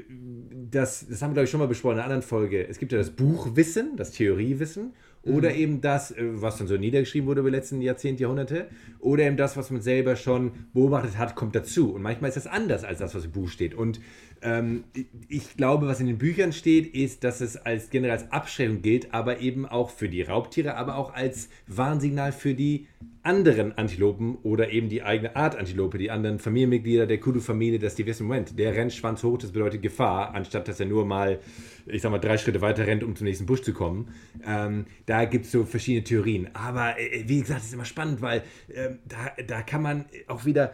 das, 0.70 1.06
das 1.08 1.20
haben 1.22 1.30
wir 1.30 1.34
glaube 1.34 1.44
ich 1.44 1.50
schon 1.50 1.60
mal 1.60 1.68
besprochen 1.68 1.94
in 1.94 1.98
einer 1.98 2.04
anderen 2.04 2.22
Folge. 2.22 2.66
Es 2.66 2.78
gibt 2.78 2.92
ja 2.92 2.98
das 2.98 3.10
Buchwissen, 3.10 3.96
das 3.96 4.12
Theoriewissen 4.12 4.92
oder 5.22 5.54
eben 5.54 5.80
das, 5.80 6.10
äh, 6.12 6.16
was 6.40 6.58
dann 6.58 6.66
so 6.66 6.76
niedergeschrieben 6.76 7.28
wurde 7.28 7.40
über 7.40 7.50
die 7.50 7.56
letzten 7.56 7.80
Jahrzehnte, 7.80 8.22
Jahrhunderte 8.22 8.68
oder 9.00 9.24
eben 9.24 9.36
das, 9.36 9.56
was 9.56 9.70
man 9.70 9.80
selber 9.80 10.16
schon 10.16 10.52
beobachtet 10.72 11.18
hat, 11.18 11.34
kommt 11.34 11.54
dazu. 11.54 11.94
Und 11.94 12.02
manchmal 12.02 12.28
ist 12.28 12.36
das 12.36 12.46
anders 12.46 12.84
als 12.84 12.98
das, 13.00 13.14
was 13.14 13.24
im 13.24 13.32
Buch 13.32 13.48
steht. 13.48 13.74
Und 13.74 14.00
ähm, 14.42 14.84
ich 15.28 15.56
glaube, 15.56 15.86
was 15.86 16.00
in 16.00 16.06
den 16.06 16.18
Büchern 16.18 16.52
steht, 16.52 16.94
ist, 16.94 17.24
dass 17.24 17.40
es 17.40 17.56
als 17.56 17.90
generell 17.90 18.12
als 18.12 18.30
Abschreckung 18.32 18.82
gilt, 18.82 19.12
aber 19.14 19.40
eben 19.40 19.66
auch 19.66 19.90
für 19.90 20.08
die 20.08 20.22
Raubtiere, 20.22 20.76
aber 20.76 20.96
auch 20.96 21.14
als 21.14 21.48
Warnsignal 21.66 22.32
für 22.32 22.54
die 22.54 22.86
anderen 23.22 23.76
Antilopen 23.76 24.38
oder 24.42 24.70
eben 24.70 24.88
die 24.88 25.02
eigene 25.02 25.36
Art 25.36 25.56
Antilope, 25.56 25.98
die 25.98 26.10
anderen 26.10 26.38
Familienmitglieder 26.38 27.06
der 27.06 27.18
Kudu-Familie, 27.18 27.78
dass 27.78 27.94
die 27.94 28.06
wissen, 28.06 28.26
Moment, 28.26 28.58
der 28.58 28.74
rennt 28.74 28.92
Schwanz 28.92 29.22
hoch, 29.22 29.36
das 29.36 29.52
bedeutet 29.52 29.82
Gefahr, 29.82 30.34
anstatt 30.34 30.66
dass 30.66 30.80
er 30.80 30.86
nur 30.86 31.04
mal, 31.04 31.38
ich 31.86 32.00
sag 32.00 32.10
mal, 32.10 32.18
drei 32.18 32.38
Schritte 32.38 32.62
weiter 32.62 32.86
rennt, 32.86 33.04
um 33.04 33.14
zum 33.16 33.26
nächsten 33.26 33.44
Busch 33.44 33.62
zu 33.62 33.74
kommen. 33.74 34.08
Ähm, 34.46 34.86
da 35.04 35.26
gibt 35.26 35.44
es 35.44 35.52
so 35.52 35.64
verschiedene 35.64 36.04
Theorien. 36.04 36.48
Aber 36.54 36.98
äh, 36.98 37.24
wie 37.26 37.40
gesagt, 37.40 37.60
es 37.60 37.66
ist 37.66 37.74
immer 37.74 37.84
spannend, 37.84 38.22
weil 38.22 38.42
ähm, 38.74 38.98
da, 39.06 39.32
da 39.46 39.62
kann 39.62 39.82
man 39.82 40.06
auch 40.26 40.46
wieder 40.46 40.72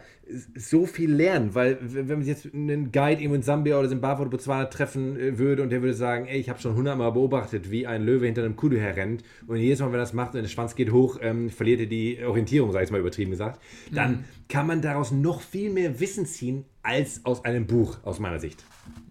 so 0.55 0.85
viel 0.85 1.11
lernen, 1.11 1.53
weil 1.53 1.77
wenn 1.81 2.07
man 2.07 2.25
jetzt 2.25 2.53
einen 2.53 2.91
Guide 2.91 3.21
irgendwo 3.21 3.35
in 3.35 3.43
Sambia 3.55 3.79
oder 3.79 3.87
Zimbabwe 3.87 4.21
oder 4.23 4.31
Botswana 4.31 4.65
treffen 4.65 5.17
äh, 5.17 5.37
würde 5.37 5.63
und 5.63 5.69
der 5.69 5.81
würde 5.81 5.93
sagen, 5.93 6.25
ey, 6.25 6.37
ich 6.39 6.49
habe 6.49 6.59
schon 6.59 6.75
hundertmal 6.75 7.11
beobachtet, 7.13 7.71
wie 7.71 7.87
ein 7.87 8.03
Löwe 8.03 8.25
hinter 8.25 8.43
einem 8.43 8.57
Kudu 8.57 8.75
herrennt 8.77 9.23
und 9.47 9.55
jedes 9.57 9.79
Mal, 9.79 9.87
wenn 9.87 9.95
er 9.95 9.99
das 9.99 10.11
macht 10.13 10.35
und 10.35 10.41
der 10.41 10.49
Schwanz 10.49 10.75
geht 10.75 10.91
hoch, 10.91 11.17
ähm, 11.21 11.49
verliert 11.49 11.79
er 11.79 11.85
die 11.85 12.19
Orientierung, 12.23 12.71
sag 12.73 12.83
ich 12.83 12.91
mal 12.91 12.99
übertrieben 12.99 13.31
gesagt, 13.31 13.61
dann 13.93 14.25
kann 14.49 14.67
man 14.67 14.81
daraus 14.81 15.11
noch 15.11 15.39
viel 15.41 15.69
mehr 15.71 15.99
Wissen 16.01 16.25
ziehen 16.25 16.65
als 16.83 17.21
aus 17.25 17.45
einem 17.45 17.65
Buch, 17.65 17.97
aus 18.03 18.19
meiner 18.19 18.39
Sicht. 18.39 18.63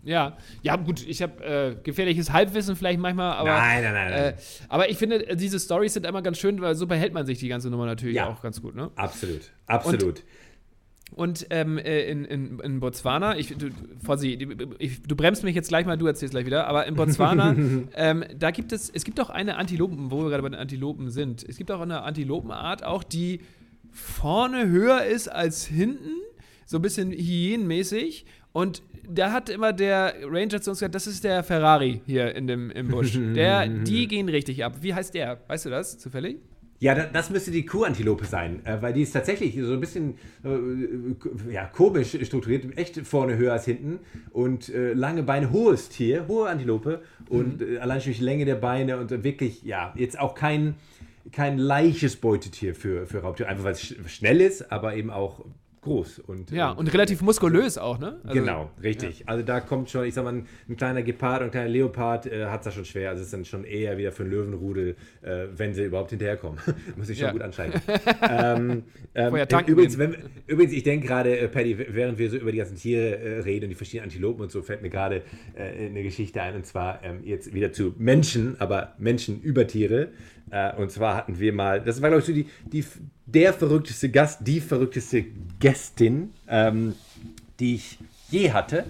Ja, 0.04 0.36
ja 0.62 0.76
gut, 0.76 1.04
ich 1.08 1.22
habe 1.22 1.42
äh, 1.42 1.76
gefährliches 1.82 2.30
Halbwissen 2.32 2.76
vielleicht 2.76 3.00
manchmal, 3.00 3.32
aber 3.32 3.48
Nein, 3.48 3.82
nein, 3.82 3.94
nein, 3.94 4.10
nein. 4.10 4.34
Äh, 4.34 4.36
aber 4.68 4.90
ich 4.90 4.98
finde, 4.98 5.34
diese 5.36 5.58
Stories 5.58 5.94
sind 5.94 6.04
immer 6.04 6.20
ganz 6.20 6.38
schön, 6.38 6.60
weil 6.60 6.74
so 6.74 6.86
behält 6.86 7.14
man 7.14 7.24
sich 7.24 7.38
die 7.38 7.48
ganze 7.48 7.70
Nummer 7.70 7.86
natürlich 7.86 8.16
Ja. 8.16 8.28
auch 8.28 8.42
ganz 8.42 8.60
gut, 8.60 8.74
ne? 8.76 8.90
Absolut, 8.96 9.50
absolut. 9.66 10.02
Und 10.18 10.24
ähm, 11.50 11.78
äh, 11.78 12.10
in, 12.10 12.24
in, 12.24 12.58
in 12.58 12.80
Botswana, 12.80 13.36
ich, 13.36 13.56
du, 13.56 13.68
Fossi, 14.04 14.38
ich, 14.78 15.02
du 15.02 15.14
bremst 15.16 15.44
mich 15.44 15.54
jetzt 15.54 15.68
gleich 15.68 15.86
mal, 15.86 15.96
du 15.96 16.06
erzählst 16.06 16.32
gleich 16.32 16.46
wieder, 16.46 16.66
aber 16.66 16.86
in 16.86 16.94
Botswana, 16.94 17.54
ähm, 17.94 18.24
da 18.36 18.50
gibt 18.50 18.72
es, 18.72 18.90
es 18.90 19.04
gibt 19.04 19.20
auch 19.20 19.30
eine 19.30 19.56
Antilopen, 19.56 20.10
wo 20.10 20.22
wir 20.22 20.30
gerade 20.30 20.42
bei 20.42 20.48
den 20.48 20.58
Antilopen 20.58 21.10
sind. 21.10 21.44
Es 21.48 21.56
gibt 21.56 21.70
auch 21.70 21.80
eine 21.80 22.02
Antilopenart, 22.02 22.84
auch 22.84 23.04
die 23.04 23.40
vorne 23.92 24.68
höher 24.68 25.04
ist 25.04 25.28
als 25.28 25.64
hinten, 25.64 26.10
so 26.66 26.78
ein 26.78 26.82
bisschen 26.82 27.12
hyänenmäßig. 27.12 28.26
Und 28.52 28.82
da 29.08 29.32
hat 29.32 29.48
immer 29.48 29.72
der 29.72 30.14
Ranger 30.24 30.60
zu 30.60 30.70
uns 30.70 30.78
gesagt, 30.78 30.94
das 30.94 31.06
ist 31.06 31.24
der 31.24 31.42
Ferrari 31.42 32.00
hier 32.06 32.34
in 32.34 32.46
dem, 32.46 32.70
im 32.70 32.88
Busch. 32.88 33.18
Der, 33.34 33.66
die 33.66 34.06
gehen 34.06 34.28
richtig 34.28 34.64
ab. 34.64 34.78
Wie 34.80 34.94
heißt 34.94 35.14
der? 35.14 35.40
Weißt 35.48 35.66
du 35.66 35.70
das 35.70 35.98
zufällig? 35.98 36.38
Ja, 36.84 36.94
da- 36.94 37.06
das 37.06 37.30
müsste 37.30 37.50
die 37.50 37.64
Kuhantilope 37.64 38.26
sein, 38.26 38.60
äh, 38.66 38.76
weil 38.82 38.92
die 38.92 39.00
ist 39.00 39.12
tatsächlich 39.12 39.58
so 39.58 39.72
ein 39.72 39.80
bisschen 39.80 40.18
äh, 40.44 41.50
ja, 41.50 41.64
komisch 41.64 42.14
strukturiert, 42.26 42.76
echt 42.76 42.98
vorne 43.06 43.38
höher 43.38 43.54
als 43.54 43.64
hinten 43.64 44.00
und 44.32 44.68
äh, 44.68 44.92
lange 44.92 45.22
Beine, 45.22 45.50
hohes 45.50 45.88
Tier, 45.88 46.26
hohe 46.28 46.46
Antilope 46.46 47.00
und 47.30 47.62
äh, 47.62 47.78
allein 47.78 48.00
schon 48.02 48.08
durch 48.10 48.18
die 48.18 48.24
Länge 48.24 48.44
der 48.44 48.56
Beine 48.56 48.98
und 48.98 49.10
äh, 49.12 49.24
wirklich, 49.24 49.62
ja, 49.62 49.94
jetzt 49.96 50.18
auch 50.20 50.34
kein, 50.34 50.74
kein 51.32 51.56
leichtes 51.56 52.16
Beutetier 52.16 52.74
für, 52.74 53.06
für 53.06 53.20
Raubtiere, 53.20 53.48
einfach 53.48 53.64
weil 53.64 53.72
es 53.72 53.80
sch 53.80 53.94
schnell 54.08 54.42
ist, 54.42 54.70
aber 54.70 54.94
eben 54.94 55.08
auch 55.08 55.42
groß. 55.84 56.18
Und, 56.18 56.50
Ja, 56.50 56.72
ähm, 56.72 56.78
und 56.78 56.92
relativ 56.92 57.22
muskulös 57.22 57.78
auch, 57.78 57.98
ne? 57.98 58.20
Also- 58.24 58.34
genau, 58.40 58.70
richtig. 58.82 59.28
Also 59.28 59.44
da 59.44 59.60
kommt 59.60 59.88
schon, 59.90 60.04
ich 60.04 60.14
sag 60.14 60.24
mal, 60.24 60.32
ein, 60.34 60.46
ein 60.68 60.76
kleiner 60.76 61.02
Gepard 61.02 61.40
und 61.40 61.46
ein 61.48 61.50
kleiner 61.52 61.68
Leopard 61.70 62.26
äh, 62.26 62.46
hat 62.46 62.60
es 62.60 62.64
da 62.64 62.70
schon 62.72 62.84
schwer. 62.84 63.10
Also 63.10 63.20
es 63.20 63.26
ist 63.28 63.32
dann 63.34 63.44
schon 63.44 63.64
eher 63.64 63.96
wieder 63.96 64.10
für 64.12 64.24
einen 64.24 64.32
Löwenrudel, 64.32 64.96
äh, 65.22 65.46
wenn 65.56 65.72
sie 65.74 65.84
überhaupt 65.84 66.10
hinterherkommen. 66.10 66.58
Muss 66.96 67.08
ich 67.08 67.18
schon 67.18 67.26
Ja. 67.26 67.32
gut 67.32 67.42
anschalten. 67.42 67.80
ähm, 68.28 68.82
ähm, 69.14 69.34
übrigens, 69.66 69.96
wenn, 69.98 70.16
übrigens, 70.46 70.72
ich 70.74 70.82
denke 70.82 71.06
gerade, 71.06 71.38
äh, 71.38 71.48
Paddy, 71.48 71.78
während 71.94 72.18
wir 72.18 72.28
so 72.30 72.36
über 72.36 72.50
die 72.52 72.58
ganzen 72.58 72.76
Tiere 72.76 73.16
äh, 73.18 73.38
reden 73.40 73.64
und 73.66 73.70
die 73.70 73.76
verschiedenen 73.76 74.04
Antilopen 74.10 74.42
und 74.42 74.50
so, 74.50 74.62
fällt 74.62 74.82
mir 74.82 74.90
gerade 74.90 75.22
äh, 75.54 75.86
eine 75.86 76.02
Geschichte 76.02 76.42
ein. 76.42 76.56
Und 76.56 76.66
zwar 76.66 77.02
ähm, 77.04 77.20
jetzt 77.24 77.54
wieder 77.54 77.72
zu 77.72 77.94
Menschen, 77.98 78.56
aber 78.60 78.94
Menschen 78.98 79.40
über 79.42 79.66
Tiere. 79.66 80.08
Äh, 80.50 80.74
und 80.76 80.90
zwar 80.90 81.16
hatten 81.16 81.38
wir 81.38 81.52
mal, 81.52 81.80
das 81.80 82.02
war 82.02 82.10
glaube 82.10 82.20
ich 82.20 82.26
so 82.26 82.32
die, 82.32 82.46
die, 82.70 82.84
der 83.26 83.52
verrückteste 83.52 84.10
Gast, 84.10 84.46
die 84.46 84.60
verrückteste 84.60 85.24
Gästin, 85.64 86.34
ähm, 86.46 86.94
die 87.58 87.76
ich 87.76 87.98
je 88.28 88.52
hatte. 88.52 88.84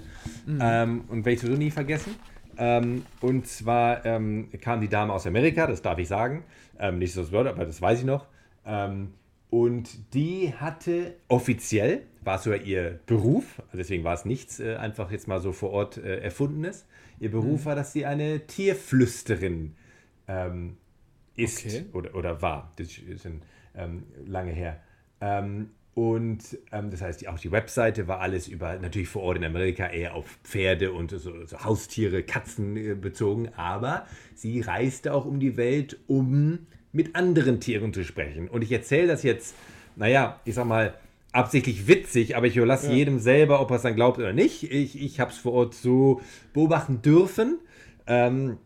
Ähm, 0.61 1.05
und 1.07 1.25
werde 1.25 1.35
ich 1.35 1.41
sowieso 1.41 1.57
nie 1.57 1.71
vergessen. 1.71 2.17
Ähm, 2.59 3.07
und 3.21 3.47
zwar 3.47 4.05
ähm, 4.05 4.49
kam 4.61 4.81
die 4.81 4.89
Dame 4.89 5.13
aus 5.13 5.25
Amerika, 5.25 5.69
das 5.69 5.83
darf 5.83 5.99
ich 5.99 6.09
sagen. 6.09 6.43
Ähm, 6.81 6.99
nicht 6.99 7.13
so 7.13 7.21
das 7.21 7.31
Wort, 7.31 7.47
aber 7.47 7.65
das 7.65 7.81
weiß 7.81 8.01
ich 8.01 8.05
noch. 8.05 8.27
Ähm, 8.67 9.15
und 9.51 10.15
die 10.15 10.53
hatte 10.53 11.15
offiziell, 11.29 12.03
war 12.23 12.39
es 12.39 12.43
sogar 12.43 12.61
ihr 12.61 12.99
Beruf, 13.07 13.61
also 13.67 13.77
deswegen 13.77 14.03
war 14.03 14.15
es 14.15 14.25
nichts 14.25 14.59
äh, 14.59 14.75
einfach 14.75 15.13
jetzt 15.13 15.29
mal 15.29 15.41
so 15.41 15.53
vor 15.53 15.71
Ort 15.71 15.99
äh, 15.99 16.19
erfundenes. 16.23 16.87
Ihr 17.21 17.31
Beruf 17.31 17.67
war, 17.67 17.77
dass 17.77 17.93
sie 17.93 18.05
eine 18.05 18.49
Tierflüsterin 18.49 19.77
ist 21.37 21.67
Okay. 21.67 21.85
oder, 21.93 22.15
oder 22.17 22.43
war. 22.43 22.73
Das 22.77 22.89
ist 22.99 23.23
schon 23.23 23.43
lange 24.27 24.51
her. 24.51 24.81
Und 25.95 26.59
ähm, 26.73 26.91
das 26.91 27.03
heißt, 27.03 27.27
auch 27.29 27.39
die 27.39 27.53
Webseite 27.53 28.09
war 28.09 28.21
alles 28.21 28.49
über, 28.49 28.79
natürlich 28.79 29.09
vor 29.09 29.23
Ort 29.23 29.37
in 29.37 29.45
Amerika 29.45 29.87
eher 29.87 30.15
auf 30.15 30.27
Pferde 30.43 30.93
und 30.93 31.13
so, 31.13 31.47
so 31.47 31.65
Haustiere, 31.65 32.25
Katzen 32.25 32.77
äh, 32.77 32.95
bezogen, 32.95 33.51
aber 33.57 34.05
sie 34.35 34.61
reiste 34.61 35.15
auch 35.15 35.25
um 35.25 35.39
die 35.39 35.57
Welt, 35.57 35.99
um 36.09 36.67
mit 36.91 37.15
anderen 37.15 37.61
Tieren 37.61 37.93
zu 37.93 38.03
sprechen. 38.05 38.49
Und 38.49 38.63
ich 38.63 38.73
erzähle 38.73 39.07
das 39.07 39.23
jetzt, 39.23 39.55
naja, 39.95 40.41
ich 40.45 40.55
sag 40.55 40.67
mal, 40.67 40.95
absichtlich 41.31 41.87
witzig, 41.87 42.37
aber 42.37 42.47
ich 42.47 42.57
überlasse 42.57 42.89
ja. 42.89 42.95
jedem 42.95 43.19
selber, 43.19 43.61
ob 43.61 43.71
er 43.71 43.77
es 43.77 43.83
dann 43.83 43.95
glaubt 43.95 44.19
oder 44.19 44.33
nicht. 44.33 44.65
Ich, 44.73 45.01
ich 45.01 45.21
habe 45.21 45.31
es 45.31 45.39
vor 45.39 45.53
Ort 45.53 45.75
so 45.75 46.21
beobachten 46.53 47.03
dürfen. 47.03 47.59
Ähm, 48.07 48.59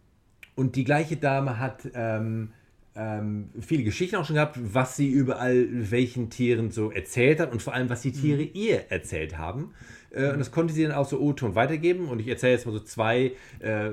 und 0.55 0.77
die 0.77 0.85
gleiche 0.85 1.17
Dame 1.17 1.59
hat 1.59 1.89
ähm, 1.95 2.51
ähm, 2.99 3.51
viele 3.61 3.85
Geschichten 3.85 4.17
auch 4.17 4.25
schon 4.25 4.35
gehabt, 4.35 4.59
was 4.61 4.97
sie 4.97 5.09
überall 5.09 5.69
welchen 5.71 6.31
Tieren 6.31 6.73
so 6.73 6.91
erzählt 6.91 7.39
hat 7.39 7.53
und 7.53 7.63
vor 7.63 7.73
allem, 7.73 7.89
was 7.89 8.03
die 8.03 8.11
Tiere 8.11 8.43
mhm. 8.43 8.51
ihr 8.55 8.91
erzählt 8.91 9.39
haben. 9.39 9.73
Äh, 10.11 10.33
und 10.33 10.41
das 10.41 10.51
konnte 10.51 10.75
sie 10.75 10.83
dann 10.83 10.93
auch 10.93 11.09
so 11.09 11.21
O-Ton 11.21 11.55
weitergeben. 11.55 12.09
Und 12.09 12.19
ich 12.19 12.27
erzähle 12.27 12.55
jetzt 12.55 12.67
mal 12.67 12.73
so 12.73 12.81
zwei, 12.81 13.33
äh, 13.61 13.91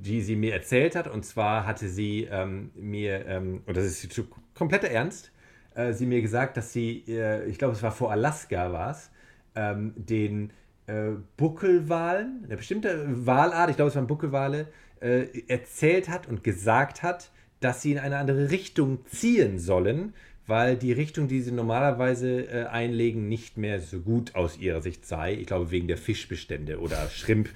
die 0.00 0.22
sie 0.22 0.36
mir 0.36 0.54
erzählt 0.54 0.96
hat. 0.96 1.06
Und 1.06 1.26
zwar 1.26 1.66
hatte 1.66 1.88
sie 1.88 2.28
ähm, 2.30 2.70
mir, 2.74 3.26
ähm, 3.26 3.60
und 3.66 3.76
das 3.76 3.84
ist 3.84 4.22
kompletter 4.54 4.88
Ernst, 4.88 5.32
äh, 5.74 5.92
sie 5.92 6.06
mir 6.06 6.22
gesagt, 6.22 6.56
dass 6.56 6.72
sie, 6.72 7.04
äh, 7.08 7.44
ich 7.46 7.58
glaube, 7.58 7.74
es 7.74 7.82
war 7.82 7.92
vor 7.92 8.10
Alaska 8.10 8.72
war 8.72 8.92
es, 8.92 9.10
ähm, 9.54 9.92
den 9.96 10.52
äh, 10.86 11.10
Buckelwalen, 11.36 12.42
eine 12.44 12.56
bestimmte 12.56 13.26
Walart, 13.26 13.68
ich 13.68 13.76
glaube, 13.76 13.90
es 13.90 13.96
waren 13.96 14.06
Buckelwale, 14.06 14.68
äh, 15.00 15.26
erzählt 15.46 16.08
hat 16.08 16.26
und 16.26 16.42
gesagt 16.42 17.02
hat, 17.02 17.30
dass 17.60 17.82
sie 17.82 17.92
in 17.92 17.98
eine 17.98 18.16
andere 18.16 18.50
Richtung 18.50 19.04
ziehen 19.06 19.58
sollen, 19.58 20.14
weil 20.46 20.76
die 20.76 20.92
Richtung, 20.92 21.28
die 21.28 21.40
sie 21.40 21.52
normalerweise 21.52 22.42
äh, 22.42 22.64
einlegen, 22.66 23.28
nicht 23.28 23.56
mehr 23.56 23.80
so 23.80 24.00
gut 24.00 24.34
aus 24.34 24.58
ihrer 24.58 24.82
Sicht 24.82 25.06
sei. 25.06 25.34
Ich 25.34 25.46
glaube, 25.46 25.70
wegen 25.70 25.86
der 25.86 25.96
Fischbestände 25.96 26.80
oder 26.80 27.08
Schrimp, 27.08 27.50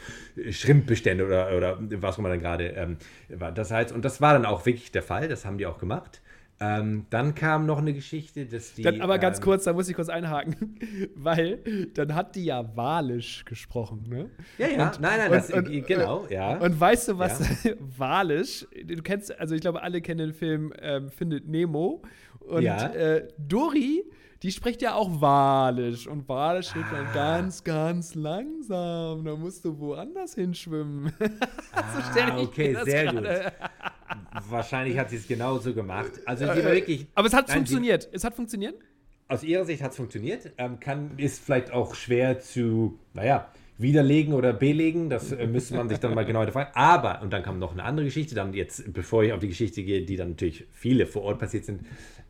Schrimpbestände 0.51 1.27
oder, 1.27 1.57
oder 1.57 1.79
was 2.01 2.19
man 2.19 2.31
dann 2.31 2.40
gerade 2.40 2.69
ähm, 2.69 2.97
war. 3.29 3.51
Das 3.51 3.73
heißt, 3.73 3.90
und 3.90 4.05
das 4.05 4.21
war 4.21 4.35
dann 4.35 4.47
auch 4.47 4.64
wirklich 4.64 4.93
der 4.93 5.03
Fall, 5.03 5.29
das 5.29 5.45
haben 5.45 5.59
die 5.59 5.67
auch 5.67 5.79
gemacht. 5.79 6.21
Ähm, 6.61 7.07
dann 7.11 7.35
kam 7.35 7.67
noch 7.67 7.79
eine 7.79 7.93
Geschichte, 7.93 8.47
dass 8.47 8.75
die. 8.75 8.83
Dann, 8.83 9.01
aber 9.01 9.19
ganz 9.19 9.38
ähm, 9.38 9.45
kurz, 9.45 9.64
da 9.64 9.73
muss 9.73 9.88
ich 9.88 9.97
kurz 9.97 10.09
einhaken, 10.09 10.79
weil 11.14 11.59
dann 11.95 12.14
hat 12.14 12.37
die 12.37 12.45
ja 12.45 12.77
Walisch 12.77 13.45
gesprochen, 13.45 14.05
ne? 14.09 14.31
Ja, 14.59 14.69
ja, 14.69 14.87
und, 14.87 15.01
nein, 15.01 15.19
nein, 15.19 15.31
und, 15.31 15.37
das, 15.37 15.51
und, 15.51 15.87
genau, 15.87 16.27
ja. 16.31 16.57
Und 16.59 16.79
weißt 16.79 17.09
du, 17.09 17.19
was 17.19 17.64
ja. 17.64 17.73
Walisch, 17.99 18.67
du 18.85 19.03
kennst, 19.03 19.38
also 19.38 19.55
ich 19.55 19.61
glaube, 19.61 19.83
alle 19.83 20.01
kennen 20.01 20.19
den 20.19 20.33
Film 20.33 20.73
ähm, 20.81 21.11
Findet 21.11 21.49
Nemo. 21.49 22.03
Und 22.40 22.62
ja. 22.62 22.88
äh, 22.88 23.29
Dori 23.38 24.05
die 24.45 24.53
spricht 24.53 24.83
ja 24.83 24.95
auch 24.95 25.23
Walisch. 25.23 26.07
Und 26.07 26.29
Walisch 26.29 26.73
ah. 26.75 26.85
dann 26.93 27.15
ganz, 27.15 27.65
ganz 27.65 28.15
langsam. 28.15 29.25
Da 29.25 29.35
musst 29.37 29.65
du 29.65 29.77
woanders 29.79 30.35
hinschwimmen. 30.35 31.13
Ah, 31.77 32.39
okay, 32.39 32.77
sehr 32.85 33.07
grade. 33.07 33.53
gut. 33.53 34.51
Wahrscheinlich 34.51 34.97
hat 34.99 35.11
sie 35.11 35.17
es 35.17 35.27
genauso 35.27 35.75
gemacht. 35.75 36.13
Also 36.25 36.45
die 36.45 36.61
äh, 36.61 36.65
wirklich. 36.65 37.07
Aber 37.15 37.27
es 37.27 37.35
hat 37.35 37.49
nein, 37.49 37.59
funktioniert. 37.59 38.09
es 38.13 38.23
hat 38.23 38.35
funktioniert? 38.35 38.75
Aus 39.29 39.43
ihrer 39.43 39.65
Sicht 39.65 39.83
hat 39.83 39.91
es 39.91 39.97
funktioniert. 39.97 40.53
Ähm, 40.57 40.79
kann, 40.79 41.13
ist 41.17 41.43
vielleicht 41.43 41.73
auch 41.73 41.95
schwer 41.95 42.39
zu, 42.39 42.99
naja, 43.13 43.49
widerlegen 43.79 44.35
oder 44.35 44.53
belegen. 44.53 45.11
Das 45.11 45.33
äh, 45.33 45.47
müsste 45.47 45.75
man 45.75 45.89
sich 45.89 45.99
dann 45.99 46.15
mal 46.15 46.25
genau 46.25 46.41
hinterfragen. 46.41 46.75
Aber, 46.75 47.23
und 47.23 47.33
dann 47.33 47.43
kam 47.43 47.59
noch 47.59 47.73
eine 47.73 47.85
andere 47.85 48.07
Geschichte, 48.07 48.35
dann 48.35 48.55
jetzt, 48.55 48.93
bevor 48.93 49.25
ich 49.25 49.33
auf 49.33 49.41
die 49.41 49.49
Geschichte 49.49 49.83
gehe, 49.83 50.03
die 50.03 50.17
dann 50.17 50.31
natürlich 50.31 50.67
viele 50.73 51.07
vor 51.07 51.23
Ort 51.23 51.39
passiert 51.39 51.65
sind, 51.65 51.83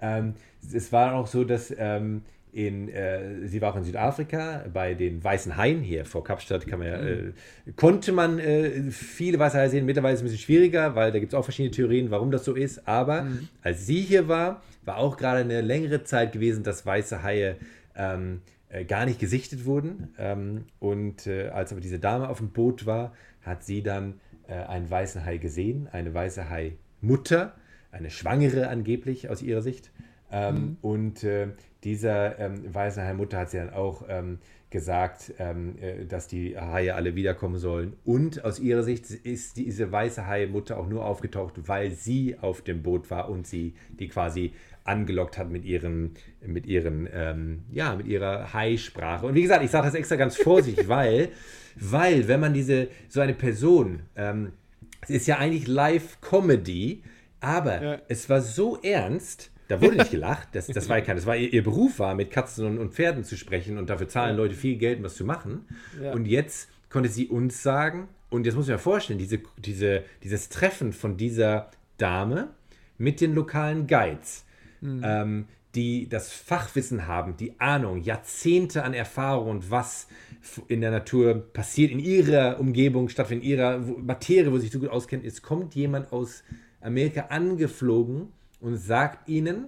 ähm, 0.04 0.34
es 0.72 0.92
war 0.92 1.14
auch 1.14 1.26
so, 1.26 1.44
dass 1.44 1.74
ähm, 1.76 2.22
in, 2.52 2.88
äh, 2.88 3.48
sie 3.48 3.60
war 3.60 3.72
auch 3.72 3.76
in 3.76 3.84
Südafrika 3.84 4.64
bei 4.72 4.94
den 4.94 5.22
Weißen 5.22 5.56
Haien 5.56 5.80
hier 5.80 6.04
vor 6.04 6.22
Kapstadt 6.22 6.66
man 6.68 6.82
ja, 6.82 7.00
äh, 7.00 7.32
konnte 7.74 8.12
man 8.12 8.38
äh, 8.38 8.90
viele 8.90 9.38
weiße 9.40 9.58
Haie 9.58 9.70
sehen. 9.70 9.86
Mittlerweile 9.86 10.14
ist 10.14 10.20
es 10.20 10.22
ein 10.22 10.30
bisschen 10.30 10.44
schwieriger, 10.44 10.94
weil 10.94 11.10
da 11.10 11.18
gibt 11.18 11.32
es 11.32 11.38
auch 11.38 11.42
verschiedene 11.42 11.74
Theorien, 11.74 12.12
warum 12.12 12.30
das 12.30 12.44
so 12.44 12.54
ist. 12.54 12.86
Aber 12.86 13.22
mhm. 13.22 13.48
als 13.62 13.86
sie 13.86 14.02
hier 14.02 14.28
war, 14.28 14.62
war 14.84 14.98
auch 14.98 15.16
gerade 15.16 15.40
eine 15.40 15.62
längere 15.62 16.04
Zeit 16.04 16.32
gewesen, 16.32 16.62
dass 16.62 16.86
weiße 16.86 17.24
Haie 17.24 17.56
ähm, 17.96 18.42
äh, 18.68 18.84
gar 18.84 19.04
nicht 19.04 19.18
gesichtet 19.18 19.64
wurden. 19.64 20.14
Ähm, 20.18 20.66
und 20.78 21.26
äh, 21.26 21.48
als 21.48 21.72
aber 21.72 21.80
diese 21.80 21.98
Dame 21.98 22.28
auf 22.28 22.38
dem 22.38 22.50
Boot 22.50 22.86
war, 22.86 23.14
hat 23.42 23.64
sie 23.64 23.82
dann 23.82 24.20
äh, 24.46 24.54
einen 24.54 24.88
weißen 24.88 25.24
Hai 25.24 25.38
gesehen, 25.38 25.88
eine 25.90 26.14
weiße 26.14 26.48
Hai-Mutter 26.50 27.54
eine 27.94 28.10
Schwangere 28.10 28.68
angeblich 28.68 29.30
aus 29.30 29.42
ihrer 29.42 29.62
Sicht. 29.62 29.90
Ähm, 30.30 30.54
mhm. 30.54 30.76
Und 30.82 31.24
äh, 31.24 31.48
dieser 31.84 32.38
ähm, 32.38 32.74
Waisenheim-Mutter 32.74 33.38
hat 33.38 33.50
sie 33.50 33.58
dann 33.58 33.70
auch 33.70 34.04
ähm, 34.08 34.38
gesagt, 34.70 35.32
ähm, 35.38 35.76
äh, 35.80 36.04
dass 36.04 36.26
die 36.26 36.58
Haie 36.58 36.96
alle 36.96 37.14
wiederkommen 37.14 37.58
sollen. 37.58 37.92
Und 38.04 38.44
aus 38.44 38.58
ihrer 38.58 38.82
Sicht 38.82 39.08
ist 39.08 39.56
diese 39.56 39.92
weiße 39.92 40.26
Hai-Mutter 40.26 40.76
auch 40.78 40.88
nur 40.88 41.04
aufgetaucht, 41.04 41.68
weil 41.68 41.92
sie 41.92 42.36
auf 42.40 42.62
dem 42.62 42.82
Boot 42.82 43.10
war 43.10 43.28
und 43.28 43.46
sie 43.46 43.74
die 44.00 44.08
quasi 44.08 44.52
angelockt 44.82 45.38
hat 45.38 45.48
mit 45.48 45.64
ihrem, 45.64 46.10
mit 46.44 46.66
ihren, 46.66 47.08
ähm, 47.12 47.62
ja, 47.70 47.94
mit 47.94 48.08
ihrer 48.08 48.52
Hai-Sprache. 48.52 49.26
Und 49.26 49.34
wie 49.34 49.42
gesagt, 49.42 49.64
ich 49.64 49.70
sage 49.70 49.86
das 49.86 49.94
extra 49.94 50.16
ganz 50.16 50.36
vorsichtig, 50.36 50.88
weil, 50.88 51.28
weil, 51.76 52.26
wenn 52.26 52.40
man 52.40 52.52
diese, 52.52 52.88
so 53.08 53.20
eine 53.20 53.34
Person, 53.34 54.00
ähm, 54.16 54.52
es 55.02 55.10
ist 55.10 55.26
ja 55.28 55.38
eigentlich 55.38 55.68
Live-Comedy, 55.68 57.02
aber 57.44 57.82
ja. 57.82 57.98
es 58.08 58.28
war 58.28 58.40
so 58.40 58.78
ernst, 58.82 59.50
da 59.68 59.80
wurde 59.80 59.96
nicht 59.96 60.10
gelacht. 60.10 60.48
Das, 60.52 60.66
das 60.66 60.88
war 60.88 60.98
ja 60.98 61.04
kein, 61.04 61.16
das 61.16 61.26
war 61.26 61.36
ihr, 61.36 61.52
ihr, 61.52 61.62
Beruf 61.62 61.98
war, 61.98 62.14
mit 62.14 62.30
Katzen 62.30 62.66
und, 62.66 62.78
und, 62.78 62.92
Pferden 62.92 63.24
zu 63.24 63.36
sprechen 63.36 63.78
und 63.78 63.90
dafür 63.90 64.08
zahlen 64.08 64.36
Leute 64.36 64.54
viel 64.54 64.76
Geld, 64.76 64.98
um 64.98 65.04
was 65.04 65.14
zu 65.14 65.24
machen. 65.24 65.66
Ja. 66.02 66.12
Und 66.12 66.26
jetzt 66.26 66.68
konnte 66.90 67.08
sie 67.08 67.28
uns 67.28 67.62
sagen, 67.62 68.08
und 68.30 68.46
jetzt 68.46 68.56
muss 68.56 68.66
ich 68.66 68.72
mir 68.72 68.78
vorstellen, 68.78 69.18
diese, 69.18 69.40
diese, 69.58 70.02
dieses 70.22 70.48
Treffen 70.48 70.92
von 70.92 71.16
dieser 71.16 71.70
Dame 71.98 72.48
mit 72.98 73.20
den 73.20 73.34
lokalen 73.34 73.86
Guides, 73.86 74.44
mhm. 74.80 75.02
ähm, 75.04 75.44
die 75.74 76.08
das 76.08 76.32
Fachwissen 76.32 77.06
haben, 77.06 77.36
die 77.36 77.58
Ahnung, 77.58 78.02
Jahrzehnte 78.02 78.84
an 78.84 78.94
Erfahrung 78.94 79.48
und 79.48 79.70
was 79.70 80.08
in 80.68 80.80
der 80.80 80.90
Natur 80.90 81.34
passiert, 81.52 81.90
in 81.90 81.98
ihrer 81.98 82.60
Umgebung 82.60 83.08
stattfindet, 83.08 83.44
in 83.44 83.50
ihrer 83.50 83.78
Materie, 83.78 84.52
wo 84.52 84.56
sie 84.56 84.62
sich 84.62 84.72
so 84.72 84.78
gut 84.78 84.90
auskennt, 84.90 85.24
ist, 85.24 85.42
kommt 85.42 85.74
jemand 85.74 86.12
aus 86.12 86.44
Amerika 86.84 87.26
angeflogen 87.30 88.28
und 88.60 88.76
sagt 88.76 89.28
ihnen 89.28 89.66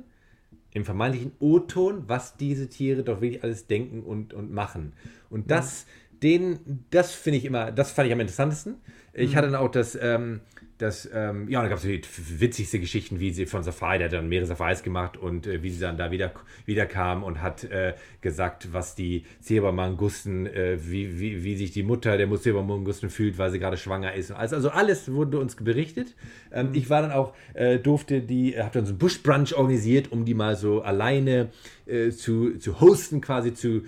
im 0.72 0.84
vermeintlichen 0.84 1.32
O-Ton, 1.40 2.04
was 2.06 2.36
diese 2.36 2.68
Tiere 2.68 3.02
doch 3.02 3.20
wirklich 3.20 3.42
alles 3.42 3.66
denken 3.66 4.02
und, 4.02 4.34
und 4.34 4.52
machen. 4.52 4.92
Und 5.30 5.50
das, 5.50 5.86
ja. 5.86 6.18
den, 6.22 6.84
das 6.90 7.12
finde 7.12 7.38
ich 7.38 7.44
immer, 7.46 7.72
das 7.72 7.90
fand 7.90 8.06
ich 8.06 8.12
am 8.12 8.20
interessantesten. 8.20 8.74
Ich 9.14 9.32
mhm. 9.32 9.36
hatte 9.36 9.50
dann 9.50 9.60
auch 9.60 9.70
das, 9.70 9.98
ähm, 10.00 10.40
das, 10.78 11.08
ähm, 11.12 11.48
ja, 11.48 11.62
da 11.62 11.68
gab 11.68 11.78
es 11.78 11.84
die 11.84 12.02
witzigste 12.38 12.78
Geschichten, 12.78 13.18
wie 13.18 13.30
sie 13.30 13.46
von 13.46 13.62
Safari, 13.62 13.98
der 13.98 14.08
hat 14.08 14.12
dann 14.12 14.28
mehrere 14.28 14.46
Safaris 14.46 14.82
gemacht 14.82 15.16
und 15.16 15.46
äh, 15.46 15.62
wie 15.62 15.70
sie 15.70 15.80
dann 15.80 15.96
da 15.96 16.10
wieder, 16.10 16.32
wieder 16.66 16.84
kam 16.84 17.22
und 17.22 17.40
hat 17.40 17.64
äh, 17.64 17.94
gesagt, 18.20 18.72
was 18.72 18.94
die 18.94 19.24
Zebra-Mangusten, 19.40 20.46
äh, 20.46 20.78
wie, 20.78 21.18
wie, 21.18 21.44
wie 21.44 21.56
sich 21.56 21.70
die 21.70 21.82
Mutter 21.82 22.18
der 22.18 22.30
Zebra-Mangusten 22.30 23.08
fühlt, 23.08 23.38
weil 23.38 23.50
sie 23.50 23.58
gerade 23.58 23.78
schwanger 23.78 24.12
ist. 24.12 24.32
Also, 24.32 24.56
also 24.56 24.68
alles 24.70 25.10
wurde 25.10 25.38
uns 25.38 25.56
berichtet. 25.56 26.14
Ähm, 26.52 26.68
mhm. 26.68 26.74
Ich 26.74 26.90
war 26.90 27.00
dann 27.00 27.12
auch, 27.12 27.34
äh, 27.54 27.78
durfte 27.78 28.20
die, 28.20 28.54
äh, 28.54 28.60
habe 28.60 28.74
dann 28.74 28.84
so 28.84 28.90
einen 28.90 28.98
Buschbrunch 28.98 29.54
organisiert, 29.54 30.12
um 30.12 30.26
die 30.26 30.34
mal 30.34 30.56
so 30.56 30.82
alleine 30.82 31.48
äh, 31.86 32.10
zu, 32.10 32.58
zu 32.58 32.80
hosten, 32.80 33.20
quasi 33.20 33.54
zu, 33.54 33.82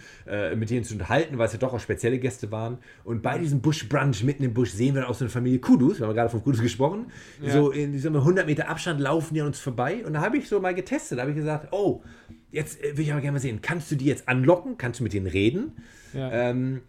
mit 0.57 0.71
denen 0.71 0.85
zu 0.85 0.95
unterhalten, 0.95 1.39
weil 1.39 1.47
es 1.47 1.53
ja 1.53 1.59
doch 1.59 1.73
auch 1.73 1.81
spezielle 1.81 2.19
Gäste 2.19 2.51
waren. 2.53 2.79
Und 3.05 3.23
bei 3.23 3.39
diesem 3.39 3.61
Buschbrunch 3.61 4.23
mitten 4.25 4.45
im 4.45 4.55
Busch 4.55 4.71
sehen 4.71 4.95
wir 4.95 5.03
dann 5.03 5.11
auch 5.11 5.15
so 5.15 5.25
eine 5.25 5.31
Familie 5.31 5.59
Kudus, 5.59 5.99
wir 5.99 6.07
haben 6.07 6.15
gerade 6.15 6.29
von 6.29 6.43
Kudus 6.43 6.61
gesprochen, 6.61 6.78
gesprochen. 6.79 7.13
Ja. 7.43 7.53
So 7.53 7.71
in 7.71 7.93
diesem 7.93 8.15
100 8.17 8.47
Meter 8.47 8.69
Abstand 8.69 9.01
laufen 9.01 9.35
die 9.35 9.41
an 9.41 9.49
uns 9.49 9.59
vorbei. 9.59 10.05
Und 10.07 10.15
da 10.15 10.21
habe 10.21 10.39
ich 10.39 10.49
so 10.49 10.61
mal 10.61 10.75
getestet. 10.75 11.19
Da 11.19 11.23
habe 11.23 11.33
ich 11.33 11.37
gesagt, 11.37 11.69
oh, 11.73 12.03
jetzt 12.51 12.83
äh, 12.83 12.97
will 12.97 13.05
ich 13.05 13.13
aber 13.13 13.21
gerne 13.21 13.33
mal 13.33 13.41
sehen, 13.41 13.61
kannst 13.61 13.91
du 13.91 13.97
die 13.97 14.07
jetzt 14.07 14.29
anlocken? 14.29 14.79
Kannst 14.79 15.01
du 15.01 15.05
mit 15.05 15.13
denen 15.13 15.27
reden? 15.27 15.73
Ja. 16.15 16.51
Ähm, 16.51 16.81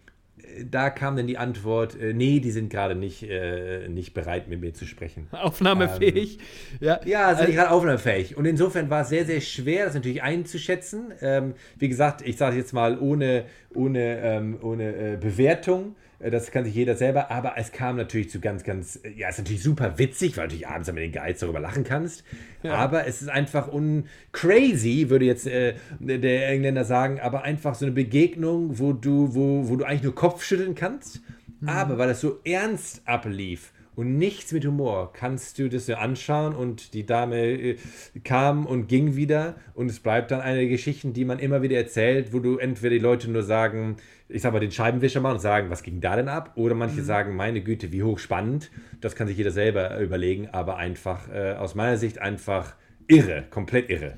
da 0.68 0.90
kam 0.90 1.16
dann 1.16 1.26
die 1.26 1.38
Antwort, 1.38 2.00
äh, 2.00 2.12
nee, 2.12 2.40
die 2.40 2.50
sind 2.50 2.70
gerade 2.70 2.94
nicht, 2.94 3.22
äh, 3.22 3.88
nicht 3.88 4.14
bereit, 4.14 4.48
mit 4.48 4.60
mir 4.60 4.72
zu 4.72 4.86
sprechen. 4.86 5.28
Aufnahmefähig. 5.32 6.38
Ähm, 6.38 6.78
ja, 6.80 7.00
ja 7.04 7.28
sind 7.34 7.46
also, 7.46 7.52
gerade 7.52 7.70
aufnahmefähig. 7.70 8.36
Und 8.36 8.46
insofern 8.46 8.90
war 8.90 9.02
es 9.02 9.10
sehr, 9.10 9.26
sehr 9.26 9.40
schwer, 9.40 9.86
das 9.86 9.94
natürlich 9.94 10.22
einzuschätzen. 10.22 11.12
Ähm, 11.20 11.54
wie 11.78 11.88
gesagt, 11.88 12.22
ich 12.22 12.36
sage 12.36 12.56
jetzt 12.56 12.72
mal 12.72 12.98
ohne, 12.98 13.44
ohne, 13.74 14.18
ähm, 14.20 14.58
ohne 14.62 15.12
äh, 15.12 15.16
Bewertung. 15.16 15.94
Äh, 16.20 16.30
das 16.30 16.50
kann 16.50 16.64
sich 16.64 16.74
jeder 16.74 16.94
selber, 16.94 17.30
aber 17.30 17.54
es 17.56 17.72
kam 17.72 17.96
natürlich 17.96 18.30
zu 18.30 18.40
ganz, 18.40 18.62
ganz, 18.62 19.00
ja, 19.16 19.28
es 19.28 19.34
ist 19.34 19.44
natürlich 19.44 19.62
super 19.62 19.98
witzig, 19.98 20.36
weil 20.36 20.48
du 20.48 20.54
natürlich 20.54 20.68
abends 20.68 20.92
mit 20.92 21.02
den 21.02 21.12
Guides 21.12 21.40
darüber 21.40 21.60
lachen 21.60 21.84
kannst. 21.84 22.24
Ja. 22.62 22.74
Aber 22.74 23.06
es 23.06 23.22
ist 23.22 23.28
einfach 23.28 23.68
uncrazy, 23.68 25.10
würde 25.10 25.24
jetzt 25.24 25.46
äh, 25.46 25.74
der 25.98 26.48
Engländer 26.48 26.84
sagen, 26.84 27.20
aber 27.20 27.42
einfach 27.42 27.74
so 27.74 27.86
eine 27.86 27.92
Begegnung, 27.92 28.78
wo 28.78 28.92
du, 28.92 29.34
wo, 29.34 29.68
wo 29.68 29.76
du 29.76 29.84
eigentlich 29.84 30.02
nur 30.02 30.14
Kopf 30.14 30.44
schütteln 30.44 30.74
kannst. 30.74 31.20
Mhm. 31.60 31.68
Aber 31.68 31.98
weil 31.98 32.10
es 32.10 32.20
so 32.20 32.38
ernst 32.44 33.02
ablief 33.06 33.72
und 34.00 34.16
nichts 34.16 34.50
mit 34.52 34.64
Humor, 34.64 35.12
kannst 35.12 35.58
du 35.58 35.68
das 35.68 35.84
dir 35.84 35.98
anschauen 35.98 36.54
und 36.54 36.94
die 36.94 37.04
Dame 37.04 37.36
äh, 37.36 37.76
kam 38.24 38.64
und 38.64 38.86
ging 38.86 39.14
wieder 39.14 39.56
und 39.74 39.90
es 39.90 40.00
bleibt 40.00 40.30
dann 40.30 40.40
eine 40.40 40.60
der 40.60 40.68
Geschichten, 40.68 41.12
die 41.12 41.26
man 41.26 41.38
immer 41.38 41.60
wieder 41.60 41.76
erzählt, 41.76 42.32
wo 42.32 42.38
du 42.38 42.56
entweder 42.56 42.94
die 42.94 42.98
Leute 42.98 43.30
nur 43.30 43.42
sagen, 43.42 43.96
ich 44.30 44.40
sag 44.40 44.54
mal, 44.54 44.60
den 44.60 44.72
Scheibenwischer 44.72 45.20
machen 45.20 45.34
und 45.34 45.40
sagen, 45.40 45.68
was 45.68 45.82
ging 45.82 46.00
da 46.00 46.16
denn 46.16 46.28
ab? 46.28 46.52
Oder 46.54 46.74
manche 46.74 47.02
mhm. 47.02 47.04
sagen, 47.04 47.36
meine 47.36 47.60
Güte, 47.60 47.92
wie 47.92 48.02
hochspannend. 48.02 48.70
Das 49.02 49.14
kann 49.14 49.28
sich 49.28 49.36
jeder 49.36 49.50
selber 49.50 49.98
überlegen, 50.00 50.48
aber 50.50 50.78
einfach 50.78 51.28
äh, 51.28 51.52
aus 51.52 51.74
meiner 51.74 51.98
Sicht 51.98 52.20
einfach 52.20 52.76
irre, 53.06 53.44
komplett 53.50 53.90
irre. 53.90 54.14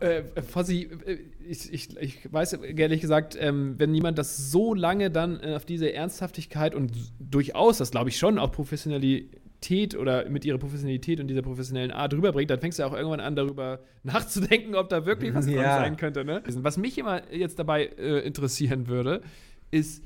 Äh, 0.00 0.22
Fossi, 0.40 0.88
äh, 1.04 1.18
ich, 1.48 1.72
ich, 1.72 1.96
ich 1.96 2.32
weiß 2.32 2.54
ehrlich 2.54 3.00
gesagt, 3.00 3.36
ähm, 3.38 3.74
wenn 3.78 3.94
jemand 3.94 4.18
das 4.18 4.50
so 4.50 4.74
lange 4.74 5.10
dann 5.10 5.40
äh, 5.40 5.54
auf 5.54 5.64
diese 5.64 5.92
Ernsthaftigkeit 5.92 6.74
und 6.74 6.92
durchaus, 7.18 7.78
das 7.78 7.90
glaube 7.90 8.10
ich 8.10 8.18
schon, 8.18 8.38
auch 8.38 8.52
Professionalität 8.52 9.96
oder 9.96 10.28
mit 10.28 10.44
ihrer 10.44 10.58
Professionalität 10.58 11.20
und 11.20 11.28
dieser 11.28 11.42
professionellen 11.42 11.90
Art 11.90 12.14
rüberbringt, 12.14 12.50
dann 12.50 12.60
fängst 12.60 12.78
du 12.78 12.84
auch 12.84 12.92
irgendwann 12.92 13.20
an, 13.20 13.36
darüber 13.36 13.80
nachzudenken, 14.02 14.74
ob 14.74 14.88
da 14.88 15.06
wirklich 15.06 15.34
was 15.34 15.46
ja. 15.46 15.62
dran 15.62 15.84
sein 15.84 15.96
könnte. 15.96 16.24
Ne? 16.24 16.42
Was 16.46 16.76
mich 16.76 16.98
immer 16.98 17.22
jetzt 17.32 17.58
dabei 17.58 17.86
äh, 17.86 18.20
interessieren 18.20 18.88
würde, 18.88 19.22
ist, 19.70 20.02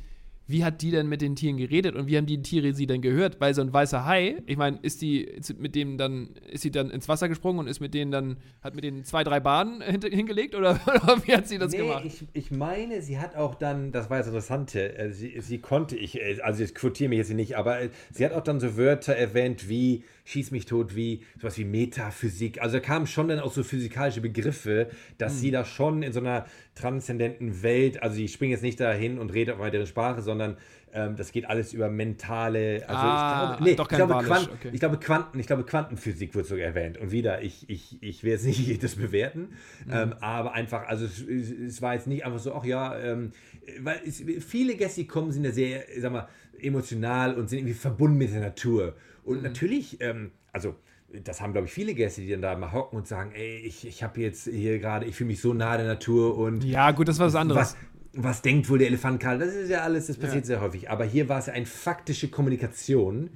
wie 0.49 0.65
hat 0.65 0.81
die 0.81 0.91
denn 0.91 1.09
mit 1.09 1.21
den 1.21 1.37
Tieren 1.37 1.59
geredet 1.59 1.95
und 1.95 2.07
wie 2.07 2.17
haben 2.17 2.27
die 2.27 2.41
Tiere 2.41 2.73
sie 2.73 2.87
denn 2.87 3.03
gehört? 3.03 3.39
Weil 3.39 3.55
so 3.55 3.61
ein 3.61 3.71
weißer 3.71 4.07
Hai, 4.07 4.43
ich 4.47 4.57
meine, 4.57 4.79
ist 4.81 5.03
die 5.03 5.31
mit 5.59 5.75
dem 5.75 5.99
dann, 5.99 6.31
ist 6.51 6.63
sie 6.63 6.71
dann 6.71 6.91
ins 6.91 7.07
Wasser 7.07 7.29
gesprungen 7.29 7.61
und 7.61 7.67
ist 7.69 7.81
mit 7.81 7.93
denen 7.93 8.11
dann, 8.11 8.39
hat 8.63 8.75
mit 8.75 8.83
denen 8.83 9.05
zwei, 9.05 9.25
drei 9.25 9.41
Bahnen 9.41 9.83
hingelegt 10.03 10.55
oder, 10.55 10.81
oder, 10.87 11.27
wie 11.27 11.35
hat 11.35 11.47
sie 11.47 11.59
das 11.59 11.73
nee, 11.73 11.79
gemacht? 11.79 12.05
Ich, 12.07 12.27
ich 12.33 12.51
meine, 12.51 13.03
sie 13.03 13.19
hat 13.19 13.37
auch 13.37 13.57
dann, 13.57 13.93
das 13.93 14.09
war 14.09 14.19
das 14.19 14.27
Interessante, 14.27 14.97
äh, 14.97 15.13
sie, 15.13 15.39
sie 15.39 15.59
konnte, 15.59 15.97
ich, 15.97 16.19
äh, 16.19 16.41
also 16.41 16.65
ich 16.65 16.75
quotiere 16.75 17.11
mich 17.11 17.19
jetzt 17.19 17.35
nicht, 17.35 17.59
aber 17.59 17.83
äh, 17.83 17.91
sie 18.11 18.25
hat 18.25 18.33
auch 18.33 18.43
dann 18.43 18.59
so 18.59 18.79
Wörter 18.79 19.15
erwähnt 19.15 19.69
wie 19.69 20.03
schieß 20.29 20.51
mich 20.51 20.67
tot, 20.67 20.95
wie 20.95 21.23
sowas 21.39 21.57
wie 21.57 21.65
Metaphysik. 21.65 22.61
Also 22.61 22.77
da 22.77 22.81
kamen 22.81 23.07
schon 23.07 23.29
dann 23.29 23.41
auch 23.41 23.53
so 23.53 23.65
physikalische 23.65 24.21
Begriffe, 24.21 24.91
dass 25.17 25.35
mhm. 25.35 25.39
sie 25.39 25.51
da 25.51 25.65
schon 25.65 26.03
in 26.03 26.13
so 26.13 26.21
einer 26.21 26.45
transzendenten 26.75 27.63
Welt, 27.63 28.03
also 28.03 28.21
ich 28.21 28.33
springe 28.33 28.53
jetzt 28.53 28.63
nicht 28.63 28.79
dahin 28.79 29.19
und 29.19 29.33
rede 29.33 29.55
auf 29.55 29.59
weiteren 29.59 29.87
Sprache, 29.87 30.21
sondern 30.21 30.59
ähm, 30.93 31.17
das 31.17 31.33
geht 31.33 31.47
alles 31.47 31.73
über 31.73 31.89
mentale, 31.89 32.85
also 32.87 33.01
ah, 33.01 33.51
ich 33.53 33.57
glaube, 33.57 33.65
nee, 33.65 33.77
doch 33.77 33.89
kein 33.89 34.01
ich, 34.01 34.07
glaube, 34.07 34.25
Quant, 34.25 34.51
okay. 34.53 34.71
ich 34.73 34.81
glaube 34.81 34.99
Quanten, 34.99 35.41
ich 35.41 35.47
glaube 35.47 35.65
Quantenphysik 35.65 36.35
wird 36.35 36.47
sogar 36.47 36.65
erwähnt. 36.67 36.99
Und 36.99 37.11
wieder, 37.11 37.43
ich, 37.43 37.69
ich, 37.69 38.03
ich 38.03 38.23
will 38.23 38.33
jetzt 38.33 38.45
nicht 38.45 38.59
jedes 38.67 38.97
bewerten, 38.97 39.49
mhm. 39.87 39.93
ähm, 39.93 40.15
aber 40.21 40.53
einfach, 40.53 40.87
also 40.89 41.07
es, 41.07 41.21
es, 41.21 41.81
war 41.81 41.95
jetzt 41.95 42.07
nicht 42.07 42.27
einfach 42.27 42.39
so, 42.39 42.55
ach 42.55 42.65
ja, 42.65 42.99
ähm, 42.99 43.33
weil 43.81 44.01
es, 44.07 44.23
viele 44.47 44.77
Gäste, 44.77 45.07
kommen, 45.07 45.33
sind 45.33 45.45
ja 45.45 45.53
sehr, 45.53 45.85
sag 45.99 46.13
mal, 46.13 46.29
emotional 46.63 47.35
und 47.35 47.49
sind 47.49 47.61
irgendwie 47.61 47.75
verbunden 47.75 48.19
mit 48.19 48.33
der 48.33 48.41
Natur. 48.41 48.95
Und 49.25 49.39
mhm. 49.39 49.43
natürlich, 49.43 50.01
ähm, 50.01 50.33
also 50.53 50.75
das 51.25 51.41
haben, 51.41 51.53
glaube 51.53 51.67
ich, 51.67 51.73
viele 51.73 51.95
Gäste, 51.95 52.21
die 52.21 52.31
dann 52.31 52.43
da 52.43 52.57
mal 52.57 52.73
hocken 52.73 52.99
und 52.99 53.07
sagen, 53.07 53.33
ey, 53.33 53.59
ich, 53.59 53.87
ich 53.87 54.03
habe 54.03 54.21
jetzt 54.21 54.45
hier 54.45 54.79
gerade, 54.79 55.07
ich 55.07 55.17
fühle 55.17 55.29
mich 55.29 55.41
so 55.41 55.55
nah 55.55 55.77
der 55.77 55.87
Natur 55.87 56.37
und... 56.37 56.65
Ja, 56.65 56.91
gut, 56.91 57.09
das 57.09 57.19
war 57.19 57.27
was 57.27 57.35
anderes. 57.35 57.61
Was, 57.61 57.77
was 58.13 58.43
denkt 58.43 58.69
wohl 58.69 58.79
der 58.79 58.89
Elefant 58.89 59.21
gerade? 59.21 59.45
Das 59.45 59.55
ist 59.55 59.71
ja 59.71 59.81
alles, 59.81 60.09
das 60.09 60.17
passiert 60.17 60.45
ja. 60.45 60.47
sehr 60.47 60.61
häufig. 60.61 60.91
Aber 60.91 61.05
hier 61.05 61.29
war 61.29 61.39
es 61.39 61.47
ja 61.47 61.55
eine 61.55 61.67
faktische 61.67 62.29
Kommunikation, 62.29 63.31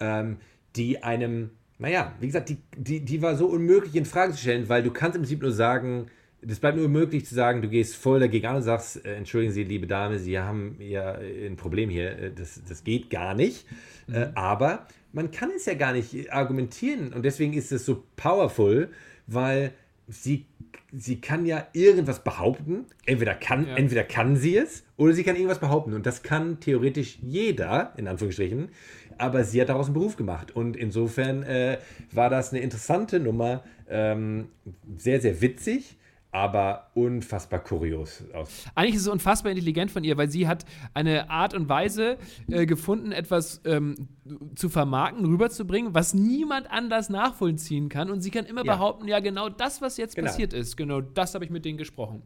ähm, 0.00 0.36
die 0.76 1.02
einem, 1.02 1.50
naja, 1.78 2.14
wie 2.20 2.26
gesagt, 2.26 2.50
die, 2.50 2.58
die, 2.76 3.00
die 3.00 3.22
war 3.22 3.36
so 3.36 3.46
unmöglich 3.46 3.94
in 3.94 4.04
Frage 4.04 4.32
zu 4.32 4.38
stellen, 4.38 4.68
weil 4.68 4.82
du 4.82 4.90
kannst 4.90 5.16
im 5.16 5.22
Prinzip 5.22 5.40
nur 5.40 5.52
sagen, 5.52 6.06
das 6.46 6.60
bleibt 6.60 6.76
nur 6.76 6.88
möglich 6.88 7.26
zu 7.26 7.34
sagen, 7.34 7.62
du 7.62 7.68
gehst 7.68 7.96
voll 7.96 8.20
dagegen 8.20 8.46
an 8.46 8.56
und 8.56 8.62
sagst, 8.62 9.04
äh, 9.04 9.16
entschuldigen 9.16 9.52
Sie, 9.52 9.64
liebe 9.64 9.86
Dame, 9.86 10.18
Sie 10.18 10.38
haben 10.38 10.76
ja 10.78 11.14
ein 11.14 11.56
Problem 11.56 11.90
hier, 11.90 12.18
äh, 12.18 12.32
das, 12.32 12.60
das 12.68 12.84
geht 12.84 13.10
gar 13.10 13.34
nicht. 13.34 13.66
Mhm. 14.06 14.14
Äh, 14.14 14.28
aber 14.34 14.86
man 15.12 15.30
kann 15.30 15.50
es 15.56 15.66
ja 15.66 15.74
gar 15.74 15.92
nicht 15.92 16.32
argumentieren 16.32 17.12
und 17.12 17.24
deswegen 17.24 17.52
ist 17.54 17.72
es 17.72 17.86
so 17.86 18.04
powerful, 18.16 18.88
weil 19.26 19.72
sie, 20.08 20.46
sie 20.92 21.20
kann 21.20 21.46
ja 21.46 21.66
irgendwas 21.72 22.22
behaupten. 22.22 22.86
Entweder 23.06 23.34
kann, 23.34 23.66
ja. 23.66 23.76
entweder 23.76 24.04
kann 24.04 24.36
sie 24.36 24.56
es 24.56 24.84
oder 24.96 25.12
sie 25.12 25.22
kann 25.22 25.36
irgendwas 25.36 25.60
behaupten. 25.60 25.94
Und 25.94 26.04
das 26.06 26.22
kann 26.22 26.60
theoretisch 26.60 27.18
jeder, 27.22 27.92
in 27.96 28.08
Anführungsstrichen. 28.08 28.68
Aber 29.16 29.44
sie 29.44 29.60
hat 29.60 29.68
daraus 29.68 29.86
einen 29.86 29.94
Beruf 29.94 30.16
gemacht. 30.16 30.50
Und 30.50 30.76
insofern 30.76 31.44
äh, 31.44 31.78
war 32.10 32.28
das 32.28 32.52
eine 32.52 32.62
interessante 32.62 33.20
Nummer. 33.20 33.62
Ähm, 33.88 34.48
sehr, 34.96 35.20
sehr 35.20 35.40
witzig 35.40 35.96
aber 36.34 36.90
unfassbar 36.94 37.60
kurios 37.62 38.24
aus. 38.32 38.64
Eigentlich 38.74 38.96
ist 38.96 39.02
es 39.02 39.08
unfassbar 39.08 39.52
intelligent 39.52 39.92
von 39.92 40.02
ihr, 40.02 40.16
weil 40.16 40.28
sie 40.28 40.48
hat 40.48 40.64
eine 40.92 41.30
Art 41.30 41.54
und 41.54 41.68
Weise 41.68 42.18
äh, 42.50 42.66
gefunden, 42.66 43.12
etwas 43.12 43.60
ähm, 43.64 44.08
zu 44.56 44.68
vermarkten, 44.68 45.24
rüberzubringen, 45.26 45.94
was 45.94 46.12
niemand 46.12 46.68
anders 46.68 47.08
nachvollziehen 47.08 47.88
kann. 47.88 48.10
Und 48.10 48.20
sie 48.20 48.32
kann 48.32 48.46
immer 48.46 48.64
ja. 48.64 48.74
behaupten, 48.74 49.06
ja, 49.06 49.20
genau 49.20 49.48
das, 49.48 49.80
was 49.80 49.96
jetzt 49.96 50.16
genau. 50.16 50.26
passiert 50.26 50.52
ist, 50.52 50.76
genau 50.76 51.00
das 51.00 51.36
habe 51.36 51.44
ich 51.44 51.52
mit 51.52 51.64
denen 51.64 51.78
gesprochen. 51.78 52.22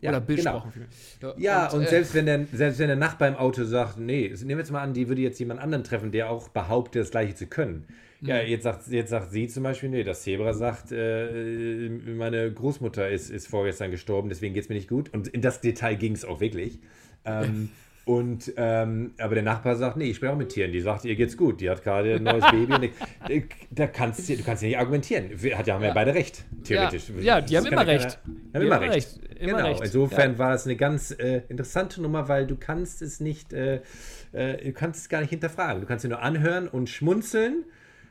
Ja, 0.00 0.10
Oder 0.10 0.20
besprochen. 0.20 0.72
Genau. 1.20 1.34
Ja, 1.38 1.68
und, 1.68 1.78
und 1.78 1.84
äh, 1.84 1.90
selbst, 1.90 2.12
wenn 2.14 2.26
der, 2.26 2.46
selbst 2.52 2.80
wenn 2.80 2.88
der 2.88 2.96
Nachbar 2.96 3.28
im 3.28 3.36
Auto 3.36 3.62
sagt, 3.62 3.98
nee, 3.98 4.34
nehmen 4.36 4.48
wir 4.48 4.58
jetzt 4.58 4.72
mal 4.72 4.82
an, 4.82 4.94
die 4.94 5.06
würde 5.06 5.22
jetzt 5.22 5.38
jemand 5.38 5.60
anderen 5.60 5.84
treffen, 5.84 6.10
der 6.10 6.28
auch 6.28 6.48
behauptet, 6.48 7.02
das 7.02 7.12
Gleiche 7.12 7.36
zu 7.36 7.46
können 7.46 7.86
ja, 8.26 8.42
mhm. 8.42 8.48
jetzt 8.48 8.62
sagt, 8.62 8.86
jetzt 8.88 9.10
sagt 9.10 9.30
sie 9.30 9.48
zum 9.48 9.62
Beispiel, 9.62 9.90
nee, 9.90 10.02
das 10.02 10.22
Zebra 10.22 10.54
sagt, 10.54 10.92
äh, 10.92 11.88
meine 11.88 12.50
Großmutter 12.50 13.08
ist, 13.08 13.30
ist 13.30 13.46
vorgestern 13.46 13.90
gestorben, 13.90 14.28
deswegen 14.28 14.54
geht 14.54 14.64
es 14.64 14.68
mir 14.68 14.76
nicht 14.76 14.88
gut. 14.88 15.12
Und 15.12 15.28
in 15.28 15.42
das 15.42 15.60
Detail 15.60 15.96
ging 15.96 16.12
es 16.12 16.24
auch 16.24 16.40
wirklich. 16.40 16.78
Ähm, 17.24 17.68
und 18.06 18.52
ähm, 18.56 19.12
aber 19.18 19.34
der 19.34 19.44
Nachbar 19.44 19.76
sagt, 19.76 19.96
nee, 19.96 20.06
ich 20.06 20.16
spreche 20.16 20.32
auch 20.32 20.38
mit 20.38 20.50
Tieren. 20.50 20.72
Die 20.72 20.80
sagt, 20.80 21.04
ihr 21.04 21.16
geht's 21.16 21.36
gut. 21.36 21.60
Die 21.60 21.68
hat 21.68 21.82
gerade 21.82 22.14
ein 22.14 22.22
neues 22.22 22.44
Baby. 22.50 22.72
Und 22.72 22.90
ich, 23.28 23.44
da 23.70 23.86
kannst 23.86 24.28
du, 24.28 24.36
du 24.36 24.42
kannst 24.42 24.62
ja 24.62 24.68
nicht 24.68 24.78
argumentieren. 24.78 25.30
Hat 25.30 25.66
ja, 25.66 25.74
haben 25.74 25.82
ja. 25.82 25.88
ja 25.88 25.94
beide 25.94 26.14
recht, 26.14 26.44
theoretisch. 26.64 27.10
Ja, 27.18 27.22
ja 27.22 27.40
die 27.40 27.56
haben 27.56 27.66
immer 27.66 27.86
recht. 27.86 28.18
Keiner, 28.22 28.54
haben 28.54 28.62
immer 28.62 28.80
recht. 28.80 28.94
recht. 28.94 29.20
Immer 29.38 29.56
genau. 29.58 29.68
Recht. 29.68 29.82
Insofern 29.84 30.38
war 30.38 30.52
das 30.52 30.64
eine 30.64 30.76
ganz 30.76 31.10
äh, 31.10 31.42
interessante 31.48 32.00
Nummer, 32.00 32.28
weil 32.28 32.46
du 32.46 32.56
kannst 32.56 33.02
es 33.02 33.20
nicht, 33.20 33.52
äh, 33.52 33.80
äh, 34.32 34.64
du 34.64 34.72
kannst 34.72 35.00
es 35.00 35.08
gar 35.08 35.20
nicht 35.20 35.30
hinterfragen. 35.30 35.80
Du 35.80 35.86
kannst 35.86 36.04
es 36.04 36.08
nur 36.08 36.22
anhören 36.22 36.68
und 36.68 36.88
schmunzeln 36.88 37.64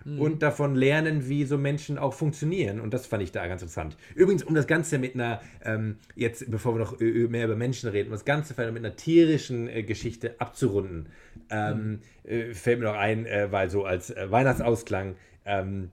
mhm. 0.06 0.20
und 0.20 0.44
davon 0.44 0.76
lernen, 0.76 1.28
wie 1.30 1.46
so 1.46 1.58
Menschen 1.58 1.98
auch 1.98 2.14
funktionieren. 2.14 2.80
Und 2.80 2.94
das 2.94 3.06
fand 3.06 3.24
ich 3.24 3.32
da 3.32 3.48
ganz 3.48 3.62
interessant. 3.62 3.98
Übrigens, 4.16 4.44
um 4.44 4.56
das 4.56 4.68
Ganze 4.68 4.98
mit 4.98 5.16
einer, 5.16 5.42
ähm, 5.64 5.98
jetzt 6.16 6.50
bevor 6.50 6.76
wir 6.76 6.80
noch 6.80 7.00
mehr 7.00 7.46
über 7.46 7.56
Menschen 7.56 7.90
reden, 7.90 8.08
um 8.08 8.14
das 8.14 8.26
Ganze 8.26 8.54
mit 8.72 8.78
einer 8.78 8.96
tierischen 8.96 9.68
äh, 9.68 9.84
Geschichte 9.84 10.40
abzurunden, 10.40 11.08
ähm, 11.50 12.00
mhm. 12.24 12.30
äh, 12.30 12.54
fällt 12.54 12.80
mir 12.80 12.86
noch 12.86 12.98
ein, 12.98 13.26
äh, 13.26 13.52
weil 13.52 13.70
so 13.70 13.86
als 13.86 14.10
äh, 14.10 14.32
Weihnachtsausklang, 14.32 15.16
ähm, 15.46 15.92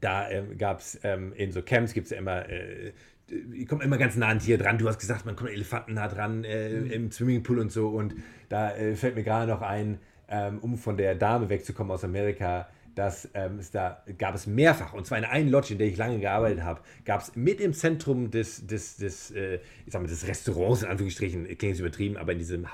da 0.00 0.28
ähm, 0.28 0.58
gab 0.58 0.80
es 0.80 1.00
ähm, 1.02 1.32
in 1.34 1.50
so 1.50 1.62
Camps 1.62 1.94
gibt 1.94 2.06
es 2.06 2.10
ja 2.10 2.18
immer 2.18 2.46
äh, 2.48 2.92
ich 3.52 3.68
komme 3.68 3.84
immer 3.84 3.98
ganz 3.98 4.16
nah 4.16 4.28
an 4.28 4.38
Tier 4.38 4.58
dran. 4.58 4.78
Du 4.78 4.88
hast 4.88 4.98
gesagt, 4.98 5.26
man 5.26 5.36
kommt 5.36 5.50
Elefanten 5.50 5.94
nah 5.94 6.08
dran 6.08 6.44
äh, 6.44 6.70
mhm. 6.70 6.90
im 6.90 7.10
Swimmingpool 7.10 7.58
und 7.58 7.70
so. 7.70 7.88
Und 7.88 8.14
da 8.48 8.74
äh, 8.74 8.94
fällt 8.94 9.16
mir 9.16 9.22
gerade 9.22 9.50
noch 9.50 9.62
ein, 9.62 9.98
ähm, 10.28 10.58
um 10.60 10.76
von 10.76 10.96
der 10.96 11.14
Dame 11.14 11.48
wegzukommen 11.48 11.92
aus 11.92 12.04
Amerika, 12.04 12.68
dass 12.98 13.28
ähm, 13.34 13.60
es 13.60 13.70
da 13.70 14.02
gab 14.18 14.34
es 14.34 14.48
mehrfach, 14.48 14.92
und 14.92 15.06
zwar 15.06 15.18
in 15.18 15.24
einer 15.24 15.48
Lodge, 15.48 15.72
in 15.72 15.78
der 15.78 15.86
ich 15.86 15.96
lange 15.96 16.18
gearbeitet 16.18 16.64
habe, 16.64 16.80
gab 17.04 17.20
es 17.20 17.36
mit 17.36 17.60
im 17.60 17.72
Zentrum 17.72 18.32
des, 18.32 18.66
des, 18.66 18.96
des, 18.96 19.30
äh, 19.30 19.60
ich 19.86 19.92
sag 19.92 20.02
mal, 20.02 20.08
des 20.08 20.26
Restaurants, 20.26 20.82
in 20.82 20.88
Anführungsstrichen, 20.88 21.44
klingt 21.44 21.62
jetzt 21.62 21.78
übertrieben, 21.78 22.16
aber 22.16 22.32
in 22.32 22.38
diesem 22.38 22.66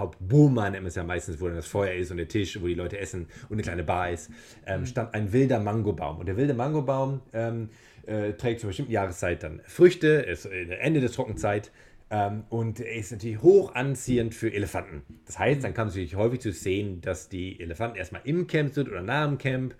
man 0.72 0.86
es 0.86 0.94
ja 0.94 1.04
meistens, 1.04 1.42
wo 1.42 1.46
dann 1.46 1.56
das 1.56 1.66
Feuer 1.66 1.92
ist 1.92 2.10
und 2.10 2.16
der 2.16 2.28
Tisch, 2.28 2.58
wo 2.58 2.66
die 2.66 2.74
Leute 2.74 2.98
essen 2.98 3.26
und 3.50 3.56
eine 3.56 3.62
kleine 3.62 3.84
Bar 3.84 4.12
ist, 4.12 4.30
ähm, 4.66 4.80
mhm. 4.80 4.86
stand 4.86 5.12
ein 5.12 5.30
wilder 5.34 5.60
Mangobaum. 5.60 6.18
Und 6.18 6.26
der 6.26 6.38
wilde 6.38 6.54
Mangobaum 6.54 7.20
ähm, 7.34 7.68
äh, 8.06 8.32
trägt 8.32 8.60
zur 8.60 8.68
bestimmten 8.68 8.92
Jahreszeit 8.92 9.42
dann 9.42 9.60
Früchte, 9.66 10.08
ist 10.08 10.46
Ende 10.46 11.00
der 11.00 11.10
Trockenzeit. 11.10 11.70
Ähm, 12.08 12.44
und 12.48 12.80
er 12.80 12.94
ist 12.96 13.12
natürlich 13.12 13.42
hoch 13.42 13.74
anziehend 13.74 14.34
für 14.34 14.50
Elefanten. 14.50 15.02
Das 15.26 15.38
heißt, 15.38 15.62
dann 15.62 15.74
kam 15.74 15.88
es 15.88 15.94
natürlich 15.94 16.16
häufig 16.16 16.40
zu 16.40 16.52
sehen, 16.52 17.02
dass 17.02 17.28
die 17.28 17.60
Elefanten 17.60 17.98
erstmal 17.98 18.22
im 18.24 18.46
Camp 18.46 18.72
sind 18.72 18.88
oder 18.88 19.02
nach 19.02 19.26
dem 19.26 19.36
Camp 19.36 19.74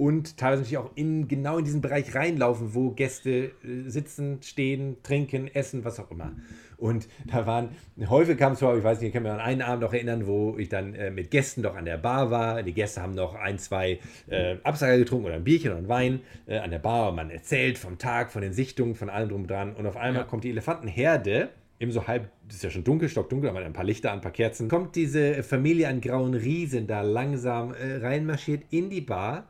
und 0.00 0.38
teilweise 0.38 0.62
natürlich 0.62 0.78
auch 0.78 0.90
in, 0.94 1.28
genau 1.28 1.58
in 1.58 1.66
diesen 1.66 1.82
Bereich 1.82 2.14
reinlaufen, 2.14 2.74
wo 2.74 2.92
Gäste 2.92 3.50
äh, 3.62 3.86
sitzen, 3.86 4.38
stehen, 4.42 4.96
trinken, 5.02 5.46
essen, 5.48 5.84
was 5.84 6.00
auch 6.00 6.10
immer. 6.10 6.32
Und 6.78 7.06
da 7.26 7.46
waren, 7.46 7.68
häufig 8.08 8.38
kam 8.38 8.54
es 8.54 8.60
vor, 8.60 8.74
ich 8.78 8.82
weiß 8.82 9.00
nicht, 9.00 9.08
ich 9.08 9.12
kann 9.12 9.24
mich 9.24 9.30
an 9.30 9.40
einen 9.40 9.60
Abend 9.60 9.82
noch 9.82 9.92
erinnern, 9.92 10.26
wo 10.26 10.56
ich 10.56 10.70
dann 10.70 10.94
äh, 10.94 11.10
mit 11.10 11.30
Gästen 11.30 11.62
doch 11.62 11.76
an 11.76 11.84
der 11.84 11.98
Bar 11.98 12.30
war. 12.30 12.62
Die 12.62 12.72
Gäste 12.72 13.02
haben 13.02 13.14
noch 13.14 13.34
ein, 13.34 13.58
zwei 13.58 13.98
äh, 14.30 14.56
Absager 14.62 14.96
getrunken 14.96 15.26
oder 15.26 15.34
ein 15.34 15.44
Bierchen 15.44 15.72
oder 15.72 15.80
ein 15.80 15.88
Wein 15.90 16.20
äh, 16.46 16.56
an 16.56 16.70
der 16.70 16.78
Bar. 16.78 17.10
Und 17.10 17.16
man 17.16 17.28
erzählt 17.28 17.76
vom 17.76 17.98
Tag, 17.98 18.32
von 18.32 18.40
den 18.40 18.54
Sichtungen, 18.54 18.94
von 18.94 19.10
allem 19.10 19.28
drum 19.28 19.42
und 19.42 19.50
dran. 19.50 19.74
Und 19.74 19.86
auf 19.86 19.98
einmal 19.98 20.22
ja. 20.22 20.26
kommt 20.26 20.44
die 20.44 20.50
Elefantenherde 20.50 21.50
eben 21.78 21.92
so 21.92 22.06
halb, 22.06 22.30
das 22.46 22.56
ist 22.56 22.64
ja 22.64 22.70
schon 22.70 22.84
dunkel, 22.84 23.10
stockdunkel, 23.10 23.50
aber 23.50 23.58
ein 23.60 23.74
paar 23.74 23.84
Lichter, 23.84 24.12
ein 24.12 24.22
paar 24.22 24.32
Kerzen, 24.32 24.68
kommt 24.68 24.96
diese 24.96 25.42
Familie 25.42 25.88
an 25.88 26.00
grauen 26.00 26.32
Riesen 26.32 26.86
da 26.86 27.02
langsam 27.02 27.74
äh, 27.74 27.96
reinmarschiert 27.96 28.64
in 28.70 28.88
die 28.88 29.02
Bar 29.02 29.46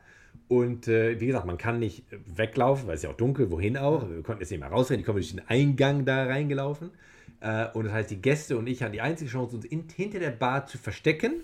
und 0.51 0.88
äh, 0.88 1.20
wie 1.20 1.28
gesagt, 1.28 1.46
man 1.46 1.59
kann 1.59 1.78
nicht 1.78 2.03
weglaufen, 2.26 2.88
weil 2.88 2.96
es 2.96 3.03
ja 3.03 3.11
auch 3.11 3.16
dunkel, 3.16 3.53
wohin 3.53 3.76
auch. 3.76 4.11
Wir 4.11 4.20
konnten 4.24 4.42
jetzt 4.42 4.51
nicht 4.51 4.59
mehr 4.59 4.68
rausrennen, 4.68 4.98
die 4.98 5.05
kommen 5.05 5.18
durch 5.18 5.30
den 5.30 5.46
Eingang 5.46 6.05
da 6.05 6.24
reingelaufen. 6.24 6.90
Äh, 7.38 7.68
und 7.72 7.84
das 7.84 7.92
heißt, 7.92 8.11
die 8.11 8.20
Gäste 8.20 8.59
und 8.59 8.66
ich 8.66 8.82
hatten 8.82 8.92
die 8.92 9.01
einzige 9.01 9.30
Chance, 9.30 9.55
uns 9.55 9.64
in, 9.64 9.84
hinter 9.94 10.18
der 10.18 10.32
Bar 10.32 10.66
zu 10.66 10.76
verstecken. 10.76 11.34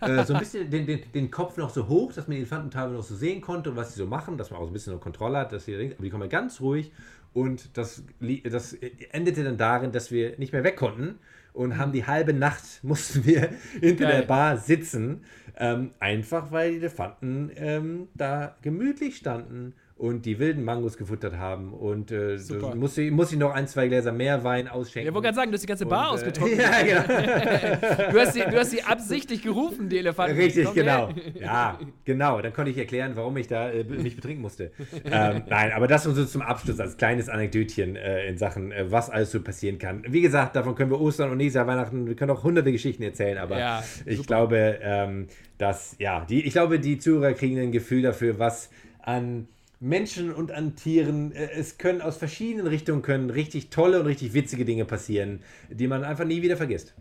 äh, 0.00 0.22
so 0.22 0.34
ein 0.34 0.38
bisschen 0.38 0.70
den, 0.70 0.86
den, 0.86 1.00
den, 1.12 1.28
Kopf 1.28 1.56
noch 1.56 1.70
so 1.70 1.88
hoch, 1.88 2.12
dass 2.12 2.28
man 2.28 2.36
die 2.36 2.42
Elefanten 2.42 2.70
teilweise 2.70 2.94
noch 2.94 3.02
so 3.02 3.16
sehen 3.16 3.40
konnte 3.40 3.70
und 3.70 3.76
was 3.76 3.94
sie 3.94 3.98
so 3.98 4.06
machen, 4.06 4.38
dass 4.38 4.52
man 4.52 4.60
auch 4.60 4.66
so 4.66 4.70
ein 4.70 4.74
bisschen 4.74 4.92
noch 4.92 5.00
Kontrolle 5.00 5.38
hat. 5.38 5.50
Dass 5.52 5.64
sie, 5.64 5.74
aber 5.74 6.04
die 6.04 6.10
kommen 6.10 6.28
ganz 6.28 6.60
ruhig 6.60 6.92
und 7.32 7.76
das, 7.76 8.04
das 8.44 8.74
endete 9.10 9.42
dann 9.42 9.56
darin, 9.56 9.90
dass 9.90 10.12
wir 10.12 10.38
nicht 10.38 10.52
mehr 10.52 10.62
weg 10.62 10.76
konnten 10.76 11.18
und 11.56 11.78
haben 11.78 11.90
die 11.90 12.06
halbe 12.06 12.32
Nacht 12.32 12.62
mussten 12.82 13.24
wir 13.24 13.50
hinter 13.80 14.04
Geil. 14.04 14.20
der 14.20 14.26
Bar 14.26 14.56
sitzen, 14.58 15.24
ähm, 15.56 15.92
einfach 16.00 16.52
weil 16.52 16.72
die 16.72 16.76
Elefanten 16.78 17.50
ähm, 17.56 18.08
da 18.14 18.56
gemütlich 18.62 19.16
standen 19.16 19.74
und 19.98 20.26
die 20.26 20.38
wilden 20.38 20.62
Mangos 20.62 20.98
gefuttert 20.98 21.38
haben. 21.38 21.72
Und 21.72 22.10
äh, 22.10 22.36
du- 22.36 22.74
muss, 22.76 22.98
ich, 22.98 23.10
muss 23.10 23.32
ich 23.32 23.38
noch 23.38 23.52
ein, 23.54 23.66
zwei 23.66 23.88
Gläser 23.88 24.12
mehr 24.12 24.44
Wein 24.44 24.68
ausschenken. 24.68 25.06
Ja, 25.08 25.14
wollte 25.14 25.24
gerade 25.28 25.36
sagen, 25.36 25.50
du 25.50 25.54
hast 25.54 25.62
die 25.62 25.66
ganze 25.66 25.86
Bar 25.86 26.12
Und, 26.12 26.18
äh, 26.18 26.26
ausgetrunken. 26.26 26.60
ja, 26.60 26.82
genau. 26.82 28.10
Du 28.12 28.20
hast, 28.20 28.34
sie, 28.34 28.40
du 28.40 28.58
hast 28.58 28.70
sie 28.72 28.82
absichtlich 28.82 29.42
gerufen, 29.42 29.88
die 29.88 29.98
Elefanten. 29.98 30.36
Richtig, 30.36 30.70
genau. 30.74 31.08
Ja, 31.40 31.78
genau. 32.04 32.42
Dann 32.42 32.52
konnte 32.52 32.70
ich 32.72 32.76
erklären, 32.78 33.12
warum 33.14 33.38
ich 33.38 33.48
da 33.48 33.70
äh, 33.70 33.84
mich 33.84 34.16
betrinken 34.16 34.42
musste. 34.42 34.70
ähm, 35.04 35.42
nein, 35.48 35.72
aber 35.72 35.86
das 35.86 36.04
nur 36.04 36.14
so 36.14 36.26
zum 36.26 36.42
Abschluss 36.42 36.78
als 36.78 36.98
kleines 36.98 37.30
Anekdötchen 37.30 37.96
äh, 37.96 38.26
in 38.28 38.36
Sachen, 38.36 38.72
äh, 38.72 38.90
was 38.92 39.08
alles 39.08 39.30
so 39.30 39.40
passieren 39.42 39.78
kann. 39.78 40.04
Wie 40.06 40.20
gesagt, 40.20 40.56
davon 40.56 40.74
können 40.74 40.90
wir 40.90 41.00
Ostern 41.00 41.30
und 41.30 41.38
nächstes 41.38 41.54
Jahr 41.56 41.66
Weihnachten, 41.66 42.06
wir 42.06 42.16
können 42.16 42.32
auch 42.32 42.44
hunderte 42.44 42.70
Geschichten 42.70 43.02
erzählen, 43.02 43.38
aber 43.38 43.58
Ja, 43.58 43.82
ich 44.04 44.26
glaube, 44.26 44.78
ähm, 44.82 45.28
dass, 45.56 45.96
ja, 45.98 46.26
die, 46.28 46.44
ich 46.46 46.52
glaube, 46.52 46.78
die 46.80 46.98
Zuhörer 46.98 47.32
kriegen 47.32 47.58
ein 47.58 47.72
Gefühl 47.72 48.02
dafür, 48.02 48.38
was 48.38 48.68
an 49.00 49.48
Menschen 49.78 50.32
und 50.32 50.52
an 50.52 50.74
Tieren, 50.74 51.32
äh, 51.32 51.50
es 51.50 51.78
können 51.78 52.00
aus 52.00 52.16
verschiedenen 52.16 52.66
Richtungen 52.66 53.02
können 53.02 53.30
richtig 53.30 53.70
tolle 53.70 54.00
und 54.00 54.06
richtig 54.06 54.32
witzige 54.32 54.64
Dinge 54.64 54.84
passieren, 54.84 55.40
die 55.70 55.86
man 55.86 56.04
einfach 56.04 56.24
nie 56.24 56.42
wieder 56.42 56.56
vergisst. 56.56 56.94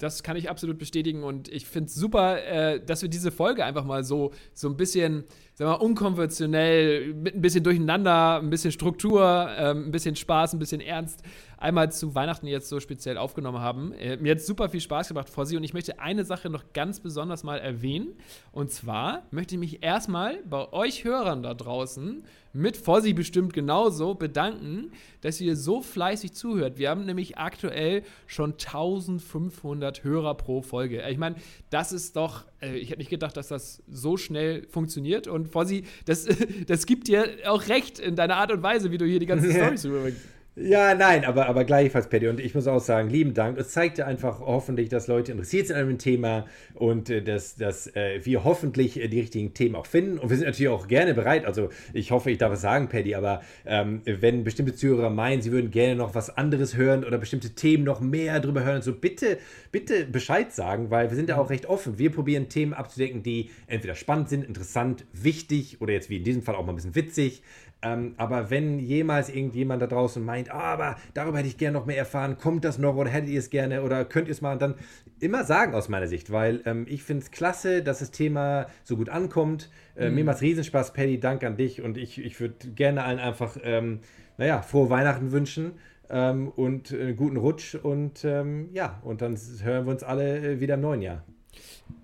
Das 0.00 0.22
kann 0.22 0.36
ich 0.36 0.48
absolut 0.48 0.78
bestätigen 0.78 1.22
und 1.24 1.48
ich 1.48 1.66
finde 1.66 1.88
es 1.88 1.94
super, 1.94 2.42
äh, 2.42 2.84
dass 2.84 3.02
wir 3.02 3.10
diese 3.10 3.30
Folge 3.30 3.64
einfach 3.64 3.84
mal 3.84 4.02
so, 4.02 4.32
so 4.54 4.68
ein 4.68 4.76
bisschen, 4.76 5.24
sagen 5.54 5.70
wir 5.70 5.76
mal, 5.76 5.84
unkonventionell, 5.84 7.12
mit 7.12 7.34
ein 7.34 7.42
bisschen 7.42 7.62
Durcheinander, 7.62 8.40
ein 8.40 8.48
bisschen 8.48 8.72
Struktur, 8.72 9.48
ähm, 9.58 9.88
ein 9.88 9.90
bisschen 9.90 10.16
Spaß, 10.16 10.54
ein 10.54 10.58
bisschen 10.58 10.80
Ernst, 10.80 11.22
einmal 11.58 11.92
zu 11.92 12.14
Weihnachten 12.14 12.46
jetzt 12.46 12.70
so 12.70 12.80
speziell 12.80 13.18
aufgenommen 13.18 13.60
haben. 13.60 13.92
Äh, 13.92 14.16
mir 14.16 14.32
hat 14.32 14.40
super 14.40 14.70
viel 14.70 14.80
Spaß 14.80 15.08
gemacht, 15.08 15.28
Fossi, 15.28 15.58
und 15.58 15.64
ich 15.64 15.74
möchte 15.74 16.00
eine 16.00 16.24
Sache 16.24 16.48
noch 16.48 16.72
ganz 16.72 17.00
besonders 17.00 17.44
mal 17.44 17.58
erwähnen. 17.58 18.14
Und 18.52 18.70
zwar 18.70 19.24
möchte 19.30 19.54
ich 19.56 19.60
mich 19.60 19.82
erstmal 19.82 20.38
bei 20.44 20.72
euch 20.72 21.04
Hörern 21.04 21.42
da 21.42 21.52
draußen, 21.52 22.24
mit 22.52 22.76
Fossi 22.76 23.12
bestimmt 23.12 23.52
genauso, 23.52 24.14
bedanken, 24.14 24.92
dass 25.20 25.40
ihr 25.40 25.56
so 25.56 25.82
fleißig 25.82 26.32
zuhört. 26.32 26.78
Wir 26.78 26.90
haben 26.90 27.04
nämlich 27.04 27.38
aktuell 27.38 28.02
schon 28.26 28.52
1500 28.52 30.04
Hörer 30.04 30.34
pro 30.34 30.62
Folge. 30.62 31.02
Ich 31.08 31.18
meine, 31.18 31.36
das 31.70 31.92
ist 31.92 32.16
doch, 32.16 32.44
äh, 32.60 32.76
ich 32.76 32.90
hätte 32.90 32.98
nicht 32.98 33.10
gedacht, 33.10 33.36
dass 33.36 33.48
das 33.48 33.82
so 33.88 34.16
schnell 34.16 34.66
funktioniert. 34.68 35.26
Und 35.28 35.48
Fossi, 35.48 35.84
das, 36.04 36.26
das 36.66 36.86
gibt 36.86 37.08
dir 37.08 37.28
auch 37.46 37.68
recht 37.68 37.98
in 37.98 38.16
deiner 38.16 38.36
Art 38.36 38.52
und 38.52 38.62
Weise, 38.62 38.90
wie 38.90 38.98
du 38.98 39.06
hier 39.06 39.20
die 39.20 39.26
ganzen 39.26 39.50
Storys 39.52 39.84
rüberbringst. 39.84 40.39
Ja, 40.62 40.94
nein, 40.94 41.24
aber, 41.24 41.46
aber 41.46 41.64
gleichfalls, 41.64 42.10
Paddy. 42.10 42.28
Und 42.28 42.38
ich 42.38 42.54
muss 42.54 42.66
auch 42.66 42.80
sagen, 42.80 43.08
lieben 43.08 43.32
Dank. 43.32 43.56
Es 43.56 43.70
zeigt 43.70 43.96
ja 43.96 44.04
einfach 44.04 44.40
hoffentlich, 44.40 44.90
dass 44.90 45.06
Leute 45.06 45.32
interessiert 45.32 45.68
sind 45.68 45.76
an 45.76 45.88
dem 45.88 45.96
Thema 45.96 46.44
und 46.74 47.08
äh, 47.08 47.22
dass, 47.22 47.56
dass 47.56 47.86
äh, 47.96 48.20
wir 48.24 48.44
hoffentlich 48.44 49.00
äh, 49.00 49.08
die 49.08 49.20
richtigen 49.20 49.54
Themen 49.54 49.74
auch 49.74 49.86
finden. 49.86 50.18
Und 50.18 50.28
wir 50.28 50.36
sind 50.36 50.44
natürlich 50.44 50.68
auch 50.68 50.86
gerne 50.86 51.14
bereit. 51.14 51.46
Also 51.46 51.70
ich 51.94 52.10
hoffe, 52.10 52.30
ich 52.30 52.36
darf 52.36 52.52
es 52.52 52.60
sagen, 52.60 52.90
Paddy, 52.90 53.14
aber 53.14 53.40
ähm, 53.64 54.02
wenn 54.04 54.44
bestimmte 54.44 54.74
Zuhörer 54.74 55.08
meinen, 55.08 55.40
sie 55.40 55.50
würden 55.50 55.70
gerne 55.70 55.96
noch 55.96 56.14
was 56.14 56.36
anderes 56.36 56.76
hören 56.76 57.04
oder 57.04 57.16
bestimmte 57.16 57.54
Themen 57.54 57.84
noch 57.84 58.00
mehr 58.00 58.38
drüber 58.40 58.62
hören, 58.62 58.82
so 58.82 58.92
bitte, 58.92 59.38
bitte 59.72 60.04
Bescheid 60.04 60.52
sagen, 60.52 60.90
weil 60.90 61.08
wir 61.08 61.16
sind 61.16 61.30
ja 61.30 61.38
auch 61.38 61.48
recht 61.48 61.64
offen. 61.64 61.98
Wir 61.98 62.12
probieren 62.12 62.50
Themen 62.50 62.74
abzudecken, 62.74 63.22
die 63.22 63.48
entweder 63.66 63.94
spannend 63.94 64.28
sind, 64.28 64.44
interessant, 64.44 65.06
wichtig 65.14 65.80
oder 65.80 65.94
jetzt 65.94 66.10
wie 66.10 66.18
in 66.18 66.24
diesem 66.24 66.42
Fall 66.42 66.54
auch 66.54 66.66
mal 66.66 66.72
ein 66.72 66.76
bisschen 66.76 66.96
witzig. 66.96 67.42
Ähm, 67.82 68.14
aber 68.18 68.50
wenn 68.50 68.78
jemals 68.78 69.30
irgendjemand 69.30 69.80
da 69.80 69.86
draußen 69.86 70.22
meint, 70.22 70.50
ah, 70.50 70.60
aber 70.60 70.96
darüber 71.14 71.38
hätte 71.38 71.48
ich 71.48 71.56
gerne 71.56 71.78
noch 71.78 71.86
mehr 71.86 71.96
erfahren, 71.96 72.36
kommt 72.36 72.64
das 72.64 72.78
noch 72.78 72.94
oder 72.96 73.08
hättet 73.10 73.30
ihr 73.30 73.38
es 73.38 73.48
gerne 73.48 73.82
oder 73.82 74.04
könnt 74.04 74.28
ihr 74.28 74.32
es 74.32 74.42
mal, 74.42 74.58
dann 74.58 74.74
immer 75.18 75.44
sagen 75.44 75.74
aus 75.74 75.88
meiner 75.88 76.06
Sicht, 76.06 76.30
weil 76.30 76.60
ähm, 76.66 76.86
ich 76.88 77.02
finde 77.02 77.22
es 77.24 77.30
klasse, 77.30 77.82
dass 77.82 78.00
das 78.00 78.10
Thema 78.10 78.66
so 78.84 78.96
gut 78.96 79.08
ankommt. 79.08 79.70
Äh, 79.96 80.10
Mir 80.10 80.24
macht 80.24 80.36
es 80.36 80.42
Riesenspaß, 80.42 80.92
Paddy, 80.92 81.20
Dank 81.20 81.42
an 81.42 81.56
dich 81.56 81.80
und 81.82 81.96
ich, 81.96 82.22
ich 82.22 82.38
würde 82.40 82.70
gerne 82.74 83.02
allen 83.04 83.18
einfach, 83.18 83.56
ähm, 83.62 84.00
naja, 84.36 84.60
frohe 84.62 84.90
Weihnachten 84.90 85.32
wünschen. 85.32 85.72
ähm, 86.10 86.48
und 86.48 86.92
einen 86.92 87.16
guten 87.16 87.36
Rutsch 87.36 87.76
und 87.76 88.24
ähm, 88.24 88.68
ja, 88.72 89.00
und 89.04 89.22
dann 89.22 89.38
hören 89.62 89.86
wir 89.86 89.92
uns 89.92 90.02
alle 90.02 90.38
äh, 90.38 90.60
wieder 90.60 90.74
im 90.74 90.80
neuen 90.80 91.02
Jahr. 91.02 91.24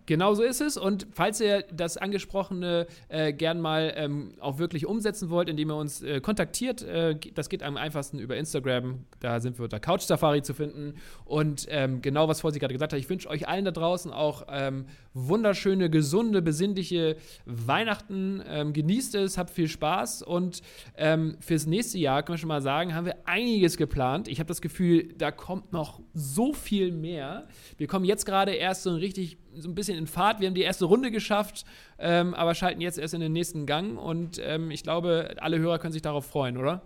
Genau 0.06 0.34
so 0.34 0.44
ist 0.44 0.60
es. 0.60 0.76
Und 0.76 1.08
falls 1.10 1.40
ihr 1.40 1.64
das 1.72 1.96
Angesprochene 1.96 2.86
äh, 3.08 3.32
gern 3.32 3.60
mal 3.60 3.92
ähm, 3.96 4.32
auch 4.38 4.58
wirklich 4.58 4.86
umsetzen 4.86 5.30
wollt, 5.30 5.48
indem 5.48 5.70
ihr 5.70 5.76
uns 5.76 6.00
äh, 6.02 6.20
kontaktiert, 6.20 6.82
äh, 6.82 7.18
das 7.34 7.48
geht 7.48 7.64
am 7.64 7.76
einfachsten 7.76 8.20
über 8.20 8.36
Instagram. 8.36 9.04
Da 9.18 9.40
sind 9.40 9.58
wir 9.58 9.64
unter 9.64 9.80
Couch 9.80 10.02
Safari 10.02 10.42
zu 10.42 10.54
finden. 10.54 10.94
Und 11.24 11.66
ähm, 11.70 12.02
genau, 12.02 12.28
was 12.28 12.40
Vorsi 12.40 12.60
gerade 12.60 12.72
gesagt 12.72 12.92
hat, 12.92 13.00
ich 13.00 13.10
wünsche 13.10 13.28
euch 13.28 13.48
allen 13.48 13.64
da 13.64 13.72
draußen 13.72 14.12
auch 14.12 14.46
ähm, 14.48 14.86
wunderschöne, 15.12 15.90
gesunde, 15.90 16.40
besinnliche 16.40 17.16
Weihnachten. 17.44 18.42
Ähm, 18.46 18.72
genießt 18.72 19.16
es, 19.16 19.36
habt 19.36 19.50
viel 19.50 19.68
Spaß. 19.68 20.22
Und 20.22 20.62
ähm, 20.96 21.36
fürs 21.40 21.66
nächste 21.66 21.98
Jahr, 21.98 22.22
können 22.22 22.34
wir 22.34 22.40
schon 22.40 22.48
mal 22.48 22.62
sagen, 22.62 22.94
haben 22.94 23.06
wir 23.06 23.16
einiges 23.24 23.76
geplant. 23.76 24.28
Ich 24.28 24.38
habe 24.38 24.46
das 24.46 24.60
Gefühl, 24.60 25.14
da 25.18 25.32
kommt 25.32 25.72
noch 25.72 26.00
so 26.14 26.52
viel 26.52 26.92
mehr. 26.92 27.48
Wir 27.76 27.88
kommen 27.88 28.04
jetzt 28.04 28.24
gerade 28.24 28.52
erst 28.52 28.84
so 28.84 28.90
ein 28.90 28.96
richtig 28.96 29.38
so 29.58 29.68
ein 29.68 29.74
bisschen 29.74 29.95
in 29.96 30.06
Fahrt. 30.06 30.40
Wir 30.40 30.46
haben 30.48 30.54
die 30.54 30.62
erste 30.62 30.84
Runde 30.84 31.10
geschafft, 31.10 31.64
ähm, 31.98 32.34
aber 32.34 32.54
schalten 32.54 32.80
jetzt 32.80 32.98
erst 32.98 33.14
in 33.14 33.20
den 33.20 33.32
nächsten 33.32 33.66
Gang. 33.66 33.98
Und 33.98 34.40
ähm, 34.44 34.70
ich 34.70 34.82
glaube, 34.82 35.36
alle 35.38 35.58
Hörer 35.58 35.78
können 35.78 35.92
sich 35.92 36.02
darauf 36.02 36.26
freuen, 36.26 36.56
oder? 36.56 36.82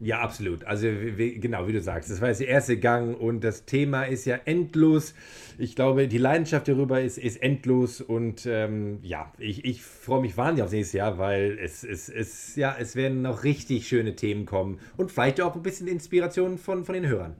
Ja, 0.00 0.20
absolut. 0.20 0.64
Also 0.64 0.86
wie, 0.86 1.40
genau, 1.40 1.66
wie 1.66 1.72
du 1.72 1.80
sagst, 1.80 2.08
das 2.08 2.20
war 2.20 2.28
jetzt 2.28 2.40
der 2.40 2.48
erste 2.48 2.78
Gang 2.78 3.18
und 3.18 3.42
das 3.42 3.64
Thema 3.64 4.04
ist 4.04 4.26
ja 4.26 4.36
endlos. 4.44 5.12
Ich 5.58 5.74
glaube, 5.74 6.06
die 6.06 6.18
Leidenschaft 6.18 6.68
darüber 6.68 7.00
ist, 7.00 7.18
ist 7.18 7.42
endlos 7.42 8.00
und 8.00 8.46
ähm, 8.46 9.00
ja, 9.02 9.32
ich, 9.38 9.64
ich 9.64 9.82
freue 9.82 10.20
mich 10.20 10.36
wahnsinnig 10.36 10.62
aufs 10.62 10.72
nächste 10.72 10.98
Jahr, 10.98 11.18
weil 11.18 11.58
es, 11.60 11.82
es, 11.82 12.08
es, 12.08 12.54
ja, 12.54 12.76
es 12.78 12.94
werden 12.94 13.22
noch 13.22 13.42
richtig 13.42 13.88
schöne 13.88 14.14
Themen 14.14 14.46
kommen 14.46 14.78
und 14.96 15.10
vielleicht 15.10 15.40
auch 15.40 15.56
ein 15.56 15.62
bisschen 15.62 15.88
Inspiration 15.88 16.58
von, 16.58 16.84
von 16.84 16.94
den 16.94 17.06
Hörern. 17.08 17.34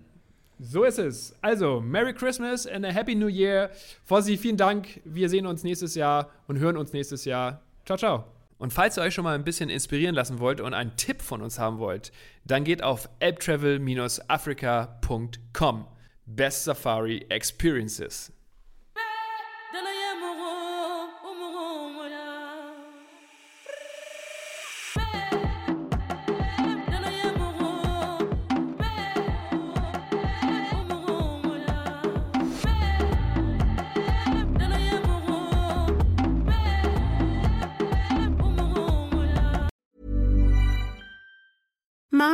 So 0.60 0.82
ist 0.84 0.98
es. 0.98 1.34
Also, 1.40 1.80
Merry 1.80 2.12
Christmas 2.12 2.66
and 2.66 2.84
a 2.84 2.90
Happy 2.90 3.14
New 3.14 3.28
Year. 3.28 3.70
Fossi, 4.04 4.36
vielen 4.36 4.56
Dank. 4.56 5.00
Wir 5.04 5.28
sehen 5.28 5.46
uns 5.46 5.62
nächstes 5.62 5.94
Jahr 5.94 6.30
und 6.48 6.58
hören 6.58 6.76
uns 6.76 6.92
nächstes 6.92 7.24
Jahr. 7.24 7.62
Ciao, 7.84 7.96
ciao. 7.96 8.24
Und 8.58 8.72
falls 8.72 8.98
ihr 8.98 9.02
euch 9.02 9.14
schon 9.14 9.22
mal 9.22 9.36
ein 9.36 9.44
bisschen 9.44 9.70
inspirieren 9.70 10.16
lassen 10.16 10.40
wollt 10.40 10.60
und 10.60 10.74
einen 10.74 10.96
Tipp 10.96 11.22
von 11.22 11.42
uns 11.42 11.60
haben 11.60 11.78
wollt, 11.78 12.10
dann 12.44 12.64
geht 12.64 12.82
auf 12.82 13.08
elbtravel-africa.com. 13.20 15.86
Best 16.26 16.64
Safari 16.64 17.24
Experiences. 17.28 18.32